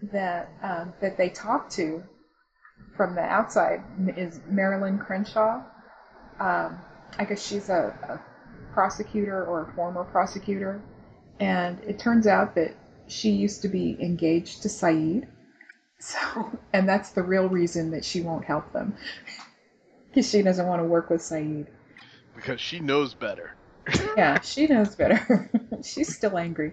that 0.04 0.50
um, 0.62 0.94
that 1.02 1.18
they 1.18 1.30
talked 1.30 1.74
to 1.74 2.02
from 2.96 3.16
the 3.16 3.22
outside 3.22 3.84
is 4.16 4.40
Marilyn 4.48 5.00
Crenshaw. 5.00 5.64
Um, 6.40 6.80
I 7.18 7.26
guess 7.26 7.46
she's 7.46 7.70
a, 7.70 7.96
a 8.10 8.74
prosecutor 8.74 9.46
or 9.46 9.64
a 9.70 9.74
former 9.74 10.04
prosecutor, 10.04 10.82
and 11.40 11.80
it 11.86 12.00
turns 12.00 12.28
out 12.28 12.56
that 12.56 12.76
she 13.08 13.32
used 13.32 13.62
to 13.64 13.68
be 13.68 13.98
engaged 14.00 14.62
to 14.64 14.70
Saeed. 14.70 15.28
So, 16.00 16.20
and 16.74 16.88
that's 16.88 17.12
the 17.12 17.24
real 17.24 17.48
reason 17.50 17.92
that 17.92 18.06
she 18.06 18.22
won't 18.22 18.46
help 18.46 18.72
them, 18.74 18.96
because 20.10 20.30
she 20.30 20.42
doesn't 20.42 20.68
want 20.68 20.82
to 20.82 20.86
work 20.88 21.10
with 21.10 21.22
Saeed. 21.22 21.68
Because 22.36 22.60
she 22.62 22.80
knows 22.80 23.14
better. 23.14 23.56
Yeah, 24.16 24.40
she 24.42 24.68
knows 24.68 24.96
better. 24.96 25.50
She's 25.84 26.16
still 26.16 26.38
angry. 26.38 26.72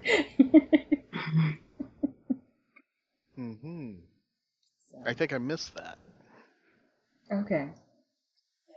hmm 3.34 3.92
I 5.04 5.14
think 5.14 5.32
I 5.32 5.38
missed 5.38 5.74
that. 5.74 5.98
Okay. 7.32 7.68
Yeah. 8.68 8.74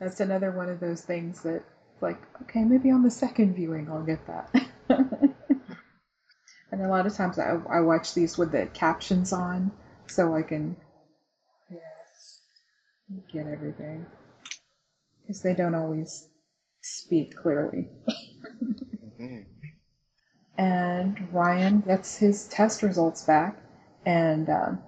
That's 0.00 0.20
another 0.20 0.52
one 0.52 0.68
of 0.68 0.80
those 0.80 1.02
things 1.02 1.42
that, 1.42 1.62
like, 2.00 2.18
okay, 2.42 2.64
maybe 2.64 2.90
on 2.90 3.02
the 3.02 3.10
second 3.10 3.54
viewing 3.54 3.88
I'll 3.90 4.02
get 4.02 4.26
that. 4.26 4.50
and 6.72 6.82
a 6.82 6.88
lot 6.88 7.06
of 7.06 7.14
times 7.14 7.38
I, 7.38 7.58
I 7.70 7.80
watch 7.80 8.14
these 8.14 8.38
with 8.38 8.52
the 8.52 8.66
captions 8.74 9.32
on 9.32 9.72
so 10.06 10.34
I 10.34 10.42
can 10.42 10.76
yeah, 11.70 11.78
get 13.32 13.46
everything. 13.46 14.06
Because 15.22 15.42
they 15.42 15.54
don't 15.54 15.74
always 15.74 16.26
speak 16.82 17.34
clearly. 17.34 17.88
Mhm. 19.20 19.44
and 20.58 21.28
Ryan 21.32 21.80
gets 21.80 22.16
his 22.18 22.46
test 22.48 22.82
results 22.82 23.22
back, 23.24 23.56
and 24.06 24.48
um, 24.50 24.82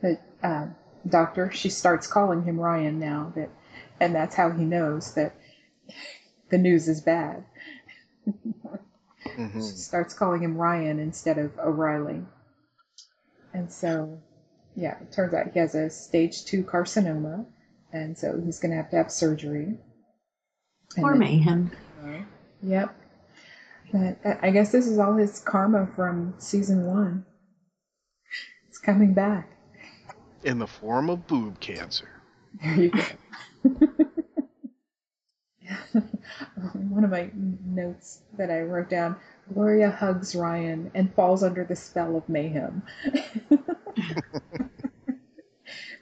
the 0.00 0.18
um, 0.42 0.74
doctor 1.08 1.50
she 1.50 1.68
starts 1.68 2.06
calling 2.06 2.44
him 2.44 2.58
Ryan 2.58 2.98
now. 2.98 3.32
That, 3.36 3.50
and 4.00 4.14
that's 4.14 4.34
how 4.34 4.50
he 4.50 4.64
knows 4.64 5.14
that 5.14 5.34
the 6.50 6.58
news 6.58 6.88
is 6.88 7.00
bad. 7.00 7.44
Mhm. 8.26 9.54
She 9.54 9.60
starts 9.76 10.14
calling 10.14 10.42
him 10.42 10.56
Ryan 10.56 10.98
instead 10.98 11.38
of 11.38 11.58
O'Reily, 11.58 12.24
and 13.54 13.70
so 13.70 14.20
yeah, 14.74 14.98
it 15.00 15.12
turns 15.12 15.34
out 15.34 15.52
he 15.52 15.58
has 15.58 15.74
a 15.74 15.90
stage 15.90 16.44
two 16.44 16.62
carcinoma, 16.64 17.46
and 17.92 18.16
so 18.16 18.40
he's 18.40 18.58
going 18.58 18.70
to 18.70 18.76
have 18.76 18.90
to 18.90 18.96
have 18.96 19.10
surgery. 19.12 19.78
And 20.96 21.04
Or 21.04 21.10
then- 21.10 21.18
mayhem. 21.20 21.70
Yep. 22.62 22.94
But 23.92 24.18
I- 24.24 24.38
I 24.48 24.50
guess 24.50 24.72
this 24.72 24.86
is 24.86 24.98
all 24.98 25.16
his 25.16 25.38
karma 25.40 25.86
from 25.94 26.34
season 26.38 26.86
one. 26.86 27.26
It's 28.68 28.78
coming 28.78 29.12
back. 29.14 29.51
In 30.44 30.58
the 30.58 30.66
form 30.66 31.10
of 31.10 31.26
boob 31.26 31.60
cancer. 31.60 32.08
There 32.62 32.74
you 32.76 32.90
go. 32.90 33.02
One 36.90 37.04
of 37.04 37.10
my 37.10 37.30
notes 37.34 38.20
that 38.36 38.50
I 38.50 38.60
wrote 38.62 38.90
down 38.90 39.16
Gloria 39.52 39.90
hugs 39.90 40.34
Ryan 40.34 40.90
and 40.94 41.12
falls 41.14 41.42
under 41.42 41.64
the 41.64 41.76
spell 41.76 42.16
of 42.16 42.28
mayhem. 42.28 42.82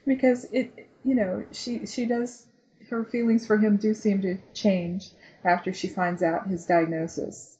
because 0.07 0.45
it, 0.51 0.87
you 1.03 1.15
know, 1.15 1.43
she 1.51 1.85
she 1.85 2.05
does 2.05 2.45
her 2.89 3.03
feelings 3.05 3.45
for 3.47 3.57
him 3.57 3.77
do 3.77 3.93
seem 3.93 4.21
to 4.21 4.37
change 4.53 5.09
after 5.43 5.73
she 5.73 5.87
finds 5.87 6.21
out 6.23 6.47
his 6.47 6.65
diagnosis, 6.65 7.57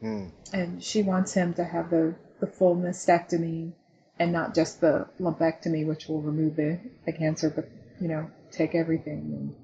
Hmm. 0.00 0.26
and 0.52 0.82
she 0.82 1.02
wants 1.02 1.34
him 1.34 1.54
to 1.54 1.64
have 1.64 1.90
the 1.90 2.14
the 2.40 2.46
full 2.46 2.76
mastectomy 2.76 3.72
and 4.20 4.32
not 4.32 4.54
just 4.54 4.80
the 4.80 5.08
lumpectomy, 5.18 5.84
which 5.86 6.06
will 6.06 6.20
remove 6.22 6.54
the, 6.54 6.78
the 7.06 7.12
cancer, 7.12 7.50
but 7.50 7.68
you 8.00 8.06
know, 8.06 8.30
take 8.52 8.74
everything 8.76 9.18
and 9.34 9.54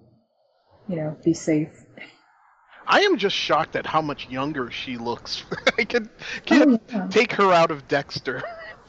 you 0.88 0.96
know, 0.96 1.16
be 1.24 1.34
safe. 1.34 1.84
I 2.86 3.00
am 3.00 3.16
just 3.18 3.34
shocked 3.36 3.74
at 3.76 3.84
how 3.86 4.00
much 4.00 4.28
younger 4.28 4.70
she 4.70 4.96
looks. 4.96 5.44
I 5.78 5.84
could 5.84 6.08
can't 6.44 6.80
Oh, 6.80 6.96
yeah. 6.96 7.06
take 7.08 7.32
her 7.32 7.52
out 7.52 7.70
of 7.70 7.86
Dexter. 7.88 8.42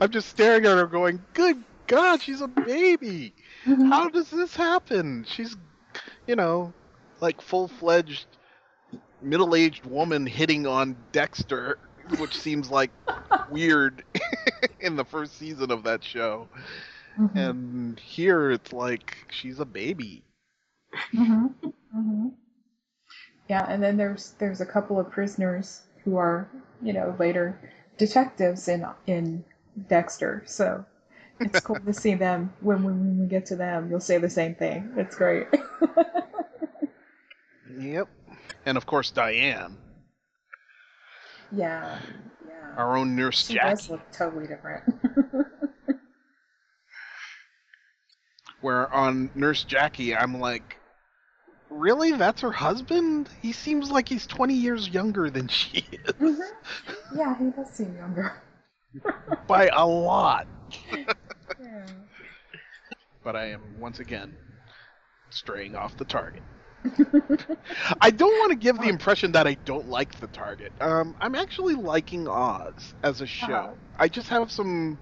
I'm 0.00 0.10
just 0.10 0.28
staring 0.28 0.66
at 0.66 0.76
her 0.76 0.86
going, 0.86 1.22
Good 1.34 1.62
God, 1.86 2.22
she's 2.22 2.40
a 2.42 2.48
baby. 2.48 3.32
Mhm. 3.64 3.88
How 3.88 4.08
does 4.08 4.30
this 4.30 4.54
happen? 4.54 5.24
She's, 5.28 5.56
you 6.26 6.36
know, 6.36 6.72
like 7.20 7.40
full 7.40 7.68
fledged 7.68 8.26
middle 9.22 9.54
aged 9.54 9.84
woman 9.86 10.26
hitting 10.26 10.66
on 10.66 10.96
Dexter, 11.12 11.78
which 12.18 12.38
seems 12.38 12.70
like 12.70 12.90
weird 13.48 14.04
in 14.80 14.96
the 14.96 15.04
first 15.04 15.36
season 15.36 15.70
of 15.70 15.84
that 15.84 16.04
show. 16.04 16.48
Mhm. 17.18 17.34
And 17.36 18.00
here 18.00 18.50
it's 18.50 18.72
like 18.72 19.16
she's 19.30 19.60
a 19.60 19.64
baby. 19.66 20.24
hmm 21.14 21.46
hmm 21.92 22.28
Yeah, 23.48 23.66
and 23.68 23.82
then 23.82 23.96
there's 23.96 24.32
there's 24.38 24.60
a 24.60 24.66
couple 24.66 24.98
of 24.98 25.10
prisoners 25.10 25.82
who 26.04 26.16
are, 26.16 26.48
you 26.82 26.92
know, 26.92 27.14
later 27.18 27.58
detectives 27.98 28.68
in 28.68 28.86
in 29.06 29.44
Dexter. 29.88 30.42
So 30.46 30.84
it's 31.40 31.60
cool 31.60 31.76
to 31.86 31.92
see 31.92 32.14
them. 32.14 32.52
When, 32.60 32.82
when 32.84 32.98
when 33.00 33.18
we 33.20 33.26
get 33.26 33.46
to 33.46 33.56
them, 33.56 33.90
you'll 33.90 34.00
say 34.00 34.18
the 34.18 34.30
same 34.30 34.54
thing. 34.54 34.92
It's 34.96 35.16
great. 35.16 35.46
Yep. 37.78 38.08
And 38.66 38.76
of 38.76 38.86
course, 38.86 39.10
Diane, 39.10 39.78
yeah, 41.52 41.98
yeah. 42.46 42.74
our 42.76 42.96
own 42.96 43.14
nurse 43.16 43.46
She 43.46 43.54
Jackie. 43.54 43.76
does 43.76 43.90
look 43.90 44.12
totally 44.12 44.46
different. 44.46 44.82
where 48.60 48.92
on 48.92 49.30
Nurse 49.34 49.64
Jackie, 49.64 50.14
I'm 50.14 50.38
like, 50.40 50.76
really? 51.70 52.12
That's 52.12 52.40
her 52.42 52.52
husband? 52.52 53.28
He 53.40 53.52
seems 53.52 53.90
like 53.90 54.08
he's 54.08 54.26
20 54.26 54.54
years 54.54 54.88
younger 54.88 55.30
than 55.30 55.48
she 55.48 55.78
is. 55.92 56.12
Mhm. 56.14 56.50
Yeah, 57.14 57.36
he 57.38 57.50
does 57.50 57.70
seem 57.70 57.96
younger. 57.96 58.34
By 59.46 59.68
a 59.72 59.86
lot. 59.86 60.46
Yeah. 61.62 61.84
But 63.22 63.36
I 63.36 63.50
am, 63.50 63.60
once 63.78 63.98
again, 64.00 64.34
straying 65.28 65.76
off 65.76 65.94
the 65.98 66.06
target. 66.06 66.42
I 68.00 68.10
don't 68.10 68.38
want 68.38 68.50
to 68.52 68.56
give 68.56 68.80
the 68.80 68.88
impression 68.88 69.32
that 69.32 69.46
I 69.46 69.54
don't 69.54 69.86
like 69.86 70.18
the 70.18 70.28
target. 70.28 70.72
Um, 70.80 71.14
I'm 71.20 71.34
actually 71.34 71.74
liking 71.74 72.28
Oz 72.28 72.94
as 73.02 73.20
a 73.20 73.26
show. 73.26 73.62
Uh-huh. 73.62 73.76
I 73.98 74.08
just 74.08 74.28
have 74.28 74.50
some 74.52 75.00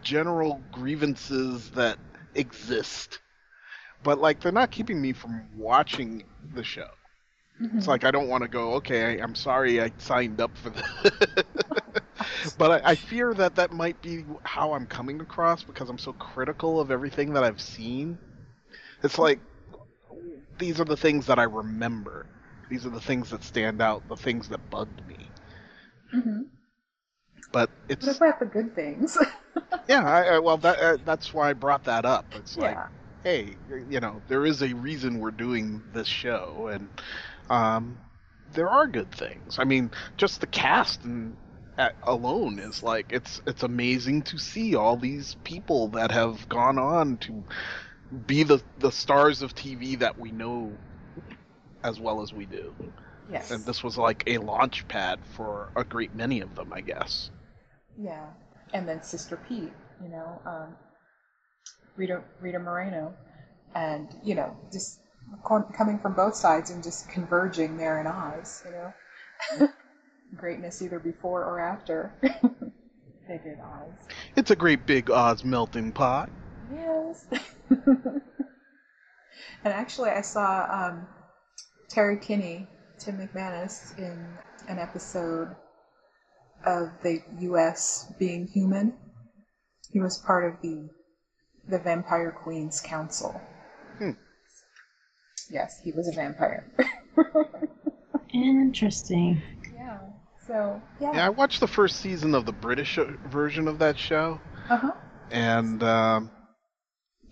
general 0.00 0.64
grievances 0.72 1.70
that 1.70 1.98
exist. 2.34 3.20
But, 4.02 4.18
like, 4.18 4.40
they're 4.40 4.52
not 4.52 4.70
keeping 4.70 5.00
me 5.00 5.12
from 5.12 5.48
watching 5.54 6.24
the 6.54 6.64
show. 6.64 6.88
It's 7.76 7.88
Mhm. 7.88 7.88
like 7.88 8.04
I 8.04 8.10
don't 8.10 8.28
want 8.28 8.42
to 8.42 8.48
go. 8.48 8.74
Okay, 8.74 9.18
I'm 9.20 9.34
sorry 9.34 9.80
I 9.80 9.92
signed 9.98 10.40
up 10.40 10.56
for 10.58 10.70
this, 10.70 10.84
but 12.58 12.82
I, 12.84 12.90
I 12.92 12.94
fear 12.96 13.34
that 13.34 13.54
that 13.56 13.72
might 13.72 14.00
be 14.02 14.24
how 14.44 14.72
I'm 14.72 14.86
coming 14.86 15.20
across 15.20 15.64
because 15.64 15.88
I'm 15.88 15.98
so 15.98 16.12
critical 16.14 16.80
of 16.80 16.90
everything 16.90 17.32
that 17.34 17.44
I've 17.44 17.60
seen. 17.60 18.18
It's 19.02 19.18
like 19.18 19.40
these 20.60 20.80
are 20.80 20.86
the 20.86 20.96
things 20.98 21.26
that 21.26 21.40
I 21.40 21.44
remember. 21.44 22.28
These 22.70 22.86
are 22.86 22.90
the 22.90 23.00
things 23.02 23.30
that 23.30 23.44
stand 23.44 23.82
out. 23.82 24.08
The 24.08 24.16
things 24.16 24.48
that 24.50 24.70
bugged 24.70 25.06
me. 25.06 25.32
Mhm. 26.14 26.50
But 27.52 27.70
What 28.00 28.16
it's 28.16 28.16
about 28.16 28.40
the 28.40 28.46
good 28.46 28.74
things? 28.74 29.16
yeah. 29.88 30.04
I, 30.08 30.36
I, 30.36 30.38
well, 30.40 30.58
that 30.58 30.78
uh, 30.78 30.98
that's 31.04 31.34
why 31.34 31.50
I 31.50 31.54
brought 31.54 31.84
that 31.84 32.04
up. 32.04 32.34
It's 32.36 32.58
like 32.58 32.78
yeah. 32.78 32.88
hey, 33.22 33.58
you 33.88 34.00
know, 34.00 34.22
there 34.28 34.46
is 34.46 34.62
a 34.62 34.74
reason 34.74 35.18
we're 35.18 35.30
doing 35.32 35.84
this 35.92 36.08
show, 36.08 36.68
and 36.72 36.90
um, 37.50 38.00
there 38.46 38.70
are 38.70 38.88
good 38.88 39.12
things. 39.12 39.58
I 39.58 39.64
mean, 39.64 39.90
just 40.18 40.40
the 40.40 40.46
cast 40.48 41.04
and 41.04 41.36
uh, 41.78 41.90
alone 42.04 42.58
is 42.60 42.82
like 42.82 43.08
it's 43.12 43.40
it's 43.46 43.62
amazing 43.64 44.22
to 44.24 44.38
see 44.38 44.76
all 44.76 44.96
these 44.96 45.36
people 45.44 45.88
that 45.90 46.12
have 46.12 46.48
gone 46.48 46.78
on 46.78 47.18
to 47.18 47.44
be 48.26 48.42
the 48.42 48.60
the 48.78 48.90
stars 48.90 49.42
of 49.42 49.54
TV 49.54 49.98
that 49.98 50.18
we 50.18 50.30
know 50.32 50.72
as 51.82 52.00
well 52.00 52.22
as 52.22 52.32
we 52.32 52.44
do. 52.46 52.74
Yes. 53.30 53.50
And 53.50 53.64
this 53.64 53.82
was 53.84 53.96
like 53.96 54.24
a 54.26 54.38
launch 54.38 54.86
pad 54.88 55.20
for 55.32 55.68
a 55.76 55.84
great 55.84 56.14
many 56.14 56.40
of 56.40 56.54
them, 56.56 56.72
I 56.72 56.80
guess. 56.80 57.30
Yeah, 57.96 58.26
and 58.72 58.88
then 58.88 59.02
Sister 59.02 59.38
Pete, 59.48 59.72
you 60.02 60.08
know, 60.08 60.40
um, 60.44 60.76
Rita 61.96 62.22
Rita 62.40 62.58
Moreno, 62.58 63.14
and 63.74 64.08
you 64.24 64.34
know, 64.34 64.56
just 64.72 65.00
coming 65.76 65.98
from 65.98 66.14
both 66.14 66.34
sides 66.34 66.70
and 66.70 66.82
just 66.82 67.08
converging 67.08 67.76
there 67.76 68.00
in 68.00 68.06
Oz, 68.06 68.64
you 68.64 68.72
know, 68.72 69.68
greatness 70.36 70.82
either 70.82 70.98
before 70.98 71.44
or 71.44 71.60
after 71.60 72.12
they 72.22 73.38
did 73.38 73.58
Oz. 73.60 73.92
It's 74.36 74.50
a 74.50 74.56
great 74.56 74.86
big 74.86 75.10
Oz 75.10 75.44
melting 75.44 75.92
pot. 75.92 76.30
Yes. 76.74 77.26
and 77.86 78.22
actually, 79.64 80.10
I 80.10 80.20
saw 80.22 80.66
um, 80.88 81.06
Terry 81.88 82.18
Kinney, 82.18 82.66
Tim 82.98 83.18
McManus, 83.18 83.96
in 83.98 84.26
an 84.68 84.78
episode 84.78 85.54
of 86.64 86.90
the 87.02 87.20
U.S. 87.40 88.12
Being 88.18 88.46
Human. 88.48 88.94
He 89.92 90.00
was 90.00 90.18
part 90.18 90.44
of 90.52 90.60
the 90.62 90.88
the 91.68 91.78
Vampire 91.78 92.32
Queens 92.42 92.80
Council. 92.80 93.40
Hmm. 93.98 94.10
Yes, 95.50 95.80
he 95.82 95.92
was 95.92 96.08
a 96.08 96.12
vampire. 96.12 96.64
Interesting. 98.32 99.42
yeah. 99.74 99.98
So 100.46 100.80
yeah. 101.00 101.12
Yeah, 101.14 101.26
I 101.26 101.28
watched 101.28 101.60
the 101.60 101.66
first 101.68 102.00
season 102.00 102.34
of 102.34 102.46
the 102.46 102.52
British 102.52 102.98
uh, 102.98 103.04
version 103.28 103.68
of 103.68 103.78
that 103.80 103.98
show, 103.98 104.40
Uh 104.68 104.76
huh. 104.76 104.92
and 105.30 105.82
um, 105.82 106.30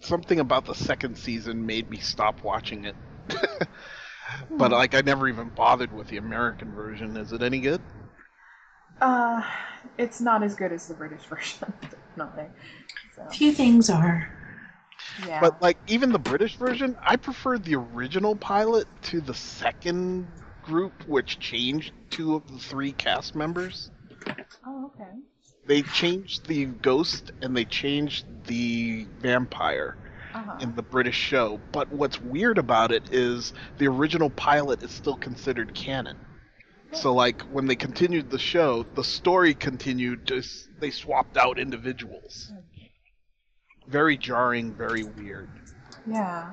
something 0.01 0.41
about 0.41 0.65
the 0.67 0.75
second 0.75 1.17
season 1.19 1.67
made 1.67 1.91
me 1.91 1.99
stop 1.99 2.43
watching 2.43 2.85
it. 2.85 2.97
but 4.59 4.71
like, 4.71 4.95
I 4.95 5.01
never 5.03 5.29
even 5.29 5.51
bothered 5.51 5.93
with 5.93 6.09
the 6.09 6.17
American 6.19 6.73
version. 6.73 7.17
Is 7.17 7.33
it 7.33 7.43
any 7.43 7.61
good? 7.61 7.83
Uh, 9.01 9.43
it's 9.99 10.21
not 10.21 10.43
as 10.43 10.55
good 10.55 10.73
as 10.73 10.89
the 10.89 10.95
British 10.95 11.23
version, 11.29 11.73
definitely. 11.83 12.51
So, 13.15 13.27
Few 13.31 13.53
things 13.53 13.91
are. 13.91 14.29
yeah. 15.27 15.41
But 15.41 15.61
like, 15.63 15.79
even 15.87 16.13
the 16.13 16.19
British 16.19 16.57
version, 16.57 16.97
I 17.03 17.17
prefer 17.17 17.59
the 17.59 17.77
original 17.77 18.37
pilot 18.37 18.89
to 19.05 19.21
the 19.21 19.35
second 19.35 20.29
group, 20.63 21.07
which 21.07 21.39
changed 21.39 21.93
two 22.11 22.35
of 22.35 22.47
the 22.49 22.59
three 22.59 22.93
cast 22.93 23.35
members. 23.35 23.91
oh, 24.67 24.87
okay. 24.95 25.11
They 25.69 25.83
changed 25.83 26.47
the 26.49 26.65
ghost 26.65 27.31
and 27.43 27.57
they 27.57 27.65
changed 27.65 28.25
the 28.47 29.07
vampire. 29.21 29.97
Uh-huh. 30.35 30.59
in 30.61 30.75
the 30.77 30.83
British 30.83 31.17
show. 31.17 31.59
But 31.73 31.91
what's 31.91 32.21
weird 32.21 32.59
about 32.59 32.93
it 32.93 33.03
is 33.13 33.55
the 33.79 33.89
original 33.89 34.29
pilot 34.29 34.83
is 34.83 34.91
still 34.91 35.17
considered 35.17 35.75
canon. 35.75 36.19
So 36.93 37.15
like 37.15 37.41
when 37.43 37.67
they 37.67 37.77
continued 37.77 38.31
the 38.31 38.39
show, 38.39 38.85
the 38.95 39.03
story 39.03 39.55
continued. 39.55 40.27
Just 40.27 40.69
they 40.81 40.91
swapped 40.91 41.39
out 41.39 41.59
individuals. 41.59 42.53
Very 43.89 44.19
jarring, 44.19 44.75
very 44.75 45.03
weird. 45.03 45.49
Yeah. 46.07 46.53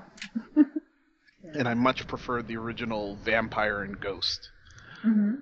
And 1.53 1.67
I 1.67 1.73
much 1.73 2.07
prefer 2.07 2.41
the 2.41 2.55
original 2.57 3.17
vampire 3.17 3.83
and 3.83 3.99
ghost. 3.99 4.49
hmm 5.01 5.35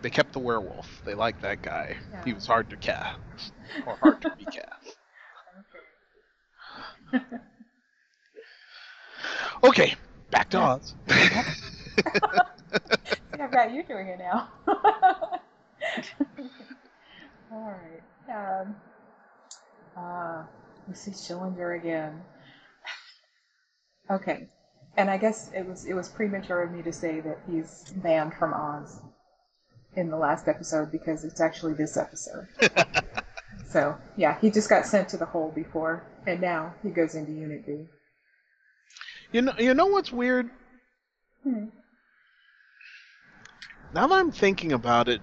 They 0.00 0.10
kept 0.10 0.32
the 0.32 0.38
werewolf. 0.38 1.02
They 1.04 1.14
liked 1.14 1.42
that 1.42 1.62
guy. 1.62 1.96
He 2.24 2.32
was 2.32 2.46
hard 2.46 2.70
to 2.70 2.76
cast 2.76 3.18
or 3.86 3.96
hard 3.96 4.22
to 4.22 4.30
be 4.36 4.44
cast. 4.44 4.96
Okay, 9.64 9.94
back 10.30 10.50
to 10.50 10.58
Oz. 10.58 10.94
See, 11.08 11.28
I've 13.40 13.52
got 13.52 13.72
you 13.72 13.82
doing 13.84 14.08
it 14.08 14.18
now. 14.18 14.48
All 17.52 17.60
right. 17.74 18.02
Um, 18.60 18.76
uh, 19.96 20.42
we 20.88 20.94
see 20.94 21.12
Schillinger 21.12 21.78
again. 21.78 22.20
okay, 24.10 24.48
and 24.96 25.10
I 25.10 25.16
guess 25.16 25.50
it 25.54 25.66
was 25.66 25.84
it 25.84 25.94
was 25.94 26.08
premature 26.08 26.62
of 26.62 26.72
me 26.72 26.82
to 26.82 26.92
say 26.92 27.20
that 27.20 27.38
he's 27.48 27.84
banned 27.96 28.34
from 28.34 28.52
Oz 28.54 29.00
in 29.96 30.10
the 30.10 30.16
last 30.16 30.48
episode 30.48 30.90
because 30.90 31.24
it's 31.24 31.40
actually 31.40 31.74
this 31.74 31.96
episode. 31.96 32.46
so 33.68 33.96
yeah, 34.16 34.38
he 34.40 34.50
just 34.50 34.68
got 34.68 34.86
sent 34.86 35.08
to 35.10 35.16
the 35.16 35.26
hole 35.26 35.52
before, 35.54 36.04
and 36.26 36.40
now 36.40 36.74
he 36.82 36.90
goes 36.90 37.14
into 37.14 37.32
Unit 37.32 37.66
B. 37.66 37.86
You 39.32 39.42
know, 39.42 39.52
you 39.58 39.74
know 39.74 39.86
what's 39.86 40.12
weird? 40.12 40.50
Hmm. 41.42 41.66
Now 43.94 44.06
that 44.06 44.14
I'm 44.14 44.32
thinking 44.32 44.72
about 44.72 45.08
it, 45.08 45.20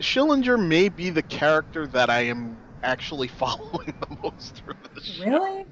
Schillinger 0.00 0.58
may 0.58 0.88
be 0.88 1.10
the 1.10 1.22
character 1.22 1.86
that 1.88 2.10
I 2.10 2.22
am 2.22 2.56
actually 2.82 3.28
following 3.42 3.94
the 4.00 4.16
most 4.22 4.56
through 4.56 4.74
the 4.94 5.00
show. 5.00 5.24
Really? 5.24 5.66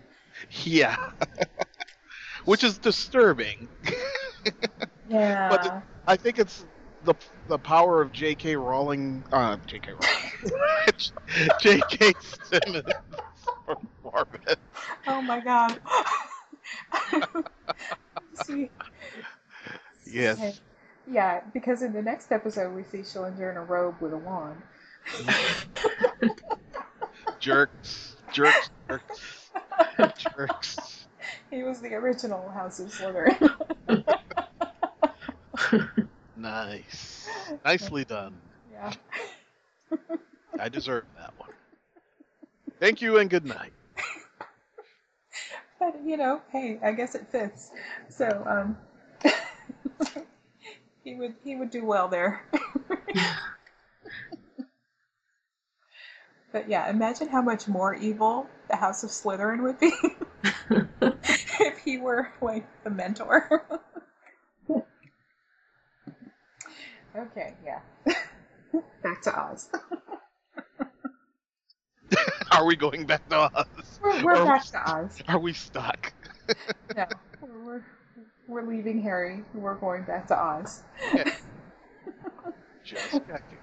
Yeah. 0.63 0.97
Which 2.45 2.65
is 2.65 2.79
disturbing. 2.79 3.69
Yeah. 5.11 5.49
But 5.49 5.83
I 6.07 6.17
think 6.17 6.39
it's 6.39 6.65
the 7.09 7.15
the 7.49 7.59
power 7.59 8.03
of 8.03 8.13
J.K. 8.13 8.55
Rowling, 8.57 9.25
uh, 9.33 9.57
J.K. 9.67 9.93
Rowling, 9.93 10.83
J.K. 11.61 12.13
Simmons 12.45 12.93
from 13.65 13.89
Marvel. 14.05 14.39
oh 15.07 15.23
my 15.23 15.41
god. 15.41 15.81
see. 18.45 18.69
Yes. 20.07 20.37
Okay. 20.39 20.55
Yeah, 21.11 21.41
because 21.55 21.81
in 21.81 21.95
the 21.95 22.03
next 22.03 22.31
episode 22.31 22.75
we 22.75 22.83
see 22.85 22.99
Schillinger 22.99 23.51
in 23.51 23.57
a 23.57 23.65
robe 23.65 23.95
with 24.01 24.13
a 24.13 24.19
wand. 24.19 24.61
Jerks, 27.41 28.17
jerks, 28.31 28.69
jerks, 28.87 29.51
jerks. 30.19 31.07
He 31.51 31.63
was 31.63 31.81
the 31.81 31.95
original 31.95 32.51
House 32.51 32.79
of 32.81 32.93
Slytherin. 32.93 33.55
Nice, 36.39 37.29
nicely 37.65 38.05
done. 38.05 38.35
yeah. 38.73 38.93
I 40.59 40.69
deserve 40.69 41.05
that 41.17 41.33
one. 41.37 41.49
Thank 42.79 43.03
you 43.03 43.19
and 43.19 43.29
good 43.29 43.45
night. 43.45 43.73
But 45.81 46.01
you 46.05 46.17
know, 46.17 46.41
hey, 46.51 46.79
I 46.83 46.93
guess 46.93 47.15
it 47.15 47.27
fits. 47.31 47.71
So, 48.09 48.45
um 48.47 48.77
he 51.05 51.15
would 51.17 51.35
he 51.45 51.57
would 51.57 51.71
do 51.71 51.85
well 51.85 52.09
there. 52.09 52.43
but 56.53 56.69
yeah, 56.69 56.89
imagine 56.91 57.29
how 57.29 57.43
much 57.43 57.67
more 57.69 57.95
evil 57.95 58.47
the 58.69 58.77
House 58.77 59.03
of 59.03 59.11
Slytherin 59.11 59.63
would 59.63 59.81
be 59.81 59.93
if 61.61 61.79
he 61.79 61.99
were 61.99 62.29
like 62.41 62.67
the 62.85 62.91
mentor. 62.91 63.63
Okay, 67.17 67.55
yeah. 67.65 67.81
Back 69.03 69.23
to 69.23 69.41
Oz. 69.41 69.71
Are 72.53 72.65
we 72.65 72.77
going 72.77 73.07
back 73.07 73.29
to 73.29 73.51
Oz? 73.55 73.67
We're, 74.03 74.25
we're 74.25 74.37
Or 74.37 74.45
back 74.45 74.65
to 74.67 74.91
Oz. 74.93 75.23
Are 75.29 75.39
we 75.39 75.53
stuck? 75.53 76.13
No, 76.97 77.07
we're, 77.41 77.65
we're, 77.65 77.83
we're 78.47 78.67
leaving 78.67 79.03
Harry. 79.03 79.45
We're 79.55 79.75
going 79.77 80.05
back 80.05 80.27
to 80.29 80.39
Oz. 80.39 80.83
Just 82.85 83.11
checking. 83.11 83.59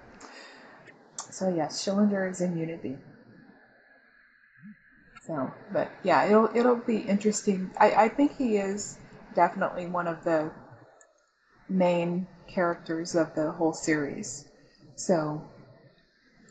So 1.30 1.54
yes, 1.54 1.84
Schillinger 1.84 2.30
is 2.30 2.40
in 2.40 2.56
Unit 2.56 2.82
B. 2.82 2.96
So, 5.26 5.52
but 5.72 5.90
yeah, 6.04 6.24
it'll 6.26 6.48
it'll 6.54 6.76
be 6.76 6.98
interesting. 6.98 7.70
I, 7.78 8.04
I 8.04 8.08
think 8.08 8.36
he 8.36 8.56
is 8.56 8.96
definitely 9.34 9.86
one 9.86 10.06
of 10.06 10.22
the 10.22 10.52
main 11.68 12.28
characters 12.48 13.14
of 13.14 13.34
the 13.34 13.52
whole 13.52 13.72
series. 13.72 14.44
So, 14.94 15.42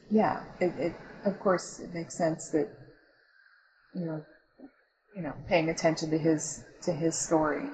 yeah, 0.09 0.43
it, 0.59 0.73
it 0.77 0.95
of 1.25 1.39
course 1.39 1.79
it 1.79 1.93
makes 1.93 2.15
sense 2.15 2.49
that 2.49 2.69
you 3.93 4.05
know 4.05 4.21
you 5.15 5.21
know 5.21 5.33
paying 5.47 5.69
attention 5.69 6.09
to 6.11 6.17
his 6.17 6.63
to 6.83 6.91
his 6.91 7.17
story. 7.17 7.69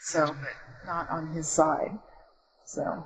So, 0.00 0.26
but 0.26 0.86
not 0.86 1.08
on 1.10 1.28
his 1.28 1.48
side. 1.48 1.98
So 2.66 3.04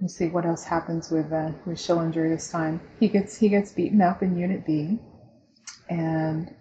let's 0.00 0.14
see 0.14 0.28
what 0.28 0.44
else 0.44 0.64
happens 0.64 1.10
with 1.10 1.32
uh, 1.32 1.52
with 1.64 1.78
Schillinger 1.78 2.28
this 2.28 2.50
time. 2.50 2.80
He 3.00 3.08
gets 3.08 3.36
he 3.36 3.48
gets 3.48 3.72
beaten 3.72 4.02
up 4.02 4.22
in 4.22 4.36
Unit 4.36 4.66
B, 4.66 4.98
and 5.88 6.54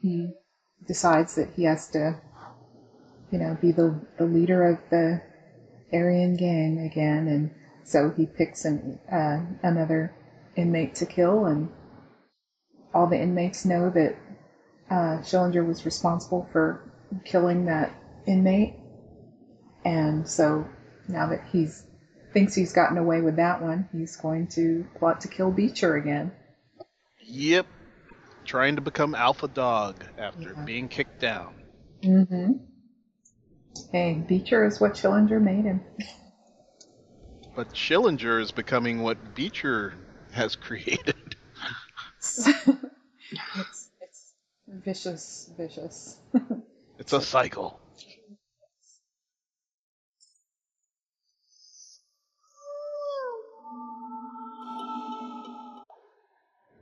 he 0.00 0.32
decides 0.86 1.34
that 1.36 1.48
he 1.50 1.64
has 1.64 1.88
to, 1.88 2.20
you 3.30 3.38
know, 3.38 3.56
be 3.60 3.72
the 3.72 4.00
the 4.16 4.24
leader 4.26 4.64
of 4.66 4.78
the 4.90 5.22
Aryan 5.92 6.36
gang 6.36 6.78
again, 6.78 7.28
and 7.28 7.50
so 7.84 8.10
he 8.10 8.26
picks 8.26 8.64
an 8.64 8.98
uh, 9.10 9.40
another 9.62 10.14
inmate 10.56 10.94
to 10.96 11.06
kill, 11.06 11.46
and 11.46 11.68
all 12.94 13.06
the 13.06 13.20
inmates 13.20 13.64
know 13.64 13.90
that 13.90 14.16
uh, 14.90 15.18
Schillinger 15.22 15.66
was 15.66 15.84
responsible 15.84 16.48
for 16.52 16.82
killing 17.24 17.66
that 17.66 17.92
inmate, 18.26 18.74
and 19.84 20.28
so 20.28 20.66
now 21.08 21.28
that 21.28 21.42
he's 21.52 21.84
thinks 22.32 22.54
he's 22.54 22.72
gotten 22.72 22.98
away 22.98 23.20
with 23.22 23.36
that 23.36 23.62
one, 23.62 23.88
he's 23.92 24.16
going 24.16 24.46
to 24.48 24.86
plot 24.98 25.20
to 25.22 25.28
kill 25.28 25.50
Beecher 25.50 25.96
again. 25.96 26.30
Yep. 27.24 27.66
Trying 28.44 28.76
to 28.76 28.82
become 28.82 29.14
alpha 29.14 29.48
dog 29.48 30.04
after 30.18 30.54
Yeah. 30.56 30.64
being 30.64 30.88
kicked 30.88 31.20
down. 31.20 31.54
Mm-hmm. 32.02 32.52
Hey, 33.92 34.22
Beecher 34.26 34.64
is 34.64 34.80
what 34.80 34.92
Schillinger 34.92 35.40
made 35.40 35.64
him. 35.64 35.80
But 37.54 37.72
Schillinger 37.74 38.40
is 38.40 38.52
becoming 38.52 39.02
what 39.02 39.34
Beecher 39.34 39.94
has 40.32 40.56
created. 40.56 41.14
it's 42.18 43.90
it's 44.00 44.34
vicious, 44.66 45.50
vicious. 45.56 46.18
It's 46.98 47.12
a 47.12 47.20
cycle. 47.20 47.80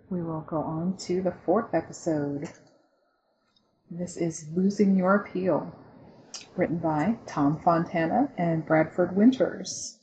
We 0.08 0.22
will 0.22 0.40
go 0.40 0.56
on 0.58 0.96
to 0.98 1.20
the 1.20 1.32
fourth 1.44 1.74
episode. 1.74 2.48
This 3.90 4.16
is 4.16 4.46
Losing 4.54 4.96
Your 4.96 5.16
Appeal, 5.16 5.72
written 6.56 6.78
by 6.78 7.16
Tom 7.26 7.60
Fontana 7.60 8.30
and 8.36 8.64
Bradford 8.64 9.14
Winters. 9.14 9.98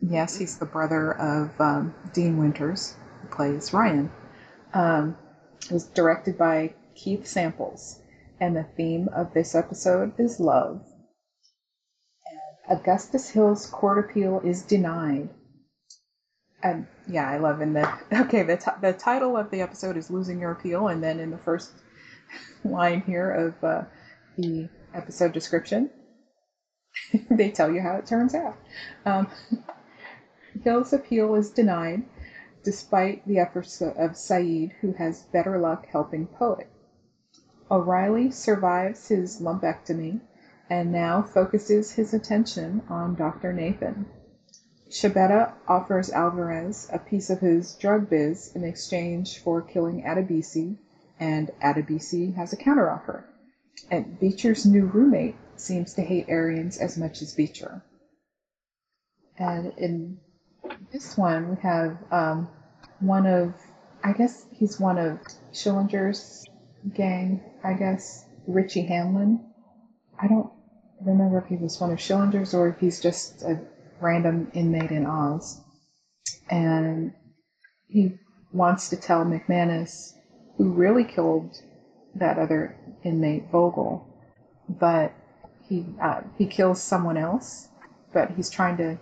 Yes, 0.00 0.36
he's 0.36 0.58
the 0.58 0.66
brother 0.66 1.12
of 1.12 1.60
um, 1.60 1.94
Dean 2.12 2.36
Winters, 2.36 2.96
who 3.22 3.28
plays 3.28 3.72
Ryan. 3.72 4.10
Um, 4.74 5.16
it 5.64 5.72
was 5.72 5.84
directed 5.84 6.36
by 6.36 6.74
Keith 6.94 7.26
Samples, 7.26 8.00
and 8.40 8.56
the 8.56 8.66
theme 8.76 9.08
of 9.14 9.32
this 9.32 9.54
episode 9.54 10.12
is 10.18 10.38
love. 10.38 10.84
And 12.68 12.78
Augustus 12.78 13.30
Hill's 13.30 13.66
court 13.66 13.98
appeal 13.98 14.40
is 14.44 14.62
denied. 14.62 15.28
And 16.62 16.86
yeah, 17.08 17.28
I 17.28 17.38
love 17.38 17.60
in 17.60 17.72
the 17.72 17.88
okay. 18.12 18.42
The 18.42 18.56
t- 18.56 18.70
the 18.80 18.92
title 18.92 19.36
of 19.36 19.50
the 19.50 19.60
episode 19.60 19.96
is 19.96 20.10
"Losing 20.10 20.40
Your 20.40 20.52
Appeal," 20.52 20.88
and 20.88 21.02
then 21.02 21.20
in 21.20 21.30
the 21.30 21.38
first 21.38 21.70
line 22.64 23.02
here 23.02 23.30
of 23.30 23.64
uh, 23.64 23.84
the 24.36 24.68
episode 24.96 25.32
description, 25.32 25.90
they 27.30 27.50
tell 27.50 27.70
you 27.70 27.80
how 27.82 27.96
it 27.96 28.06
turns 28.06 28.34
out. 28.34 28.56
Um, 29.04 29.28
Hill's 30.64 30.92
appeal 30.92 31.34
is 31.34 31.50
denied, 31.50 32.02
despite 32.64 33.26
the 33.26 33.38
efforts 33.38 33.82
of 33.82 34.16
Saeed, 34.16 34.72
who 34.80 34.92
has 34.94 35.22
better 35.24 35.58
luck 35.58 35.86
helping 35.86 36.26
Poet. 36.26 36.68
O'Reily 37.70 38.30
survives 38.30 39.08
his 39.08 39.40
lumpectomy 39.40 40.20
and 40.70 40.90
now 40.90 41.22
focuses 41.22 41.92
his 41.92 42.14
attention 42.14 42.82
on 42.88 43.14
Dr. 43.14 43.52
Nathan. 43.52 44.06
Schibetta 44.88 45.52
offers 45.68 46.10
Alvarez 46.10 46.88
a 46.92 46.98
piece 46.98 47.28
of 47.28 47.40
his 47.40 47.74
drug 47.74 48.08
biz 48.08 48.52
in 48.54 48.64
exchange 48.64 49.40
for 49.40 49.60
killing 49.60 50.02
Adebisi, 50.02 50.78
and 51.18 51.50
Adebisi 51.60 52.34
has 52.34 52.52
a 52.52 52.56
counteroffer. 52.56 53.24
And 53.90 54.18
Beecher's 54.18 54.66
new 54.66 54.86
roommate 54.86 55.36
seems 55.56 55.94
to 55.94 56.02
hate 56.02 56.28
Aryans 56.28 56.78
as 56.78 56.98
much 56.98 57.22
as 57.22 57.34
Beecher. 57.34 57.82
And 59.38 59.72
in 59.76 60.18
this 60.92 61.16
one, 61.16 61.50
we 61.50 61.56
have 61.62 61.98
um, 62.10 62.48
one 63.00 63.26
of, 63.26 63.54
I 64.02 64.12
guess 64.12 64.46
he's 64.52 64.80
one 64.80 64.98
of 64.98 65.20
Schillinger's 65.52 66.44
gang, 66.94 67.42
I 67.62 67.74
guess, 67.74 68.24
Richie 68.46 68.86
Hanlon. 68.86 69.44
I 70.18 70.28
don't 70.28 70.50
remember 71.04 71.38
if 71.38 71.46
he 71.46 71.56
was 71.56 71.80
one 71.80 71.90
of 71.90 71.98
Schillinger's 71.98 72.54
or 72.54 72.68
if 72.68 72.78
he's 72.78 73.00
just 73.00 73.42
a 73.42 73.60
random 74.00 74.50
inmate 74.54 74.90
in 74.90 75.06
Oz. 75.06 75.60
And 76.48 77.12
he 77.88 78.14
wants 78.52 78.88
to 78.90 78.96
tell 78.96 79.24
McManus 79.24 80.14
who 80.56 80.70
really 80.70 81.04
killed 81.04 81.60
that 82.18 82.38
other 82.38 82.76
inmate, 83.02 83.50
Vogel, 83.50 84.06
but 84.68 85.12
he 85.68 85.84
uh, 86.00 86.22
he 86.38 86.46
kills 86.46 86.80
someone 86.82 87.16
else, 87.16 87.68
but 88.12 88.30
he's 88.32 88.50
trying 88.50 88.76
to 88.78 88.98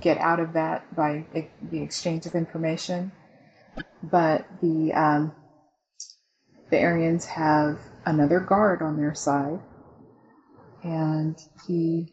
get 0.00 0.18
out 0.18 0.40
of 0.40 0.52
that 0.52 0.94
by 0.94 1.24
the 1.70 1.82
exchange 1.82 2.26
of 2.26 2.34
information. 2.34 3.12
But 4.02 4.46
the 4.60 4.92
um, 4.92 5.32
the 6.70 6.82
Aryans 6.82 7.26
have 7.26 7.78
another 8.04 8.40
guard 8.40 8.82
on 8.82 8.96
their 8.96 9.14
side, 9.14 9.60
and 10.82 11.38
he 11.66 12.12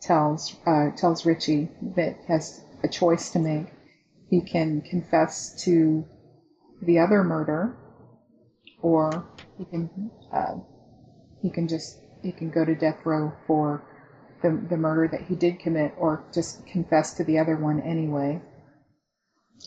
tells 0.00 0.56
uh, 0.66 0.90
tells 0.96 1.24
Richie 1.26 1.68
that 1.96 2.16
has 2.28 2.64
a 2.82 2.88
choice 2.88 3.30
to 3.30 3.38
make. 3.38 3.66
He 4.28 4.40
can 4.40 4.80
confess 4.80 5.62
to 5.64 6.04
the 6.80 6.98
other 6.98 7.22
murder, 7.22 7.76
or 8.82 9.26
he 9.58 9.64
can 9.64 10.10
uh, 10.32 10.54
he 11.40 11.50
can 11.50 11.68
just 11.68 11.98
he 12.22 12.32
can 12.32 12.50
go 12.50 12.64
to 12.64 12.74
death 12.74 12.98
row 13.04 13.32
for 13.46 13.82
the 14.42 14.50
the 14.68 14.76
murder 14.76 15.08
that 15.08 15.26
he 15.28 15.34
did 15.34 15.58
commit, 15.58 15.94
or 15.96 16.24
just 16.32 16.66
confess 16.66 17.14
to 17.14 17.24
the 17.24 17.38
other 17.38 17.56
one 17.56 17.80
anyway, 17.80 18.40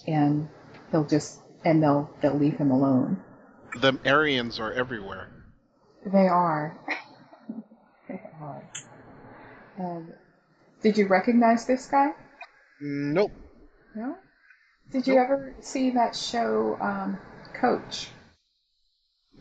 and 0.07 0.49
he'll 0.91 1.05
just 1.05 1.39
and 1.63 1.81
they'll 1.81 2.09
they'll 2.21 2.37
leave 2.37 2.57
him 2.57 2.71
alone. 2.71 3.21
The 3.81 3.97
Aryans 4.05 4.59
are 4.59 4.71
everywhere. 4.71 5.31
They 6.05 6.27
are. 6.27 6.77
they 8.07 8.21
are. 8.39 8.63
Um, 9.79 10.13
did 10.81 10.97
you 10.97 11.07
recognize 11.07 11.65
this 11.65 11.87
guy? 11.87 12.11
Nope. 12.79 13.31
No. 13.95 14.17
Did 14.91 15.07
you 15.07 15.15
Nope. 15.15 15.23
ever 15.25 15.55
see 15.61 15.91
that 15.91 16.15
show, 16.15 16.77
um, 16.79 17.17
Coach? 17.59 18.09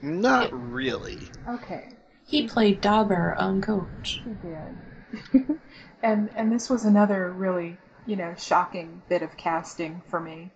Not 0.05 0.53
really. 0.53 1.31
Okay, 1.49 1.89
He 2.27 2.47
played 2.47 2.81
Dauber 2.81 3.35
on 3.39 3.61
Coach. 3.61 4.21
he 4.25 4.35
did. 4.35 5.59
and 6.03 6.31
and 6.37 6.53
this 6.53 6.69
was 6.71 6.85
another 6.85 7.31
really, 7.33 7.79
you 8.07 8.17
know, 8.17 8.35
shocking 8.37 9.03
bit 9.09 9.23
of 9.23 9.37
casting 9.37 10.03
for 10.09 10.21
me. 10.21 10.51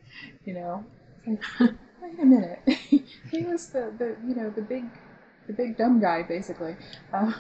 You 0.44 0.55
know, 0.55 0.84
like, 1.26 1.40
wait 2.03 2.18
a 2.20 2.26
minute, 2.26 2.59
he 3.30 3.44
was 3.44 3.68
the, 3.68 3.92
the 3.99 4.16
you 4.26 4.34
know 4.34 4.51
the 4.51 4.62
big 4.62 4.84
the 5.46 5.53
big 5.53 5.76
dumb 5.78 6.01
guy 6.01 6.22
basically 6.22 6.76
uh, 7.12 7.32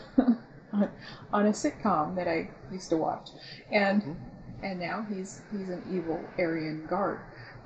on, 0.72 0.90
on 1.32 1.46
a 1.46 1.50
sitcom 1.50 2.16
that 2.16 2.28
I 2.28 2.50
used 2.70 2.90
to 2.90 2.96
watch, 2.96 3.28
and 3.72 4.02
Mhm. 4.02 4.16
and 4.62 4.80
now 4.80 5.06
he's 5.10 5.40
he's 5.50 5.68
an 5.68 5.82
evil 5.90 6.20
Aryan 6.38 6.86
guard, 6.86 7.18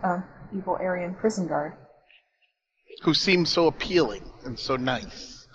uh, 0.03 0.21
evil 0.55 0.77
Aryan 0.81 1.15
prison 1.15 1.47
guard. 1.47 1.73
Who 3.01 3.15
seems 3.15 3.51
so 3.51 3.67
appealing 3.67 4.23
and 4.45 4.59
so 4.59 4.77
nice. 4.77 5.47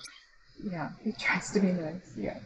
Yeah, 0.63 0.89
he 1.03 1.13
tries 1.13 1.51
to 1.51 1.59
be 1.59 1.67
nice. 1.71 2.11
Yes. 2.17 2.41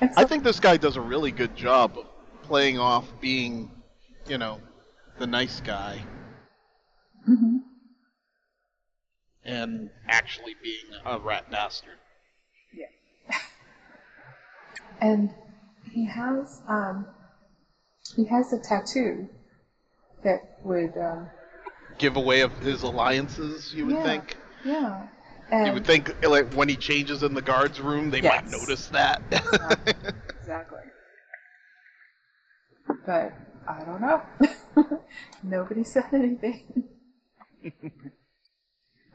And 0.00 0.10
I 0.16 0.24
think 0.24 0.44
this 0.44 0.60
guy 0.60 0.76
does 0.76 0.96
a 0.96 1.00
really 1.00 1.32
good 1.32 1.56
job 1.56 1.98
of 1.98 2.06
playing 2.42 2.78
off 2.78 3.06
being, 3.20 3.70
you 4.28 4.38
know, 4.38 4.60
the 5.18 5.26
nice 5.26 5.60
guy 5.60 6.00
Mm-hmm. 7.28 7.58
and 9.44 9.90
actually 10.08 10.54
being 10.62 10.86
a 11.04 11.18
rat 11.18 11.50
bastard. 11.50 11.98
Yeah. 12.72 13.36
and 15.00 15.30
he 15.90 16.06
has 16.06 16.62
um, 16.68 17.06
he 18.16 18.24
has 18.24 18.52
a 18.52 18.58
tattoo 18.58 19.28
that 20.24 20.58
would 20.64 20.96
um, 20.96 21.28
Giveaway 22.00 22.40
of 22.40 22.58
his 22.60 22.82
alliances, 22.82 23.74
you 23.74 23.84
would 23.86 23.96
Yeah. 23.96 24.02
think. 24.02 24.36
yeah. 24.64 25.06
You 25.66 25.72
would 25.74 25.84
think 25.84 26.24
like 26.26 26.50
when 26.54 26.68
he 26.68 26.76
changes 26.76 27.22
in 27.22 27.34
the 27.34 27.42
guards 27.42 27.80
room, 27.80 28.08
they 28.10 28.20
might 28.22 28.48
notice 28.50 28.86
that. 28.86 29.20
exactly. 30.40 30.78
But 33.04 33.34
I 33.68 33.84
don't 33.84 34.00
know. 34.00 34.22
Nobody 35.42 35.84
said 35.84 36.06
anything. 36.12 36.84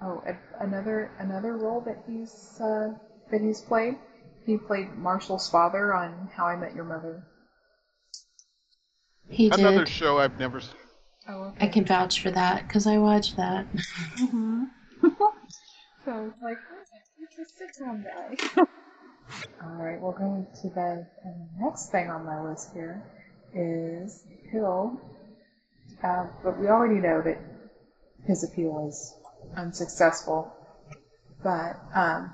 oh, 0.01 0.21
and 0.27 0.37
another 0.59 1.09
another 1.19 1.57
role 1.57 1.81
that 1.81 2.03
he's 2.07 2.59
uh, 2.61 2.93
that 3.31 3.41
he's 3.41 3.61
played. 3.61 3.97
He 4.45 4.57
played 4.57 4.95
Marshall's 4.95 5.49
father 5.49 5.93
on 5.93 6.29
How 6.35 6.45
I 6.45 6.55
Met 6.55 6.75
Your 6.75 6.83
Mother. 6.85 7.23
He 9.29 9.49
did. 9.49 9.59
Another 9.59 9.87
show 9.87 10.19
I've 10.19 10.37
never 10.37 10.59
seen. 10.59 10.75
Oh, 11.27 11.53
I 11.59 11.67
can 11.67 11.85
vouch 11.85 12.21
for 12.21 12.31
that 12.31 12.67
because 12.67 12.85
I 12.87 12.97
watched 12.97 13.37
that. 13.37 13.65
hmm 14.17 14.63
so 15.03 16.31
it's 16.31 16.41
like, 16.41 16.57
he's 17.17 17.39
a 17.39 17.81
sitcom 17.83 18.03
guy. 18.03 18.63
All 19.63 19.75
right, 19.83 19.99
we're 19.99 20.17
going 20.17 20.45
to 20.61 20.69
the, 20.69 21.07
and 21.23 21.49
the 21.57 21.65
next 21.65 21.91
thing 21.91 22.09
on 22.09 22.25
my 22.25 22.41
list 22.41 22.69
here 22.73 23.03
is 23.53 24.23
Hill. 24.51 24.99
Uh, 26.03 26.27
but 26.43 26.59
we 26.59 26.67
already 26.67 26.99
know 26.99 27.21
that 27.21 27.39
his 28.27 28.43
appeal 28.43 28.85
is 28.87 29.15
unsuccessful. 29.55 30.53
But 31.43 31.79
um, 31.95 32.31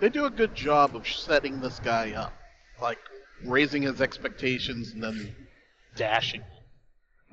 They 0.00 0.08
do 0.08 0.24
a 0.26 0.30
good 0.30 0.54
job 0.54 0.94
of 0.96 1.06
setting 1.08 1.60
this 1.60 1.78
guy 1.80 2.12
up, 2.12 2.32
like 2.80 2.98
raising 3.44 3.82
his 3.82 4.00
expectations 4.00 4.92
and 4.92 5.02
then 5.02 5.34
dashing, 5.96 6.42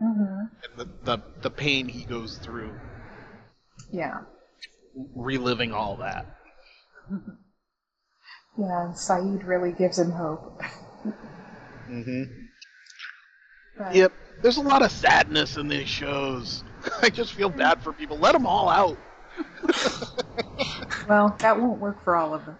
mhm, 0.02 0.35
and 0.64 0.78
the 0.78 0.88
the, 1.04 1.22
the 1.42 1.50
pain 1.50 1.88
he 1.88 2.04
goes 2.04 2.38
through, 2.38 2.74
yeah, 3.92 4.22
reliving 5.16 5.72
all 5.72 5.98
that. 5.98 6.38
yeah, 8.58 8.86
and 8.86 8.98
Saeed 8.98 9.44
really 9.44 9.72
gives 9.72 10.00
him 10.00 10.12
hope. 10.12 10.62
mm-hmm. 11.90 12.24
But, 13.78 13.96
Yep. 13.96 14.14
There's 14.42 14.58
a 14.58 14.62
lot 14.62 14.82
of 14.82 14.92
sadness 14.92 15.58
in 15.58 15.68
these 15.68 15.88
shows. 15.88 16.64
I 17.02 17.10
just 17.10 17.34
feel 17.34 17.50
bad 17.50 17.82
for 17.82 17.94
people. 17.94 18.18
Let 18.18 18.34
them 18.34 18.46
all 18.46 18.70
out. 18.70 18.98
Well, 21.08 21.36
that 21.40 21.60
won't 21.60 21.80
work 21.80 22.04
for 22.04 22.16
all 22.16 22.34
of 22.34 22.46
them. 22.46 22.58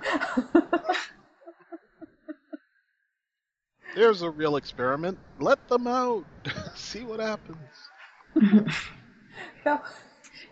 There's 3.96 4.22
a 4.22 4.30
real 4.30 4.58
experiment. 4.58 5.18
Let 5.40 5.68
them 5.70 5.88
out. 5.88 6.26
See 6.76 7.04
what 7.04 7.20
happens. 7.20 7.58
Well, 9.66 9.84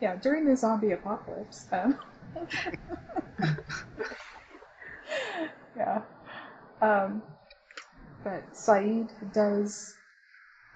yeah, 0.02 0.16
during 0.16 0.46
the 0.46 0.58
zombie 0.58 0.92
apocalypse. 0.92 1.68
Um, 1.72 2.00
yeah. 5.78 6.02
Um, 6.82 7.22
but 8.24 8.44
Saeed 8.58 9.10
does 9.32 9.94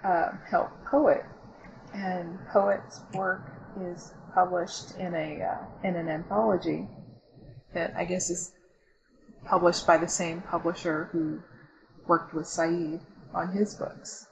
uh, 0.04 0.34
help 0.50 0.70
Poet, 0.86 1.26
and 1.96 2.38
Poet's 2.54 3.02
work 3.14 3.42
is 3.82 4.14
published 4.36 4.96
in 5.00 5.16
a 5.16 5.42
uh, 5.42 5.66
in 5.84 5.96
an 5.96 6.08
anthology 6.08 6.88
that 7.74 7.96
I 7.98 8.06
guess 8.06 8.30
is 8.30 8.54
published 9.46 9.88
by 9.88 9.98
the 9.98 10.08
same 10.08 10.42
publisher 10.42 11.10
who 11.12 11.42
worked 12.08 12.34
with 12.34 12.48
Saeed 12.48 13.00
on 13.34 13.52
his 13.52 13.76
books. 13.76 14.26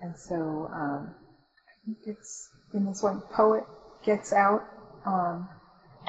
And 0.00 0.14
so 0.16 0.70
um, 0.72 1.14
I 1.14 1.86
think 1.86 1.98
it's 2.06 2.48
in 2.74 2.86
this 2.86 3.02
one, 3.02 3.22
Poet 3.32 3.64
gets 4.04 4.32
out 4.32 4.62
um, 5.06 5.48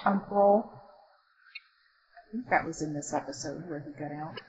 on 0.05 0.19
parole. 0.21 0.69
I 0.71 2.31
think 2.31 2.49
that 2.49 2.65
was 2.65 2.81
in 2.81 2.93
this 2.93 3.13
episode 3.13 3.67
where 3.67 3.79
he 3.79 3.91
got 3.99 4.11
out. 4.11 4.39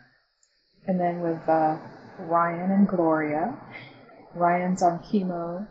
And 0.86 1.00
then 1.00 1.20
with 1.20 1.48
uh, 1.48 1.78
Ryan 2.18 2.70
and 2.70 2.88
Gloria, 2.88 3.56
Ryan's 4.34 4.82
on 4.82 4.98
chemo 5.00 5.66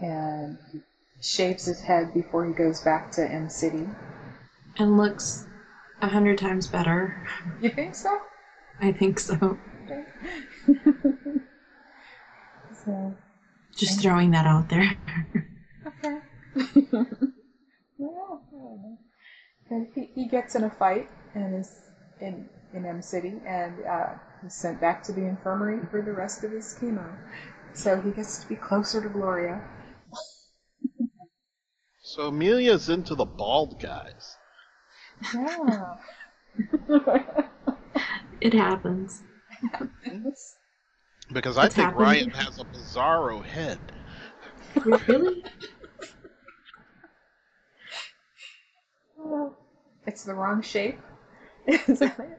and 0.00 0.58
he 0.72 0.80
shaves 1.20 1.66
his 1.66 1.80
head 1.80 2.12
before 2.14 2.46
he 2.46 2.52
goes 2.54 2.80
back 2.80 3.12
to 3.12 3.22
M 3.30 3.48
City. 3.50 3.86
and 4.78 4.96
looks 4.96 5.44
a 6.00 6.08
hundred 6.08 6.38
times 6.38 6.66
better. 6.66 7.26
You 7.60 7.68
think 7.70 7.94
so? 7.94 8.18
I 8.80 8.92
think 8.92 9.20
so. 9.20 9.58
So, 12.84 13.14
Just 13.76 14.00
throwing 14.00 14.30
that 14.32 14.46
out 14.46 14.68
there. 14.68 14.96
okay. 15.86 16.18
well, 17.98 18.42
I. 18.52 19.74
And 19.74 19.86
he, 19.94 20.10
he 20.14 20.26
gets 20.28 20.54
in 20.56 20.64
a 20.64 20.70
fight 20.70 21.08
and 21.34 21.54
is 21.54 21.72
in, 22.20 22.48
in 22.74 22.84
M 22.84 23.00
City 23.00 23.34
and 23.46 23.74
uh, 23.84 24.08
he's 24.42 24.54
sent 24.54 24.80
back 24.80 25.02
to 25.04 25.12
the 25.12 25.24
infirmary 25.24 25.78
for 25.90 26.02
the 26.02 26.12
rest 26.12 26.42
of 26.42 26.50
his 26.50 26.76
chemo. 26.80 27.06
So 27.72 28.00
he 28.00 28.10
gets 28.10 28.38
to 28.38 28.48
be 28.48 28.56
closer 28.56 29.00
to 29.00 29.08
Gloria. 29.08 29.62
So 32.02 32.26
Amelia's 32.26 32.88
into 32.88 33.14
the 33.14 33.24
bald 33.24 33.80
guys. 33.80 34.36
Yeah. 35.32 35.94
it 38.40 38.52
happens. 38.52 39.22
Because 41.32 41.56
I 41.56 41.66
It's 41.66 41.74
think 41.74 41.76
happened. 41.76 42.00
Ryan 42.00 42.30
has 42.30 42.58
a 42.58 42.64
bizarro 42.64 43.44
head. 43.44 43.78
Really? 44.84 45.42
it's 50.06 50.24
the 50.24 50.34
wrong 50.34 50.62
shape. 50.62 50.98
Is 51.66 51.98
that 52.00 52.18
it? 52.18 52.38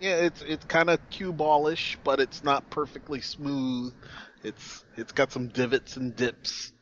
Yeah, 0.00 0.16
it's 0.16 0.42
it's 0.42 0.64
kind 0.66 0.90
of 0.90 0.98
cue 1.10 1.32
ballish, 1.32 1.96
but 2.04 2.20
it's 2.20 2.44
not 2.44 2.68
perfectly 2.70 3.20
smooth. 3.20 3.94
It's 4.42 4.84
it's 4.96 5.12
got 5.12 5.32
some 5.32 5.48
divots 5.48 5.96
and 5.96 6.14
dips. 6.14 6.72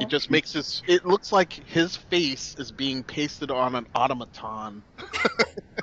It 0.00 0.08
just 0.08 0.30
makes 0.30 0.52
his. 0.52 0.82
It 0.86 1.04
looks 1.06 1.32
like 1.32 1.52
his 1.52 1.96
face 1.96 2.54
is 2.58 2.70
being 2.72 3.02
pasted 3.02 3.50
on 3.50 3.74
an 3.74 3.86
automaton 3.94 4.82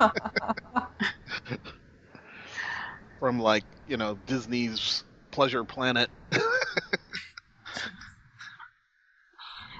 from 3.18 3.38
like 3.38 3.64
you 3.86 3.96
know 3.96 4.18
Disney's 4.26 5.04
Pleasure 5.30 5.64
Planet. 5.64 6.10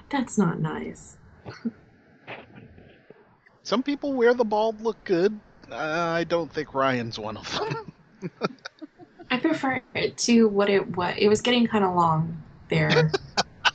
That's 0.09 0.37
not 0.37 0.59
nice. 0.59 1.17
Some 3.63 3.83
people 3.83 4.13
wear 4.13 4.33
the 4.33 4.43
bald 4.43 4.81
look 4.81 5.03
good. 5.03 5.39
Uh, 5.71 5.75
I 5.75 6.23
don't 6.23 6.51
think 6.51 6.73
Ryan's 6.73 7.19
one 7.19 7.37
of 7.37 7.59
them. 7.59 7.91
I 9.31 9.37
prefer 9.37 9.79
it 9.93 10.17
to 10.19 10.47
what 10.47 10.69
it 10.69 10.97
was. 10.97 11.13
It 11.19 11.27
was 11.27 11.41
getting 11.41 11.67
kind 11.67 11.85
of 11.85 11.93
long 11.95 12.41
there 12.69 13.11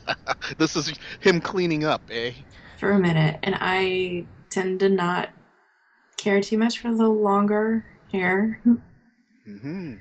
this 0.58 0.76
is 0.76 0.92
him 1.20 1.40
cleaning 1.40 1.84
up, 1.84 2.02
eh? 2.10 2.32
for 2.78 2.92
a 2.92 2.98
minute, 2.98 3.38
and 3.42 3.56
I 3.60 4.26
tend 4.50 4.80
to 4.80 4.88
not 4.88 5.30
care 6.16 6.40
too 6.40 6.58
much 6.58 6.80
for 6.80 6.94
the 6.94 7.08
longer 7.08 7.84
hair. 8.12 8.60
Hmm 9.44 9.94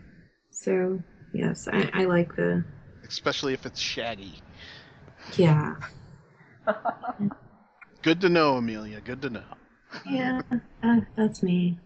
So 0.52 1.02
yes, 1.34 1.68
I, 1.72 1.89
I 1.94 2.06
like 2.06 2.36
the 2.36 2.64
Especially 3.08 3.54
if 3.54 3.66
it's 3.66 3.80
shaggy. 3.80 4.41
yeah 5.38 5.76
Good 8.02 8.20
to 8.22 8.30
know, 8.30 8.58
Amelia. 8.58 9.00
Good 9.02 9.22
to 9.22 9.30
know. 9.30 9.44
yeah. 10.10 10.41
Uh, 10.82 11.02
that's 11.16 11.41
me. 11.41 11.78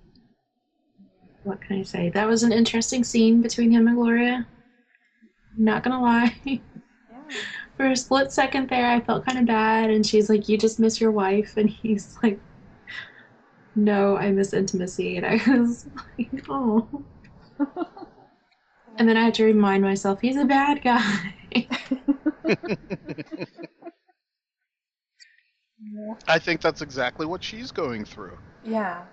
What 1.44 1.62
can 1.62 1.80
I 1.80 1.84
say? 1.84 2.10
That 2.10 2.28
was 2.28 2.44
an 2.44 2.52
interesting 2.52 3.04
scene 3.04 3.42
between 3.42 3.72
him 3.72 3.88
and 3.88 3.96
Gloria. 3.96 4.48
Not 5.58 5.84
gonna 5.84 6.02
lie. 6.02 6.36
Yeah. 6.46 6.60
For 7.78 7.86
a 7.88 7.96
split 7.96 8.32
second 8.32 8.70
there, 8.70 8.90
I 8.90 9.00
felt 9.00 9.26
kind 9.26 9.38
of 9.38 9.46
bad, 9.46 9.90
and 9.92 10.06
she's 10.06 10.30
like, 10.30 10.50
"You 10.50 10.58
just 10.58 10.80
miss 10.80 11.00
your 11.00 11.12
wife," 11.12 11.56
and 11.58 11.70
he's 11.70 12.18
like, 12.24 12.40
"No, 13.76 14.18
I 14.18 14.32
miss 14.32 14.54
intimacy," 14.54 15.18
and 15.18 15.26
I 15.26 15.36
was 15.58 15.86
like, 16.18 16.44
"Oh." 16.50 16.88
And 18.98 19.08
then 19.08 19.16
I 19.16 19.24
had 19.26 19.36
to 19.36 19.44
remind 19.46 19.84
myself 19.84 20.20
he's 20.22 20.38
a 20.38 20.46
bad 20.46 20.82
guy. 20.82 21.36
I 26.28 26.40
think 26.40 26.62
that's 26.62 26.82
exactly 26.82 27.28
what 27.28 27.44
she's 27.44 27.72
going 27.72 28.06
through. 28.06 28.38
Yeah. 28.64 29.04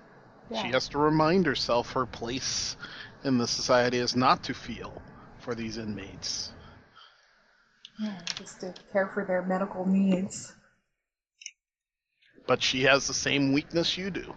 yeah. 0.51 0.62
She 0.62 0.68
has 0.68 0.88
to 0.88 0.99
remind 0.99 1.45
herself 1.45 1.92
her 1.92 2.07
place 2.07 2.76
in 3.24 3.36
the 3.36 3.47
society 3.47 3.99
is 3.99 4.16
not 4.16 4.42
to 4.45 4.55
feel 4.55 5.03
for 5.38 5.55
these 5.55 5.76
inmates. 5.76 6.53
Yeah, 8.01 8.18
just 8.36 8.61
to 8.61 8.72
care 8.92 9.09
for 9.12 9.24
their 9.24 9.42
medical 9.42 9.86
needs. 9.86 10.55
But 12.47 12.62
she 12.62 12.82
has 12.82 13.07
the 13.07 13.14
same 13.14 13.53
weakness 13.53 13.97
you 13.97 14.11
do. 14.11 14.34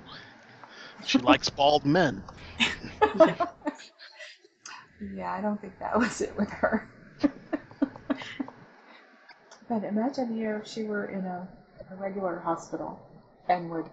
She 1.06 1.18
likes 1.20 1.50
bald 1.50 1.86
men. 1.86 2.24
Yeah, 5.00 5.32
I 5.32 5.42
don't 5.42 5.60
think 5.60 5.78
that 5.80 5.98
was 6.00 6.22
it 6.22 6.36
with 6.38 6.50
her. 6.50 6.90
but 9.70 9.84
imagine, 9.84 10.36
you 10.38 10.50
know, 10.50 10.58
if 10.58 10.68
she 10.68 10.84
were 10.84 11.06
in 11.06 11.26
a, 11.26 11.48
a 11.92 11.96
regular 11.96 12.40
hospital 12.40 13.00
and 13.50 13.70
would 13.70 13.90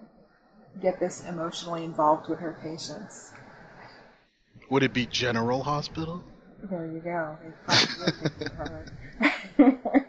get 0.81 0.99
this 0.99 1.25
emotionally 1.29 1.85
involved 1.85 2.29
with 2.29 2.39
her 2.41 2.57
patients. 2.63 3.33
Would 4.71 4.83
it 4.83 4.93
be 4.93 5.07
General 5.07 5.63
Hospital? 5.63 6.25
There 6.71 6.87
you 6.87 7.01
go. 7.01 7.39
They 7.43 7.51
probably 7.65 8.05
would 8.05 8.33
think 8.39 8.51
of 8.51 8.57
her. 8.57 8.87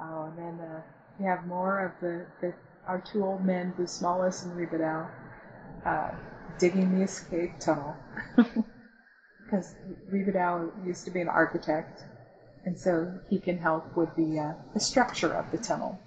oh, 0.00 0.24
and 0.24 0.38
then 0.38 0.60
uh, 0.66 0.82
we 1.18 1.24
have 1.26 1.46
more 1.46 1.84
of 1.84 1.92
the, 2.00 2.26
the 2.40 2.54
our 2.86 3.00
two 3.00 3.24
old 3.24 3.44
men, 3.44 3.74
Busmalis 3.78 4.44
and 4.44 4.52
Rebadow, 4.56 5.08
uh, 5.86 6.10
digging 6.58 6.98
the 6.98 7.04
escape 7.04 7.58
tunnel. 7.60 7.96
Because 9.44 9.76
Rebadow 10.12 10.72
used 10.84 11.04
to 11.04 11.12
be 11.12 11.20
an 11.20 11.28
architect, 11.28 12.02
and 12.64 12.76
so 12.76 13.16
he 13.30 13.38
can 13.38 13.58
help 13.58 13.96
with 13.96 14.12
the 14.16 14.40
uh, 14.40 14.54
the 14.74 14.80
structure 14.80 15.32
of 15.32 15.52
the 15.52 15.58
tunnel. 15.58 16.00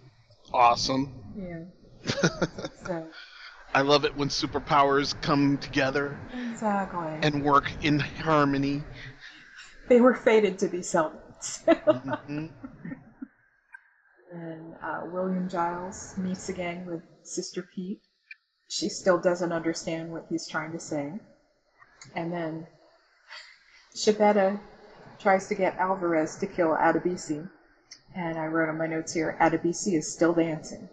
Awesome. 0.54 1.14
Yeah. 1.38 1.64
So 2.86 3.08
I 3.74 3.82
love 3.82 4.04
it 4.04 4.18
when 4.18 4.28
superpowers 4.28 5.14
come 5.22 5.58
together 5.60 6.18
exactly. 6.52 7.08
and 7.22 7.44
work 7.46 7.72
in 7.82 8.00
harmony. 8.00 8.84
they 9.88 10.02
were 10.02 10.16
fated 10.16 10.60
to 10.60 10.68
be 10.68 10.80
cellmates. 10.80 11.64
Mhm. 12.30 12.52
And 14.32 14.76
uh, 14.84 15.02
William 15.06 15.48
Giles 15.50 16.14
meets 16.18 16.50
again 16.50 16.86
with 16.86 17.04
Sister 17.24 17.62
Pete. 17.74 18.02
She 18.70 18.88
still 18.88 19.18
doesn't 19.18 19.52
understand 19.52 20.12
what 20.12 20.28
he's 20.30 20.48
trying 20.48 20.72
to 20.74 20.80
say. 20.80 21.20
And 22.16 22.32
then 22.32 22.68
Schibetta 23.96 24.60
tries 25.18 25.48
to 25.48 25.56
get 25.56 25.76
Alvarez 25.78 26.36
to 26.38 26.46
kill 26.46 26.76
Adebisi. 26.76 27.50
And 28.16 28.38
I 28.38 28.46
wrote 28.46 28.70
on 28.70 28.78
my 28.78 28.86
notes 28.86 29.14
here, 29.14 29.36
Adebisi 29.42 29.98
is 29.98 30.08
still 30.08 30.34
dancing. 30.34 30.88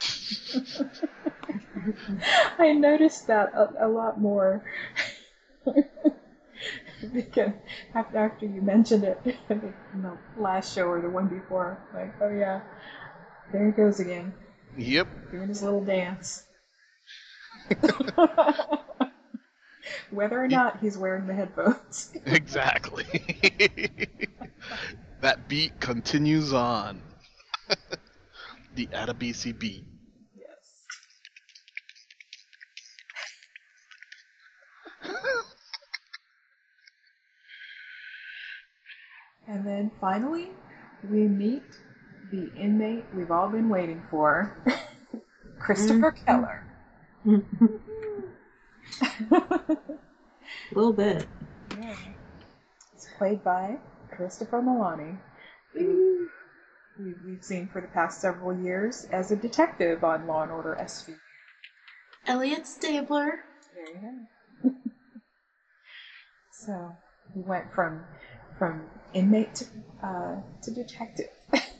I 2.58 2.72
noticed 2.72 3.26
that 3.28 3.54
a, 3.54 3.86
a 3.86 3.88
lot 3.88 4.20
more. 4.20 4.62
because 7.12 7.52
after, 7.94 8.18
after 8.18 8.46
you 8.46 8.60
mentioned 8.60 9.04
it 9.04 9.18
in 9.48 9.72
the 10.02 10.18
last 10.36 10.74
show 10.74 10.88
or 10.88 11.00
the 11.00 11.08
one 11.08 11.28
before, 11.28 11.78
like, 11.94 12.12
oh 12.20 12.28
yeah, 12.28 12.60
there 13.50 13.66
he 13.66 13.72
goes 13.72 13.98
again, 13.98 14.34
Yep. 14.78 15.08
doing 15.32 15.48
his 15.48 15.62
little 15.62 15.84
dance. 15.84 16.44
Whether 20.10 20.42
or 20.42 20.48
not 20.48 20.78
he's 20.80 20.96
wearing 20.96 21.26
the 21.26 21.34
headphones. 21.34 22.12
Exactly. 22.26 23.04
that 25.20 25.48
beat 25.48 25.78
continues 25.80 26.52
on. 26.52 27.00
the 28.74 28.86
Adebisi 28.88 29.58
beat. 29.58 29.84
yes. 30.36 30.84
And 39.48 39.66
then 39.66 39.90
finally, 40.00 40.50
we 41.10 41.26
meet 41.26 41.62
the 42.30 42.50
inmate 42.56 43.04
we've 43.14 43.30
all 43.30 43.48
been 43.48 43.68
waiting 43.68 44.02
for, 44.10 44.56
Christopher 45.58 46.12
Mhm. 46.12 46.24
Keller. 46.26 46.64
A 49.30 49.76
little 50.74 50.92
bit. 50.92 51.26
Yeah. 51.78 51.94
It's 52.94 53.06
played 53.16 53.42
by 53.44 53.78
Christopher 54.10 54.60
Meloni, 54.60 55.18
who 55.72 56.28
we- 56.98 57.14
we've 57.24 57.44
seen 57.44 57.68
for 57.68 57.80
the 57.80 57.88
past 57.88 58.20
several 58.20 58.58
years 58.58 59.04
as 59.12 59.30
a 59.30 59.36
detective 59.36 60.02
on 60.04 60.26
Law 60.26 60.42
and 60.42 60.52
Order 60.52 60.76
SV. 60.80 61.14
Elliot 62.26 62.66
Stabler. 62.66 63.44
There 63.74 63.86
you 63.86 64.26
go. 64.64 64.70
so 66.50 66.96
he 67.34 67.40
went 67.40 67.72
from 67.72 68.04
from 68.58 68.90
inmate 69.14 69.54
to 69.54 69.64
uh, 70.02 70.40
to 70.62 70.70
detective, 70.72 71.30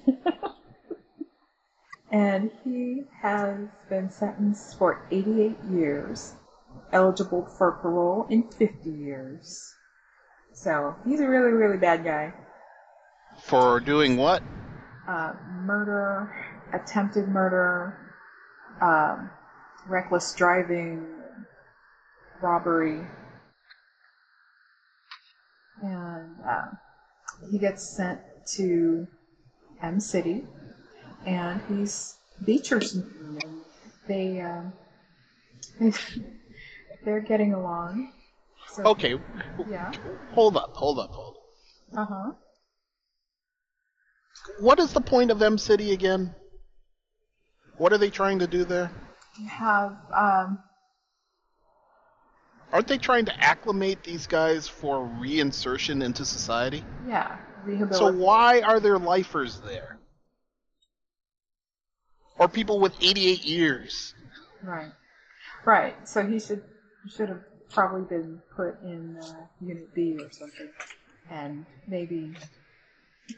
and 2.10 2.50
he 2.64 3.04
has 3.20 3.58
been 3.88 4.10
sentenced 4.10 4.78
for 4.78 5.06
88 5.10 5.56
years, 5.70 6.34
eligible 6.92 7.46
for 7.58 7.72
parole 7.72 8.26
in 8.30 8.48
50 8.50 8.90
years. 8.90 9.74
So 10.52 10.94
he's 11.06 11.20
a 11.20 11.28
really 11.28 11.52
really 11.52 11.78
bad 11.78 12.04
guy. 12.04 12.32
For 13.38 13.80
doing 13.80 14.16
what? 14.16 14.42
Uh, 15.06 15.32
murder, 15.62 16.34
attempted 16.72 17.28
murder, 17.28 17.96
um, 18.82 19.30
reckless 19.86 20.34
driving, 20.34 21.06
robbery, 22.42 23.00
and 25.82 26.34
uh, 26.46 26.66
he 27.50 27.58
gets 27.58 27.96
sent 27.96 28.20
to 28.54 29.06
M 29.82 30.00
City, 30.00 30.44
and 31.26 31.60
he's 31.68 32.16
Beecher's 32.44 32.98
they 34.06 34.40
um, 34.40 34.72
they're 37.04 37.20
getting 37.20 37.54
along. 37.54 38.12
So, 38.68 38.82
Okay, 38.84 39.14
Yeah. 39.68 39.92
hold 40.32 40.56
up, 40.56 40.74
hold 40.74 40.98
up, 40.98 41.10
hold 41.10 41.36
up. 41.36 41.98
Uh 41.98 42.04
huh. 42.04 42.32
What 44.60 44.78
is 44.78 44.92
the 44.92 45.00
point 45.00 45.30
of 45.30 45.42
M 45.42 45.58
City 45.58 45.92
again? 45.92 46.34
What 47.76 47.92
are 47.92 47.98
they 47.98 48.10
trying 48.10 48.40
to 48.40 48.46
do 48.46 48.64
there? 48.64 48.90
Have 49.48 49.96
um, 50.14 50.58
Aren't 52.72 52.88
they 52.88 52.98
trying 52.98 53.24
to 53.26 53.40
acclimate 53.44 54.02
these 54.02 54.26
guys 54.26 54.68
for 54.68 55.08
reinsertion 55.20 56.02
into 56.02 56.24
society? 56.24 56.82
yeah 57.06 57.38
So 57.92 58.12
why 58.12 58.60
are 58.60 58.80
there 58.80 58.98
lifers 58.98 59.60
there? 59.60 59.98
Or 62.38 62.48
people 62.48 62.80
with 62.80 62.94
88 63.00 63.44
years? 63.44 64.14
Right. 64.62 64.92
Right. 65.64 66.08
So 66.08 66.24
he 66.24 66.38
should 66.38 66.62
should 67.08 67.28
have 67.28 67.42
probably 67.70 68.02
been 68.02 68.40
put 68.54 68.80
in 68.82 69.18
uh, 69.20 69.46
Unit 69.60 69.94
B 69.94 70.18
or 70.20 70.30
something, 70.30 70.70
and 71.30 71.66
maybe 71.86 72.34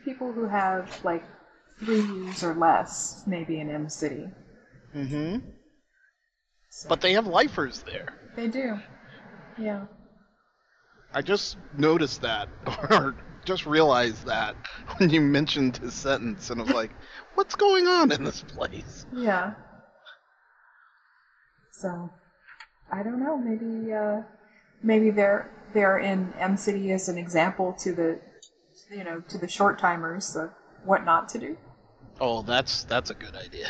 people 0.05 0.33
who 0.33 0.47
have 0.47 1.03
like 1.05 1.25
three 1.79 2.03
years 2.03 2.43
or 2.43 2.55
less, 2.55 3.23
maybe 3.27 3.61
in 3.61 3.71
M 3.71 3.89
City. 3.89 4.27
Mm-hmm. 4.95 5.39
So 6.69 6.89
But 6.89 7.01
they 7.01 7.13
have 7.15 7.27
lifers 7.27 7.83
there. 7.83 8.15
they 8.37 8.49
do. 8.49 8.79
Yeah. 9.59 9.87
I 11.13 11.23
just 11.23 11.57
noticed 11.77 12.23
that, 12.23 12.49
or 12.91 13.17
just 13.51 13.67
realized 13.67 14.27
that 14.27 14.55
when 14.99 15.11
you 15.11 15.21
mentioned 15.21 15.77
his 15.79 15.95
sentence, 15.95 16.51
and 16.51 16.61
I 16.61 16.65
was 16.65 16.73
like, 16.73 16.93
what's 17.35 17.57
going 17.57 17.87
on 17.89 18.13
in 18.13 18.23
this 18.25 18.43
place? 18.43 19.07
Yeah. 19.13 19.55
So, 21.73 22.11
I 22.93 23.03
don't 23.03 23.21
know. 23.21 23.37
Maybe, 23.37 23.93
uh, 23.93 24.23
maybe 24.83 25.11
they're 25.11 25.51
they're 25.73 25.99
in 25.99 26.33
M 26.39 26.57
City 26.57 26.93
as 26.93 27.09
an 27.09 27.19
example 27.19 27.73
to 27.81 27.93
the, 27.93 28.21
you 28.91 29.05
know, 29.05 29.21
to 29.29 29.39
the 29.39 29.49
short 29.49 29.79
timers 29.79 30.37
of 30.37 30.51
what 30.85 31.05
not 31.05 31.29
to 31.31 31.39
do. 31.39 31.57
Oh, 32.21 32.43
that's 32.43 32.85
that's 32.85 33.11
a 33.11 33.15
good 33.15 33.35
idea. 33.35 33.69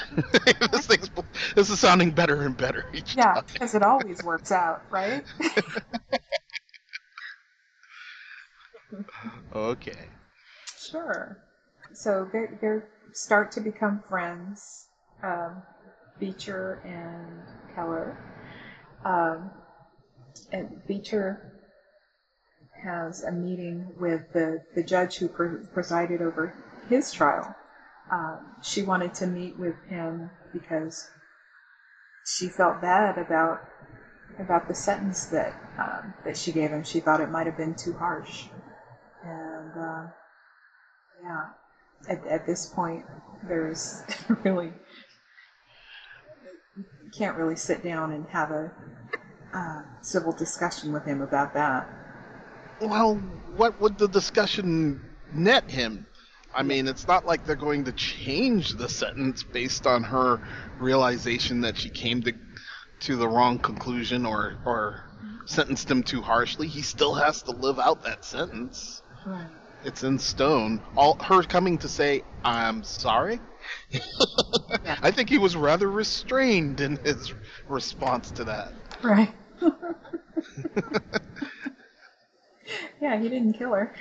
this 0.72 0.87
thing's 0.87 1.09
this 1.55 1.70
is 1.70 1.78
sounding 1.78 2.11
better 2.11 2.43
and 2.43 2.57
better 2.57 2.85
each 2.93 3.16
Yeah, 3.16 3.35
time. 3.35 3.45
because 3.53 3.74
it 3.74 3.83
always 3.83 4.22
works 4.22 4.53
out, 4.53 4.83
right? 4.91 5.24
Okay. 8.93 9.30
Sure. 10.78 11.38
So 11.93 12.28
they 12.32 12.47
they 12.61 12.78
start 13.12 13.53
to 13.53 13.61
become 13.61 14.03
friends, 14.09 14.86
um, 15.22 15.62
Beecher 16.18 16.80
and 16.84 17.74
Keller. 17.74 18.16
Um, 19.05 19.51
and 20.53 20.68
Beecher 20.86 21.61
has 22.82 23.22
a 23.22 23.32
meeting 23.32 23.86
with 23.99 24.32
the, 24.32 24.62
the 24.74 24.82
judge 24.82 25.16
who 25.16 25.28
pre- 25.28 25.64
presided 25.72 26.22
over 26.22 26.55
his 26.88 27.12
trial. 27.12 27.55
Um, 28.11 28.38
she 28.62 28.82
wanted 28.82 29.14
to 29.14 29.26
meet 29.26 29.59
with 29.59 29.76
him 29.88 30.30
because 30.53 31.09
she 32.26 32.49
felt 32.49 32.80
bad 32.80 33.18
about 33.18 33.61
about 34.38 34.68
the 34.68 34.74
sentence 34.74 35.26
that 35.26 35.55
um, 35.78 36.14
that 36.24 36.36
she 36.36 36.51
gave 36.53 36.70
him. 36.70 36.82
She 36.82 37.01
thought 37.01 37.20
it 37.20 37.30
might 37.30 37.47
have 37.47 37.57
been 37.57 37.74
too 37.74 37.93
harsh, 37.93 38.47
and 39.25 39.73
uh, 39.77 40.07
yeah, 41.23 41.45
at, 42.09 42.27
at 42.27 42.47
this 42.47 42.66
point, 42.66 43.05
there's 43.49 44.03
really 44.45 44.73
can't 47.12 47.37
really 47.37 47.57
sit 47.57 47.83
down 47.83 48.12
and 48.12 48.27
have 48.29 48.51
a 48.51 48.71
uh, 49.53 49.83
civil 50.01 50.33
discussion 50.33 50.93
with 50.93 51.05
him 51.05 51.23
about 51.23 51.53
that. 51.55 51.89
Well, 52.81 53.16
what 53.57 53.81
would 53.81 53.99
the 53.99 54.09
discussion 54.09 55.01
net 55.35 55.71
him? 55.71 56.07
I 56.55 56.62
mean, 56.62 56.89
it's 56.89 57.07
not 57.07 57.27
like 57.27 57.45
they're 57.45 57.57
going 57.57 57.85
to 57.85 57.93
change 57.93 58.71
the 58.75 58.89
sentence 58.89 59.43
based 59.43 59.87
on 59.87 60.03
her 60.03 60.41
realization 60.79 61.61
that 61.62 61.77
she 61.77 61.91
came 61.91 62.23
to 62.23 62.33
to 63.01 63.16
the 63.16 63.27
wrong 63.27 63.59
conclusion 63.59 64.27
or 64.27 64.57
or 64.64 65.05
sentenced 65.47 65.91
him 65.91 66.03
too 66.03 66.23
harshly. 66.23 66.68
He 66.68 66.83
still 66.83 67.14
has 67.14 67.43
to 67.43 67.53
live 67.53 67.79
out 67.79 68.05
that 68.05 68.25
sentence. 68.25 69.03
Right. 69.27 69.47
It's 69.85 70.03
in 70.03 70.18
stone. 70.18 70.81
All 70.97 71.16
her 71.23 71.43
coming 71.43 71.79
to 71.79 71.89
say, 71.89 72.23
"I'm 72.45 72.83
sorry." 72.83 73.41
I 75.03 75.11
think 75.11 75.29
he 75.29 75.39
was 75.39 75.57
rather 75.57 75.91
restrained 75.91 76.81
in 76.81 76.97
his 76.97 77.33
response 77.68 78.31
to 78.33 78.45
that. 78.45 78.73
Right. 79.03 79.33
yeah, 83.01 83.21
he 83.21 83.29
didn't 83.29 83.55
kill 83.55 83.73
her. 83.75 83.95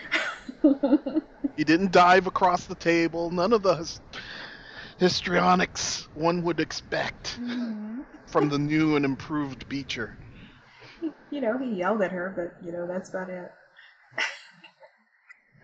He 1.59 1.65
didn't 1.65 1.91
dive 1.91 2.25
across 2.25 2.63
the 2.63 2.75
table. 2.75 3.31
None 3.31 3.51
of 3.51 3.63
the 3.63 3.85
histrionics 4.97 6.07
one 6.13 6.41
would 6.43 6.61
expect 6.61 7.37
mm-hmm. 7.37 7.99
from 8.27 8.47
the 8.47 8.57
new 8.57 8.95
and 8.95 9.03
improved 9.03 9.67
Beecher. 9.67 10.17
you 11.29 11.41
know, 11.41 11.57
he 11.57 11.73
yelled 11.73 12.01
at 12.01 12.13
her, 12.13 12.31
but 12.33 12.65
you 12.65 12.71
know, 12.71 12.87
that's 12.87 13.09
about 13.09 13.29
it. 13.29 13.51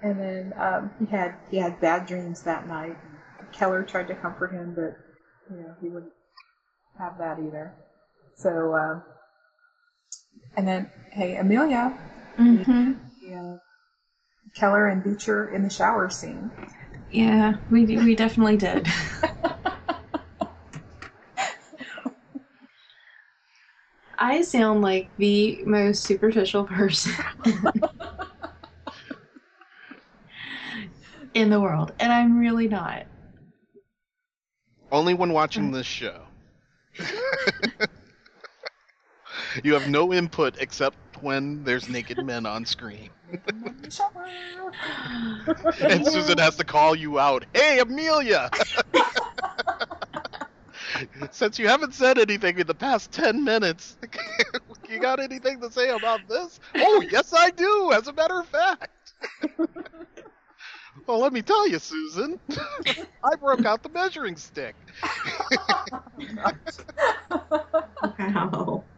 And 0.06 0.20
then 0.20 0.54
um, 0.58 0.92
he 1.00 1.06
had 1.08 1.34
he 1.50 1.58
had 1.58 1.80
bad 1.82 2.06
dreams 2.06 2.44
that 2.44 2.68
night. 2.68 2.96
Keller 3.52 3.84
tried 3.84 4.08
to 4.08 4.16
comfort 4.16 4.52
him, 4.52 4.74
but 4.76 4.96
you 5.50 5.64
know, 5.64 5.74
he 5.82 5.90
wouldn't 5.90 6.14
have 7.00 7.18
that 7.18 7.40
either. 7.40 7.74
So, 8.36 8.76
um, 8.76 9.02
and 10.56 10.68
then 10.68 10.90
hey, 11.12 11.38
Amelia, 11.38 11.98
Mm-hmm. 12.38 12.92
yeah, 13.22 13.58
Keller 14.54 14.88
and 14.88 15.04
Beecher 15.04 15.50
in 15.50 15.64
the 15.64 15.70
shower 15.70 16.10
scene. 16.10 16.52
Yeah, 17.12 17.56
we 17.72 17.86
we 17.86 18.16
definitely 18.16 18.58
did. 18.58 18.88
I 24.18 24.42
sound 24.44 24.82
like 24.82 25.10
the 25.18 25.62
most 25.66 26.04
superficial 26.04 26.64
person 26.64 27.14
in 31.36 31.50
the 31.50 31.60
world, 31.60 31.92
and 32.00 32.12
I'm 32.12 32.40
really 32.40 32.68
not. 32.68 33.06
Only 34.92 35.14
when 35.14 35.32
watching 35.34 35.72
this 35.72 35.86
show. 35.86 36.22
you 39.64 39.74
have 39.74 39.90
no 39.90 40.14
input 40.14 40.56
except 40.60 40.98
when 41.22 41.64
there's 41.64 41.90
naked 41.90 42.26
men 42.26 42.46
on 42.46 42.66
screen. 42.66 43.10
In 43.50 43.76
the 43.82 43.92
shower. 43.92 44.26
And 45.82 46.06
Susan 46.06 46.38
has 46.38 46.56
to 46.56 46.64
call 46.64 46.96
you 46.96 47.20
out. 47.20 47.46
Hey, 47.54 47.80
Amelia! 47.80 48.50
Since 51.32 51.60
you 51.60 51.68
haven't 51.68 51.94
said 51.94 52.18
anything 52.18 52.58
in 52.58 52.68
the 52.68 52.74
past 52.74 53.12
10 53.12 53.44
minutes, 53.44 53.98
you 54.90 55.00
got 55.00 55.20
anything 55.20 55.60
to 55.60 55.70
say 55.70 55.90
about 55.90 56.22
this? 56.30 56.62
Oh, 56.76 57.04
yes, 57.12 57.34
I 57.36 57.50
do, 57.50 57.92
as 57.94 58.08
a 58.08 58.14
matter 58.14 58.40
of 58.40 58.48
fact. 58.48 59.14
Well, 61.08 61.20
let 61.20 61.34
me 61.34 61.42
tell 61.42 61.68
you, 61.68 61.80
Susan. 61.80 62.40
I 63.24 63.36
broke 63.36 63.66
out 63.66 63.84
the 63.84 63.90
measuring 63.90 64.36
stick. 64.38 64.76
Wow. 68.20 68.84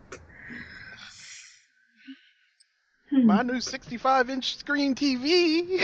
My 3.12 3.42
new 3.42 3.62
65 3.62 4.30
inch 4.30 4.58
screen 4.58 4.94
TV 4.94 5.82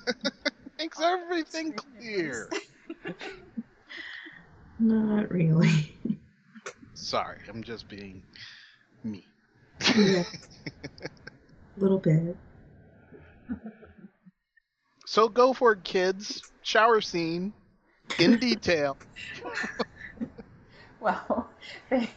makes 0.78 1.00
everything 1.00 1.72
clear. 1.72 2.48
Not 4.78 5.30
really. 5.30 5.96
Sorry, 6.94 7.40
I'm 7.48 7.62
just 7.62 7.88
being 7.88 8.22
me. 9.02 9.26
A 9.82 10.24
little 11.76 11.98
bit. 11.98 12.36
So 15.16 15.30
go 15.30 15.54
for 15.54 15.72
it, 15.72 15.82
kids. 15.82 16.44
Shower 16.60 17.00
scene 17.00 17.54
in 18.18 18.36
detail. 18.38 18.98
Well, 21.00 21.48
they 21.88 22.10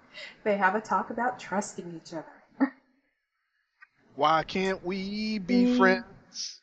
they 0.44 0.56
have 0.56 0.74
a 0.74 0.80
talk 0.80 1.10
about 1.10 1.38
trusting 1.38 2.00
each 2.02 2.14
other. 2.14 2.72
Why 4.14 4.42
can't 4.42 4.82
we 4.82 5.38
be 5.38 5.64
Mm. 5.64 5.76
friends? 5.76 6.60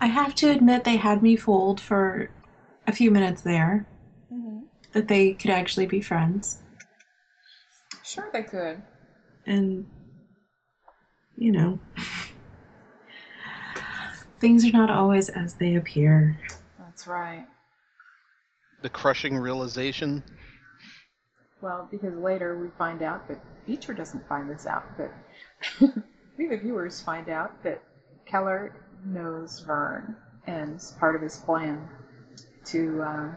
I 0.00 0.06
have 0.06 0.34
to 0.36 0.50
admit 0.50 0.84
they 0.84 0.96
had 0.96 1.22
me 1.22 1.36
fooled 1.36 1.82
for 1.82 2.30
a 2.86 2.92
few 2.92 3.10
minutes 3.10 3.42
there 3.42 3.86
that 4.92 5.08
they 5.08 5.34
could 5.34 5.50
actually 5.50 5.86
be 5.86 6.00
friends. 6.00 6.62
Sure, 8.04 8.30
they 8.32 8.42
could. 8.42 8.80
And, 9.46 9.86
you 11.36 11.52
know, 11.52 11.78
things 14.40 14.64
are 14.64 14.72
not 14.72 14.90
always 14.90 15.28
as 15.28 15.54
they 15.54 15.76
appear. 15.76 16.38
That's 16.78 17.06
right. 17.06 17.46
The 18.82 18.88
crushing 18.88 19.36
realization. 19.36 20.24
Well, 21.60 21.86
because 21.90 22.14
later 22.14 22.58
we 22.58 22.68
find 22.78 23.02
out 23.02 23.28
that 23.28 23.40
Beecher 23.66 23.92
doesn't 23.92 24.26
find 24.26 24.48
this 24.48 24.66
out, 24.66 24.84
but 24.96 25.12
we 26.38 26.48
the 26.48 26.56
viewers 26.56 27.00
find 27.00 27.28
out 27.28 27.62
that 27.62 27.82
Keller 28.24 28.74
knows 29.04 29.60
Vern 29.60 30.16
and 30.46 30.74
it's 30.74 30.92
part 30.92 31.14
of 31.14 31.22
his 31.22 31.36
plan 31.38 31.86
to 32.64 33.02
um, 33.02 33.36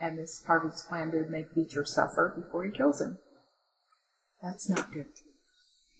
and 0.00 0.16
this 0.16 0.42
part 0.46 0.64
of 0.64 0.72
his 0.72 0.82
plan 0.82 1.10
to 1.10 1.28
make 1.28 1.52
Beecher 1.54 1.84
suffer 1.84 2.32
before 2.36 2.64
he 2.64 2.70
kills 2.70 3.00
him. 3.00 3.18
That's 4.40 4.68
not 4.68 4.92
good. 4.92 5.06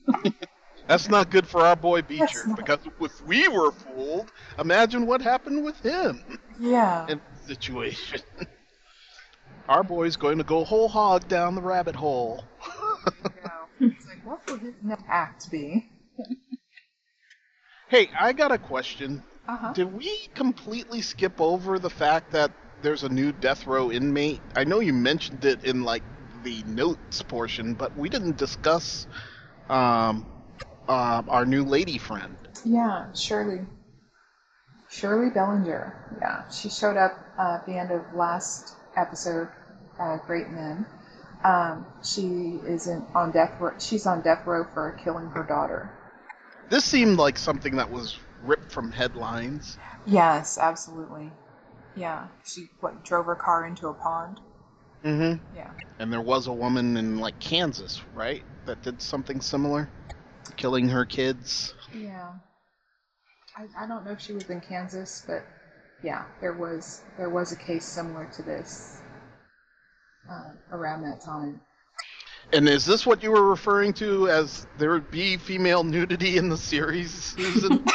That's 0.89 1.09
not 1.09 1.31
good 1.31 1.47
for 1.47 1.61
our 1.67 1.77
boy 1.77 2.01
Beecher 2.03 2.49
because 2.57 2.79
if 2.85 3.27
we 3.27 3.47
were 3.47 3.71
fooled, 3.73 4.33
imagine 4.59 5.07
what 5.07 5.21
happened 5.21 5.63
with 5.65 5.79
him 5.81 6.23
Yeah. 6.59 7.07
in 7.09 7.21
the 7.47 7.55
situation. 7.55 8.21
Our 9.69 9.83
boy's 9.83 10.17
going 10.17 10.39
to 10.39 10.45
go 10.45 10.65
whole 10.65 10.89
hog 10.89 11.29
down 11.29 11.55
the 11.55 11.61
rabbit 11.61 11.95
hole. 11.95 12.43
It's 13.81 14.07
like, 14.07 14.25
what 14.25 14.41
would 14.51 14.61
his 14.61 14.75
next 14.83 15.05
act 15.09 15.51
be? 15.51 15.91
Hey, 17.89 18.11
I 18.21 18.35
got 18.35 18.53
a 18.53 18.59
question. 18.59 19.23
Uh 19.49 19.57
huh. 19.57 19.73
Did 19.73 19.95
we 19.95 20.29
completely 20.35 21.01
skip 21.01 21.41
over 21.41 21.79
the 21.79 21.89
fact 21.89 22.33
that 22.33 22.51
there's 22.83 23.03
a 23.03 23.09
new 23.09 23.33
death 23.33 23.67
row 23.67 23.91
inmate? 23.91 24.41
I 24.55 24.65
know 24.65 24.81
you 24.81 24.93
mentioned 24.93 25.47
it 25.47 25.65
in 25.65 25.85
like 25.85 26.03
the 26.45 26.63
notes 26.67 27.23
portion, 27.23 27.73
but 27.73 27.97
we 27.97 28.11
didn't 28.11 28.37
discuss 28.37 29.07
um, 29.71 30.27
uh, 30.89 31.23
our 31.29 31.45
new 31.47 31.65
lady 31.65 31.99
friend. 31.99 32.37
Yeah, 32.65 33.13
Shirley. 33.13 33.61
Shirley 34.91 35.31
Bellinger. 35.31 35.95
Yeah, 36.21 36.49
she 36.49 36.69
showed 36.69 36.97
up 36.97 37.19
uh, 37.39 37.59
at 37.61 37.67
the 37.67 37.79
end 37.79 37.91
of 37.91 38.03
last 38.15 38.75
episode, 38.97 39.49
uh, 40.01 40.17
Great 40.27 40.51
Men. 40.51 40.87
Um, 41.45 41.87
she 42.03 42.59
isn't 42.67 43.05
on 43.15 43.31
death 43.31 43.61
row. 43.61 43.73
She's 43.79 44.07
on 44.07 44.23
death 44.23 44.47
row 44.47 44.65
for 44.75 44.99
killing 45.05 45.27
her 45.29 45.45
daughter. 45.45 45.93
This 46.69 46.85
seemed 46.85 47.19
like 47.19 47.39
something 47.39 47.77
that 47.77 47.91
was 47.91 48.19
ripped 48.43 48.71
from 48.73 48.91
headlines. 48.91 49.79
Yes, 50.07 50.59
absolutely. 50.59 51.31
Yeah, 51.95 52.29
she 52.45 52.69
what 52.81 53.05
drove 53.05 53.27
her 53.27 53.37
car 53.37 53.67
into 53.67 53.89
a 53.89 53.95
pond. 53.95 54.41
Mm-hmm. 55.05 55.57
Yeah. 55.57 55.71
And 55.99 56.13
there 56.13 56.21
was 56.21 56.47
a 56.47 56.53
woman 56.53 56.97
in 56.97 57.19
like 57.19 57.39
Kansas, 57.41 58.01
right, 58.15 58.43
that 58.67 58.83
did 58.83 59.01
something 59.01 59.41
similar, 59.41 59.89
killing 60.59 60.89
her 60.89 61.07
kids. 61.07 61.75
Yeah. 61.95 62.33
I, 63.57 63.67
I 63.85 63.87
don't 63.87 64.05
know 64.05 64.13
if 64.13 64.21
she 64.21 64.35
was 64.35 64.51
in 64.51 64.61
Kansas, 64.61 65.25
but 65.27 65.47
yeah, 66.05 66.25
there 66.41 66.53
was 66.53 67.03
there 67.17 67.31
was 67.31 67.53
a 67.53 67.57
case 67.57 67.85
similar 67.85 68.29
to 68.37 68.43
this 68.43 69.01
uh, 70.31 70.51
around 70.73 71.03
that 71.03 71.21
time. 71.23 71.61
And 72.53 72.69
is 72.69 72.85
this 72.85 73.07
what 73.07 73.23
you 73.23 73.31
were 73.31 73.49
referring 73.49 73.93
to 73.95 74.29
as 74.29 74.67
there 74.79 74.91
would 74.91 75.11
be 75.11 75.37
female 75.37 75.85
nudity 75.85 76.37
in 76.37 76.49
the 76.49 76.57
series, 76.57 77.13
Susan? 77.13 77.85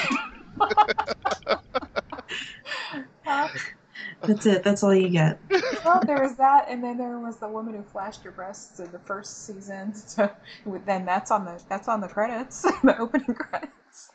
That's 4.26 4.46
it. 4.46 4.64
That's 4.64 4.84
all 4.84 4.96
you 4.96 5.10
get. 5.10 5.40
well, 5.86 6.02
there 6.06 6.22
was 6.22 6.36
that, 6.38 6.68
and 6.70 6.84
then 6.84 6.98
there 6.98 7.20
was 7.20 7.38
the 7.38 7.48
woman 7.48 7.76
who 7.76 7.84
flashed 7.84 8.24
her 8.24 8.32
breasts 8.32 8.80
in 8.80 8.90
the 8.92 9.00
first 9.00 9.46
season. 9.46 9.94
So 9.94 10.32
then 10.86 11.06
that's 11.06 11.30
on 11.30 11.46
the 11.46 11.62
that's 11.70 11.88
on 11.88 12.02
the 12.02 12.08
credits, 12.08 12.62
the 12.84 12.98
opening 12.98 13.36
credits. 13.36 14.12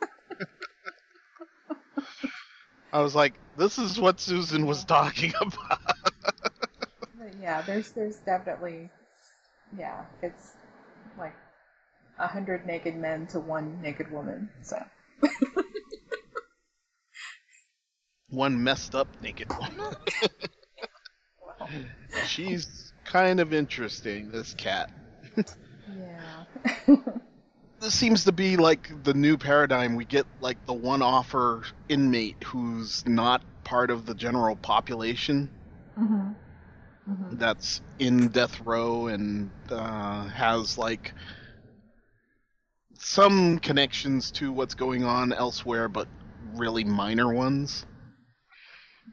I 2.93 3.03
was 3.03 3.15
like, 3.15 3.35
this 3.59 3.79
is 3.79 4.01
what 4.01 4.19
Susan 4.19 4.67
was 4.67 4.85
talking 4.85 5.35
about. 5.41 5.81
Yeah, 7.43 7.61
there's 7.63 7.91
there's 7.93 8.17
definitely 8.17 8.89
yeah, 9.77 10.05
it's 10.23 10.53
like 11.19 11.35
a 12.19 12.27
hundred 12.27 12.67
naked 12.67 12.97
men 12.97 13.27
to 13.29 13.41
one 13.41 13.81
naked 13.83 14.11
woman. 14.11 14.49
So 14.63 14.83
One 18.31 18.63
messed 18.63 18.95
up 18.95 19.09
naked 19.23 19.49
woman. 19.59 19.97
She's 22.27 22.93
kind 23.05 23.41
of 23.41 23.53
interesting, 23.53 24.31
this 24.31 24.55
cat. 24.55 24.91
yeah. 25.97 26.45
This 27.81 27.95
seems 27.95 28.25
to 28.25 28.33
be 28.33 28.57
like 28.57 29.05
the 29.05 29.15
new 29.15 29.37
paradigm. 29.39 29.95
We 29.95 30.05
get 30.05 30.27
like 30.41 30.65
the 30.67 30.73
one 30.73 31.01
offer 31.01 31.63
inmate 31.89 32.43
who's 32.45 33.07
not 33.07 33.41
part 33.65 33.91
of 33.91 34.05
the 34.07 34.15
general 34.15 34.57
population 34.57 35.49
hmm 35.97 36.33
hmm 37.07 37.37
that's 37.37 37.81
in 37.99 38.29
death 38.29 38.61
row 38.63 39.09
and 39.09 39.51
uh, 39.71 40.25
has 40.29 40.79
like 40.79 41.13
some 42.99 43.59
connections 43.59 44.31
to 44.33 44.53
what's 44.53 44.75
going 44.75 45.05
on 45.05 45.33
elsewhere, 45.33 45.89
but 45.89 46.09
really 46.55 46.85
minor 46.85 47.33
ones. 47.33 47.85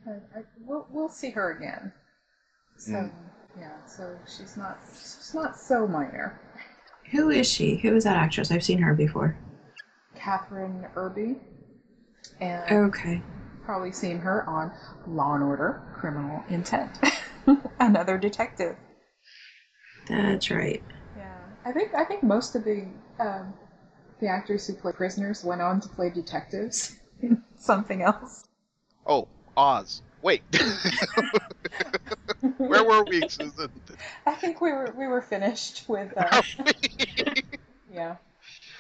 But 0.06 0.22
I, 0.36 0.44
we'll 0.66 0.86
we'll 0.92 1.10
see 1.10 1.32
her 1.32 1.52
again. 1.52 1.92
So 2.78 2.92
Mm. 2.92 3.12
yeah, 3.60 3.86
so 3.88 4.16
she's 4.28 4.56
not 4.58 4.78
she's 4.94 5.32
not 5.34 5.58
so 5.60 5.88
minor. 5.88 6.40
Who 7.12 7.30
is 7.30 7.48
she? 7.48 7.78
Who 7.78 7.96
is 7.96 8.04
that 8.04 8.16
actress? 8.18 8.52
I've 8.52 8.64
seen 8.64 8.80
her 8.80 8.94
before. 8.94 9.36
Kathryn 10.16 10.92
Erbe, 10.94 11.38
and 12.40 12.72
Okay. 12.90 13.22
probably 13.64 13.92
seen 13.92 14.20
her 14.20 14.48
on 14.50 14.72
Law 15.08 15.36
and 15.36 15.44
Order: 15.44 15.82
Criminal 15.96 16.44
Intent. 16.50 16.92
Another 17.80 18.18
detective. 18.18 18.76
That's 20.08 20.52
right. 20.52 20.84
Yeah, 21.18 21.38
I 21.64 21.72
think 21.72 21.94
I 21.96 22.04
think 22.04 22.22
most 22.24 22.56
of 22.56 22.64
the 22.64 22.86
um, 23.20 23.54
the 24.20 24.28
actors 24.28 24.68
who 24.68 24.74
play 24.74 24.92
prisoners 24.92 25.44
went 25.44 25.62
on 25.62 25.80
to 25.82 25.90
play 25.90 26.10
detectives 26.10 26.98
in 27.22 27.42
something 27.58 28.02
else. 28.02 28.46
Oh, 29.08 29.28
Oz. 29.58 30.02
Wait. 30.22 30.44
Where 32.58 32.84
were 32.84 33.04
we, 33.04 33.28
Susan? 33.30 33.70
I 34.26 34.34
think 34.34 34.62
we 34.62 34.72
were 34.72 34.94
we 34.98 35.08
were 35.08 35.22
finished 35.22 35.84
with 35.88 36.14
uh, 36.18 36.42
we? 36.66 37.44
yeah. 37.94 38.16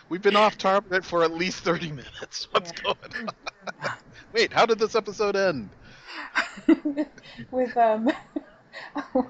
We've 0.09 0.21
been 0.21 0.35
off 0.35 0.57
target 0.57 1.03
for 1.03 1.23
at 1.23 1.33
least 1.33 1.63
30 1.63 1.91
minutes. 1.91 2.47
What's 2.51 2.71
Yeah. 2.77 2.93
going 2.93 3.29
on? 3.83 3.91
Wait, 4.33 4.53
how 4.53 4.65
did 4.65 4.79
this 4.79 4.95
episode 4.95 5.35
end? 5.35 5.69
with 7.51 7.75
um 7.77 8.09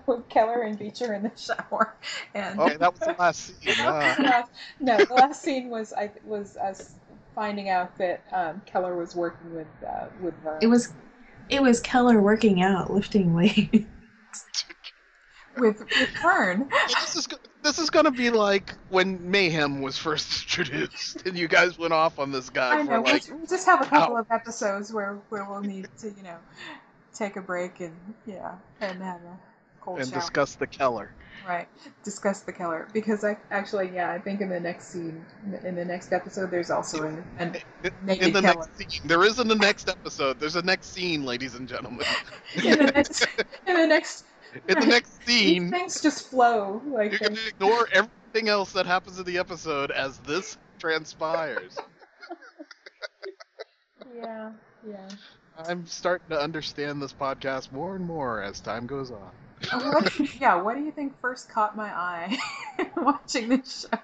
with 0.07 0.27
Keller 0.29 0.61
and 0.63 0.77
Beecher 0.77 1.13
in 1.13 1.23
the 1.23 1.31
shower 1.35 1.95
and 2.33 2.59
Okay, 2.59 2.77
that 2.77 2.91
was 2.91 2.99
the 2.99 3.15
last 3.17 3.61
scene. 3.61 3.85
Last- 3.85 4.49
no 4.79 5.05
the 5.05 5.13
last 5.13 5.41
scene 5.41 5.69
was 5.69 5.93
I 5.93 6.11
was 6.23 6.57
us 6.57 6.95
finding 7.35 7.69
out 7.69 7.97
that 7.97 8.23
um, 8.31 8.61
Keller 8.65 8.97
was 8.97 9.15
working 9.15 9.53
with 9.53 9.67
uh, 9.87 10.05
with 10.21 10.33
Vern 10.43 10.59
It 10.61 10.67
was 10.67 10.93
it 11.49 11.61
was 11.61 11.79
Keller 11.79 12.21
working 12.21 12.61
out, 12.61 12.91
lifting 12.91 13.33
weights. 13.33 13.85
with 15.57 15.79
with 15.99 16.09
Vern 16.21 16.69
this 16.87 17.15
is 17.15 17.27
this 17.63 17.79
is 17.79 17.89
gonna 17.89 18.11
be 18.11 18.29
like 18.29 18.73
when 18.89 19.29
Mayhem 19.31 19.81
was 19.81 19.97
first 19.97 20.43
introduced, 20.59 21.25
and 21.25 21.37
you 21.37 21.47
guys 21.47 21.77
went 21.77 21.93
off 21.93 22.19
on 22.19 22.31
this 22.31 22.49
guy 22.49 22.79
I 22.79 22.85
for 22.85 22.91
know 22.91 23.01
like 23.01 23.27
we'll, 23.27 23.37
we'll 23.37 23.47
just 23.47 23.65
have 23.65 23.81
a 23.81 23.85
couple 23.85 24.17
of 24.17 24.27
episodes 24.31 24.93
where 24.93 25.17
where 25.29 25.45
we'll 25.49 25.61
need 25.61 25.87
to 25.99 26.07
you 26.07 26.23
know 26.23 26.37
take 27.13 27.35
a 27.37 27.41
break 27.41 27.79
and 27.79 27.95
yeah 28.25 28.55
and 28.81 29.01
have 29.01 29.21
a 29.21 29.39
cold 29.81 29.99
and 29.99 30.07
shower 30.09 30.19
discuss 30.19 30.55
the 30.55 30.67
Keller. 30.67 31.11
Right 31.47 31.67
discuss 32.03 32.41
the 32.41 32.51
Keller 32.51 32.87
because 32.93 33.23
I 33.23 33.37
actually 33.51 33.91
yeah 33.93 34.11
I 34.11 34.19
think 34.19 34.41
in 34.41 34.49
the 34.49 34.59
next 34.59 34.87
scene 34.87 35.25
in 35.63 35.75
the 35.75 35.85
next 35.85 36.11
episode 36.13 36.51
there's 36.51 36.69
also 36.71 37.03
a, 37.03 37.07
an 37.41 37.55
In 38.07 38.31
the 38.31 38.41
Keller. 38.41 38.41
next 38.41 38.77
scene, 38.77 39.01
there 39.07 39.23
isn't 39.23 39.51
a 39.51 39.55
next 39.55 39.89
episode. 39.89 40.39
There's 40.39 40.55
a 40.55 40.61
next 40.61 40.93
scene, 40.93 41.25
ladies 41.25 41.55
and 41.55 41.67
gentlemen. 41.67 42.05
in 42.55 42.77
the 42.77 42.91
next 42.91 43.27
in 43.67 43.75
the 43.75 43.87
next 43.87 44.25
In 44.67 44.79
the 44.79 44.85
next 44.85 45.25
scene, 45.25 45.69
things 45.71 46.01
just 46.01 46.29
flow 46.29 46.81
like 46.87 47.11
you're 47.11 47.19
gonna 47.19 47.39
ignore 47.47 47.87
everything 47.91 48.49
else 48.49 48.71
that 48.73 48.85
happens 48.85 49.19
in 49.19 49.25
the 49.25 49.37
episode 49.37 49.91
as 49.91 50.17
this 50.19 50.57
transpires. 50.79 51.77
yeah 54.17 54.51
yeah 54.87 55.07
I'm 55.57 55.85
starting 55.87 56.27
to 56.29 56.39
understand 56.39 57.01
this 57.01 57.13
podcast 57.13 57.71
more 57.71 57.95
and 57.95 58.05
more 58.05 58.41
as 58.41 58.59
time 58.59 58.87
goes 58.87 59.11
on. 59.11 59.31
What, 59.71 60.11
yeah 60.39 60.55
what 60.61 60.75
do 60.75 60.83
you 60.83 60.91
think 60.91 61.19
first 61.19 61.49
caught 61.49 61.75
my 61.75 61.89
eye 61.89 62.37
watching 62.97 63.49
this 63.49 63.87
show 63.91 63.97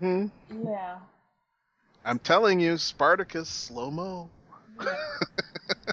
hmm 0.00 0.26
yeah 0.64 0.98
I'm 2.04 2.18
telling 2.18 2.58
you, 2.60 2.78
Spartacus 2.78 3.48
slow 3.48 3.90
mo. 3.90 4.30
Yeah. 4.80 4.96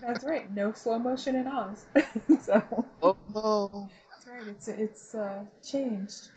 That's 0.01 0.23
right. 0.23 0.53
No 0.55 0.71
slow 0.71 0.99
motion 0.99 1.35
in 1.35 1.47
Oz. 1.47 1.85
so 2.41 2.61
Slow 3.01 3.17
mo. 3.33 3.89
that's 4.11 4.27
right. 4.27 4.47
It's 4.47 4.67
it's 4.67 5.15
uh, 5.15 5.43
changed. 5.63 6.29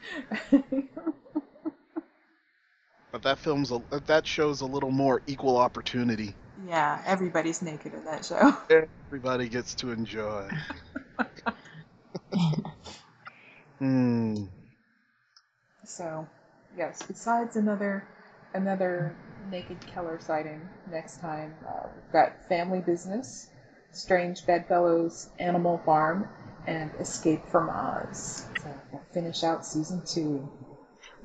But 3.13 3.23
that 3.23 3.39
film's 3.39 3.71
a, 3.73 3.83
that 4.07 4.27
shows 4.27 4.61
a 4.61 4.67
little 4.67 4.91
more 4.91 5.23
equal 5.27 5.57
opportunity. 5.57 6.35
Yeah, 6.67 7.01
everybody's 7.07 7.63
naked 7.63 7.95
in 7.95 8.05
that 8.05 8.25
show. 8.25 8.57
Everybody 9.07 9.49
gets 9.49 9.75
to 9.77 9.91
enjoy. 9.93 10.49
hmm. 13.79 14.45
So, 15.85 16.27
yes. 16.77 17.03
Besides 17.07 17.57
another 17.57 18.07
another 18.55 19.15
naked 19.51 19.79
Keller 19.87 20.19
sighting 20.21 20.61
next 20.91 21.21
time, 21.21 21.55
uh, 21.67 21.89
we've 21.95 22.13
got 22.13 22.49
Family 22.49 22.81
Business, 22.81 23.49
Strange 23.93 24.45
Bedfellows, 24.45 25.29
Animal 25.39 25.81
Farm, 25.85 26.29
and 26.67 26.91
Escape 26.99 27.47
from 27.47 27.71
Oz. 27.71 28.47
So 28.63 28.75
we'll 28.93 29.03
finish 29.13 29.45
out 29.45 29.65
season 29.65 30.03
two. 30.05 30.49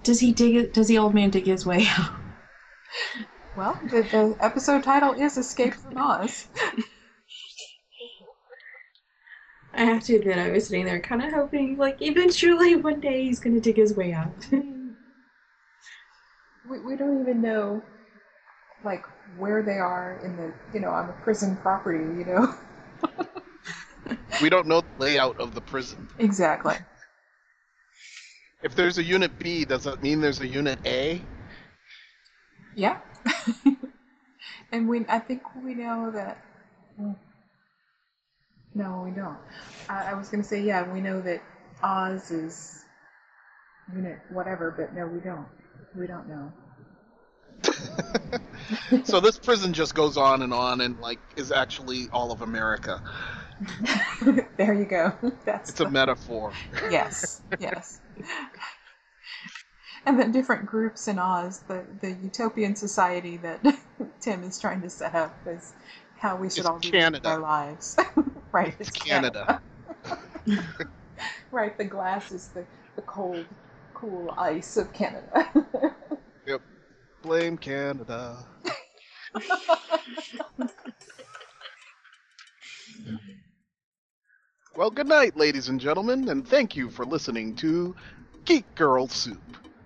Does 0.04 0.20
he 0.20 0.32
dig 0.32 0.56
it? 0.56 0.74
Does 0.74 0.88
the 0.88 1.00
old 1.00 1.14
man 1.14 1.30
dig 1.32 1.46
his 1.46 1.66
way 1.66 1.86
out? 1.98 2.12
Well, 3.56 3.80
the, 3.84 4.02
the 4.02 4.36
episode 4.40 4.84
title 4.84 5.14
is 5.14 5.38
Escape 5.38 5.76
from 5.76 5.98
Oz. 5.98 6.48
I 9.76 9.86
have 9.86 10.04
to 10.04 10.16
admit, 10.16 10.38
I 10.40 10.50
was 10.50 10.68
sitting 10.68 10.86
there 10.86 11.00
kind 11.00 11.24
of 11.24 11.32
hoping, 11.32 11.78
like, 11.78 12.02
eventually 12.02 12.76
one 12.76 13.00
day 13.00 13.24
he's 13.24 13.40
gonna 13.40 13.60
dig 13.60 13.78
his 13.78 13.96
way 13.96 14.14
out. 14.14 14.32
we, 14.52 14.60
we 16.80 16.96
don't 16.96 17.22
even 17.22 17.42
know, 17.42 17.82
like, 18.84 19.04
where 19.38 19.62
they 19.62 19.78
are 19.78 20.20
in 20.24 20.36
the, 20.36 20.52
you 20.74 20.80
know, 20.80 20.90
on 20.90 21.08
the 21.08 21.14
prison 21.14 21.56
property, 21.58 22.04
you 22.04 22.26
know? 22.26 22.54
We 24.42 24.50
don't 24.50 24.68
know 24.68 24.82
the 24.82 24.88
layout 25.00 25.40
of 25.40 25.56
the 25.56 25.62
prison. 25.62 26.08
exactly. 26.20 26.76
If 28.64 28.76
there's 28.76 28.98
a 28.98 29.04
unit 29.04 29.38
B, 29.40 29.64
does 29.64 29.84
that 29.84 30.02
mean 30.02 30.22
there's 30.22 30.42
a 30.42 30.48
unit 30.48 30.80
A? 30.86 31.22
Yeah. 32.76 32.98
and 34.72 34.88
we, 34.88 35.06
I 35.08 35.20
think 35.20 35.42
we 35.64 35.74
know 35.74 36.12
that. 36.12 36.38
No, 38.76 39.04
we 39.06 39.12
don't. 39.12 39.38
I, 39.90 40.12
I 40.12 40.14
was 40.16 40.30
going 40.30 40.42
to 40.42 40.50
say, 40.50 40.64
yeah, 40.64 40.92
we 40.92 41.00
know 41.00 41.22
that 41.22 41.42
Oz 41.84 42.32
is 42.32 42.84
unit 43.94 44.20
whatever, 44.30 44.74
but 44.76 44.96
no, 44.96 45.06
we 45.08 45.20
don't. 45.20 45.48
We 45.96 46.08
don't 46.08 46.28
know. 46.28 46.52
so 49.04 49.20
this 49.20 49.38
prison 49.38 49.74
just 49.74 49.94
goes 49.94 50.18
on 50.18 50.42
and 50.42 50.54
on 50.54 50.82
and 50.82 51.00
like 51.00 51.20
is 51.36 51.52
actually 51.52 52.08
all 52.12 52.32
of 52.32 52.42
America. 52.42 53.02
there 54.58 54.74
you 54.74 54.86
go. 54.86 55.14
That's 55.46 55.70
It's 55.70 55.80
a 55.80 55.90
metaphor. 55.90 56.52
yes, 56.90 57.42
yes. 57.60 58.02
And 60.06 60.20
then 60.20 60.32
different 60.32 60.66
groups 60.66 61.08
in 61.08 61.18
Oz, 61.18 61.62
the, 61.68 61.84
the 62.02 62.12
utopian 62.12 62.76
society 62.76 63.38
that 63.38 63.64
Tim 64.22 64.44
is 64.44 64.60
trying 64.60 64.82
to 64.82 64.90
set 64.90 65.16
up 65.16 65.36
is 65.46 65.74
how 66.18 66.36
we 66.36 66.50
should 66.50 66.60
It's 66.60 66.68
all 66.68 66.80
live 66.84 67.26
our 67.26 67.40
lives. 67.40 67.96
right, 68.52 68.76
It's 68.80 68.92
Canada. 68.92 69.62
right, 71.52 71.78
the 71.78 71.86
glass 71.86 72.32
is 72.32 72.50
the, 72.50 72.66
the 72.96 73.02
cold, 73.04 73.46
cool 73.94 74.34
ice 74.38 74.78
of 74.78 74.92
Canada. 74.94 75.50
yep. 76.46 76.62
Blame 77.22 77.58
Canada. 77.58 78.46
Well, 84.76 84.90
good 84.90 85.08
night, 85.08 85.38
ladies 85.38 85.70
and 85.70 85.80
gentlemen, 85.80 86.30
and 86.30 86.48
thank 86.48 86.76
you 86.76 86.90
for 86.90 87.06
listening 87.06 87.56
to 87.58 87.96
Geek 88.46 88.76
Girl 88.76 89.08
Soup. 89.08 89.63